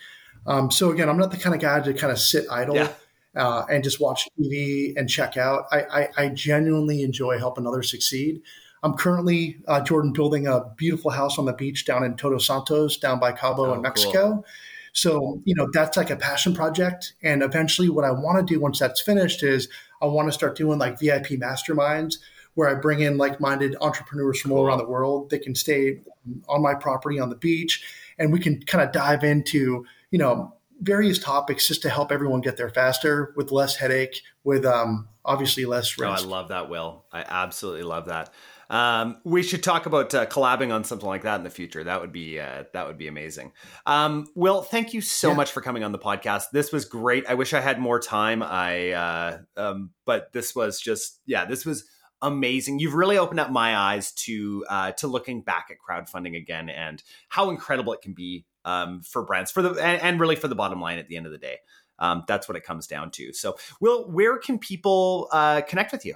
Um, 0.47 0.71
so 0.71 0.89
again, 0.89 1.09
I'm 1.09 1.17
not 1.19 1.29
the 1.29 1.37
kind 1.37 1.53
of 1.53 1.61
guy 1.61 1.81
to 1.81 1.93
kind 1.93 2.11
of 2.11 2.17
sit 2.17 2.47
idle. 2.49 2.75
Yeah. 2.75 2.91
Uh, 3.35 3.65
and 3.67 3.83
just 3.83 3.99
watch 3.99 4.27
TV 4.39 4.93
and 4.95 5.09
check 5.09 5.37
out. 5.37 5.65
I, 5.71 5.81
I, 5.81 6.09
I 6.17 6.27
genuinely 6.29 7.01
enjoy 7.01 7.39
helping 7.39 7.65
others 7.65 7.89
succeed. 7.89 8.43
I'm 8.83 8.95
currently, 8.95 9.57
uh, 9.67 9.81
Jordan, 9.81 10.11
building 10.11 10.45
a 10.45 10.65
beautiful 10.75 11.09
house 11.09 11.39
on 11.39 11.45
the 11.45 11.53
beach 11.53 11.85
down 11.85 12.03
in 12.03 12.15
Todos 12.15 12.45
Santos, 12.45 12.97
down 12.97 13.19
by 13.19 13.31
Cabo 13.31 13.67
Oh, 13.67 13.73
in 13.73 13.81
Mexico. 13.81 14.43
So, 14.91 15.41
you 15.45 15.55
know, 15.55 15.69
that's 15.71 15.97
like 15.97 16.09
a 16.09 16.15
passion 16.15 16.53
project. 16.53 17.13
And 17.23 17.41
eventually, 17.41 17.89
what 17.89 18.05
I 18.05 18.11
want 18.11 18.45
to 18.45 18.53
do 18.53 18.59
once 18.59 18.79
that's 18.79 19.01
finished 19.01 19.41
is 19.41 19.69
I 20.01 20.05
want 20.05 20.27
to 20.27 20.31
start 20.31 20.57
doing 20.57 20.77
like 20.77 20.99
VIP 20.99 21.27
masterminds 21.39 22.17
where 22.55 22.69
I 22.69 22.75
bring 22.75 22.99
in 22.99 23.17
like 23.17 23.39
minded 23.39 23.75
entrepreneurs 23.81 24.39
from 24.39 24.51
all 24.51 24.65
around 24.65 24.77
the 24.77 24.87
world. 24.87 25.29
They 25.29 25.39
can 25.39 25.55
stay 25.55 26.01
on 26.47 26.61
my 26.61 26.75
property 26.75 27.19
on 27.19 27.29
the 27.29 27.35
beach 27.35 27.83
and 28.19 28.31
we 28.31 28.39
can 28.39 28.61
kind 28.63 28.83
of 28.83 28.91
dive 28.91 29.23
into, 29.23 29.85
you 30.11 30.19
know, 30.19 30.53
various 30.81 31.17
topics 31.17 31.67
just 31.67 31.81
to 31.83 31.89
help 31.89 32.11
everyone 32.11 32.41
get 32.41 32.57
there 32.57 32.69
faster 32.69 33.33
with 33.35 33.51
less 33.51 33.75
headache, 33.75 34.21
with 34.43 34.65
um, 34.65 35.07
obviously 35.25 35.65
less 35.65 35.97
risk. 35.97 36.23
Oh, 36.23 36.27
I 36.27 36.29
love 36.29 36.49
that, 36.49 36.69
Will. 36.69 37.05
I 37.11 37.23
absolutely 37.27 37.83
love 37.83 38.05
that. 38.05 38.31
Um, 38.69 39.17
we 39.23 39.43
should 39.43 39.61
talk 39.63 39.85
about 39.85 40.13
uh, 40.15 40.25
collabing 40.25 40.73
on 40.73 40.83
something 40.83 41.07
like 41.07 41.23
that 41.23 41.35
in 41.37 41.43
the 41.43 41.49
future. 41.49 41.83
That 41.83 42.01
would 42.01 42.11
be 42.11 42.39
uh, 42.39 42.63
that 42.73 42.87
would 42.87 42.97
be 42.97 43.07
amazing. 43.07 43.51
Um, 43.85 44.27
Will, 44.35 44.61
thank 44.61 44.93
you 44.93 45.01
so 45.01 45.29
Yeah. 45.29 45.35
much 45.35 45.51
for 45.51 45.61
coming 45.61 45.83
on 45.83 45.91
the 45.91 45.99
podcast. 45.99 46.45
This 46.51 46.71
was 46.71 46.85
great. 46.85 47.25
I 47.27 47.33
wish 47.33 47.53
I 47.53 47.61
had 47.61 47.79
more 47.79 47.99
time. 47.99 48.41
I 48.41 48.91
uh, 48.91 49.37
um, 49.57 49.91
but 50.05 50.31
this 50.33 50.55
was 50.55 50.79
just 50.79 51.19
yeah, 51.25 51.45
this 51.45 51.65
was 51.65 51.85
amazing. 52.21 52.79
You've 52.79 52.93
really 52.93 53.17
opened 53.17 53.39
up 53.41 53.51
my 53.51 53.75
eyes 53.75 54.11
to 54.13 54.65
uh, 54.69 54.91
to 54.93 55.07
looking 55.07 55.41
back 55.41 55.67
at 55.69 55.77
crowdfunding 55.87 56.37
again 56.37 56.69
and 56.69 57.03
how 57.29 57.49
incredible 57.49 57.93
it 57.93 58.01
can 58.01 58.13
be 58.13 58.45
um, 58.65 59.01
for 59.01 59.23
brands 59.23 59.51
for 59.51 59.61
the 59.61 59.71
and, 59.71 60.01
and 60.01 60.19
really 60.19 60.35
for 60.37 60.47
the 60.47 60.55
bottom 60.55 60.79
line 60.81 60.99
at 60.99 61.07
the 61.09 61.17
end 61.17 61.25
of 61.25 61.31
the 61.31 61.37
day. 61.37 61.57
Um, 61.99 62.23
that's 62.27 62.47
what 62.47 62.57
it 62.57 62.63
comes 62.63 62.87
down 62.87 63.11
to. 63.11 63.33
So, 63.33 63.55
Will, 63.79 64.09
where 64.09 64.37
can 64.39 64.57
people 64.57 65.29
uh, 65.31 65.61
connect 65.61 65.91
with 65.91 66.05
you? 66.05 66.15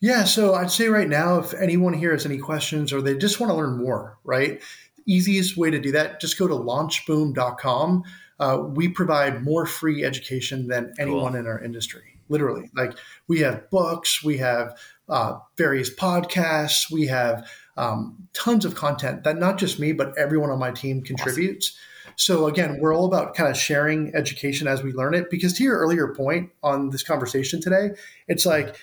Yeah, 0.00 0.24
so 0.24 0.54
I'd 0.54 0.70
say 0.70 0.88
right 0.88 1.08
now, 1.08 1.38
if 1.38 1.54
anyone 1.54 1.92
here 1.92 2.12
has 2.12 2.24
any 2.24 2.38
questions 2.38 2.92
or 2.92 3.02
they 3.02 3.16
just 3.16 3.40
want 3.40 3.50
to 3.50 3.56
learn 3.56 3.78
more, 3.78 4.18
right? 4.22 4.60
The 4.96 5.12
easiest 5.12 5.56
way 5.56 5.70
to 5.70 5.80
do 5.80 5.92
that, 5.92 6.20
just 6.20 6.38
go 6.38 6.46
to 6.46 6.54
launchboom.com. 6.54 8.04
Uh, 8.38 8.62
we 8.68 8.88
provide 8.88 9.42
more 9.42 9.66
free 9.66 10.04
education 10.04 10.68
than 10.68 10.92
anyone 10.98 11.34
in 11.34 11.46
our 11.46 11.60
industry, 11.60 12.20
literally. 12.28 12.70
Like 12.76 12.92
we 13.26 13.40
have 13.40 13.68
books, 13.70 14.22
we 14.22 14.38
have 14.38 14.78
uh, 15.08 15.38
various 15.56 15.92
podcasts, 15.92 16.90
we 16.92 17.08
have 17.08 17.48
um, 17.76 18.28
tons 18.32 18.64
of 18.64 18.76
content 18.76 19.24
that 19.24 19.38
not 19.38 19.58
just 19.58 19.80
me, 19.80 19.92
but 19.92 20.16
everyone 20.16 20.50
on 20.50 20.60
my 20.60 20.70
team 20.70 21.02
contributes. 21.02 21.76
So 22.14 22.46
again, 22.46 22.78
we're 22.80 22.94
all 22.94 23.06
about 23.06 23.34
kind 23.34 23.48
of 23.48 23.56
sharing 23.56 24.14
education 24.14 24.66
as 24.68 24.82
we 24.82 24.92
learn 24.92 25.14
it. 25.14 25.30
Because 25.30 25.52
to 25.54 25.64
your 25.64 25.78
earlier 25.78 26.14
point 26.14 26.50
on 26.62 26.90
this 26.90 27.02
conversation 27.02 27.60
today, 27.60 27.90
it's 28.26 28.44
like 28.44 28.76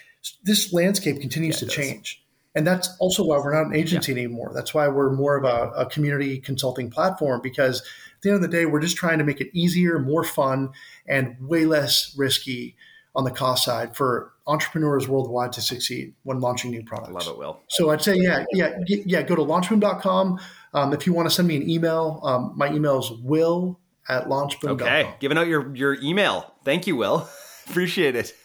this 0.43 0.73
landscape 0.73 1.19
continues 1.21 1.61
Yeah, 1.61 1.67
to 1.67 1.73
change. 1.73 2.21
And 2.55 2.65
that's 2.65 2.95
also 2.99 3.25
why 3.25 3.38
we're 3.38 3.53
not 3.53 3.65
an 3.65 3.75
agency 3.75 4.13
anymore. 4.13 4.51
That's 4.53 4.73
why 4.73 4.88
we're 4.88 5.11
more 5.11 5.35
of 5.35 5.43
a, 5.43 5.71
a 5.75 5.85
community 5.88 6.39
consulting 6.39 6.89
platform 6.89 7.41
because 7.43 7.81
at 7.81 8.21
the 8.21 8.29
end 8.29 8.38
of 8.38 8.41
the 8.41 8.47
day, 8.47 8.65
we're 8.65 8.79
just 8.79 8.95
trying 8.95 9.17
to 9.17 9.25
make 9.25 9.41
it 9.41 9.49
easier, 9.53 9.99
more 9.99 10.23
fun, 10.23 10.69
and 11.05 11.35
way 11.41 11.65
less 11.65 12.15
risky 12.17 12.77
on 13.13 13.25
the 13.25 13.31
cost 13.31 13.65
side 13.65 13.95
for 13.95 14.33
entrepreneurs 14.47 15.07
worldwide 15.07 15.51
to 15.53 15.61
succeed 15.61 16.13
when 16.23 16.39
launching 16.39 16.71
new 16.71 16.83
products. 16.83 17.09
I 17.09 17.13
love 17.13 17.27
it, 17.27 17.38
Will. 17.38 17.59
So 17.67 17.89
I'd 17.89 18.01
say, 18.01 18.15
yeah, 18.15 18.45
yeah, 18.53 18.77
yeah. 18.88 19.21
Go 19.21 19.35
to 19.35 19.41
launchboom.com. 19.41 20.39
Um, 20.73 20.93
if 20.93 21.05
you 21.05 21.13
want 21.13 21.27
to 21.27 21.33
send 21.33 21.47
me 21.47 21.57
an 21.57 21.69
email, 21.69 22.21
um, 22.23 22.53
my 22.55 22.71
email 22.71 22.99
is 22.99 23.11
will 23.11 23.79
at 24.07 24.25
launchboom.com. 24.27 24.81
Okay, 24.81 25.13
giving 25.19 25.38
out 25.38 25.47
your 25.47 25.75
your 25.75 25.95
email. 26.01 26.53
Thank 26.63 26.88
you, 26.88 26.95
Will. 26.95 27.27
Appreciate 27.69 28.15
it. 28.15 28.36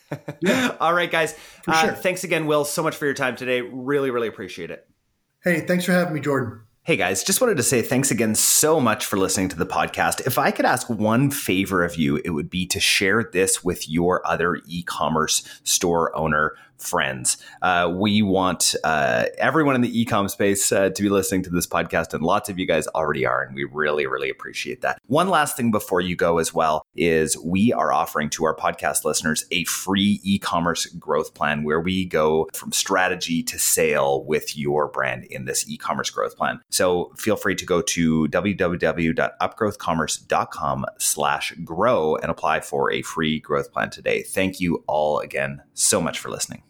Yeah. 0.41 0.77
All 0.81 0.95
right, 0.95 1.11
guys. 1.11 1.35
Uh, 1.67 1.83
sure. 1.83 1.93
Thanks 1.93 2.25
again, 2.25 2.47
Will, 2.47 2.65
so 2.65 2.83
much 2.83 2.97
for 2.97 3.05
your 3.05 3.15
time 3.15 3.37
today. 3.37 3.61
Really, 3.61 4.11
really 4.11 4.29
appreciate 4.29 4.71
it. 4.71 4.89
Hey, 5.43 5.61
thanks 5.61 5.85
for 5.85 5.93
having 5.93 6.15
me, 6.15 6.21
Jordan. 6.21 6.63
Hey 6.83 6.97
guys, 6.97 7.23
just 7.23 7.43
wanted 7.43 7.59
to 7.59 7.63
say 7.63 7.83
thanks 7.83 8.11
again 8.11 8.35
so 8.35 8.81
much 8.81 9.05
for 9.05 9.19
listening 9.19 9.51
to 9.51 9.57
the 9.57 9.67
podcast. 9.67 10.27
If 10.27 10.39
I 10.39 10.51
could 10.51 10.65
ask 10.65 10.89
one 10.89 11.31
favor 11.31 11.85
of 11.85 11.97
you, 11.97 12.17
it 12.25 12.31
would 12.31 12.49
be 12.49 12.67
to 12.69 12.81
share 12.81 13.23
this 13.23 13.63
with 13.63 13.89
your 13.89 14.27
other 14.27 14.59
e 14.67 14.83
commerce 14.83 15.47
store 15.63 16.17
owner 16.17 16.55
friends. 16.81 17.37
Uh, 17.63 17.93
we 17.95 18.23
want 18.23 18.75
uh, 18.85 19.25
everyone 19.39 19.75
in 19.75 19.81
the 19.81 20.01
e-com 20.01 20.29
space 20.29 20.71
uh, 20.73 20.91
to 20.91 21.03
be 21.03 21.09
listening 21.09 21.43
to 21.43 21.51
this 21.51 21.67
podcast, 21.67 22.15
and 22.15 22.23
lots 22.23 22.49
of 22.49 22.59
you 22.59 22.67
guys 22.67 22.87
already 22.89 23.27
are, 23.27 23.43
and 23.43 23.55
we 23.55 23.65
really, 23.65 24.07
really 24.07 24.31
appreciate 24.31 24.81
that. 24.83 24.99
One 25.07 25.29
last 25.29 25.57
thing 25.57 25.71
before 25.71 26.01
you 26.01 26.17
go 26.17 26.39
as 26.39 26.55
well 26.55 26.85
is 26.97 27.39
we 27.39 27.73
are 27.73 27.93
offering 27.93 28.31
to 28.31 28.45
our 28.45 28.57
podcast 28.57 29.05
listeners 29.05 29.45
a 29.51 29.65
free 29.65 30.21
e-commerce 30.23 30.87
growth 30.87 31.35
plan 31.35 31.65
where 31.65 31.81
we 31.81 32.05
go 32.05 32.49
from 32.55 32.73
strategy 32.73 33.43
to 33.43 33.59
sale 33.59 34.25
with 34.25 34.57
your 34.57 34.89
brand 34.89 35.25
in 35.25 35.45
this 35.45 35.69
e-commerce 35.69 36.11
growth 36.11 36.37
plan. 36.37 36.61
So 36.71 37.13
feel 37.17 37.37
free 37.37 37.57
to 37.57 37.67
go 37.67 37.83
to 37.83 38.29
www.upgrowthcommerce.com 38.29 40.87
slash 40.99 41.53
grow 41.65 42.17
and 42.17 42.31
apply 42.31 42.61
for 42.61 42.93
a 42.93 43.03
free 43.03 43.41
growth 43.41 43.73
plan 43.73 43.91
today. 43.91 44.23
Thank 44.23 44.61
you 44.61 44.85
all 44.87 45.19
again 45.21 45.63
so 45.75 46.01
much 46.01 46.19
for 46.19 46.31
listening. 46.31 46.63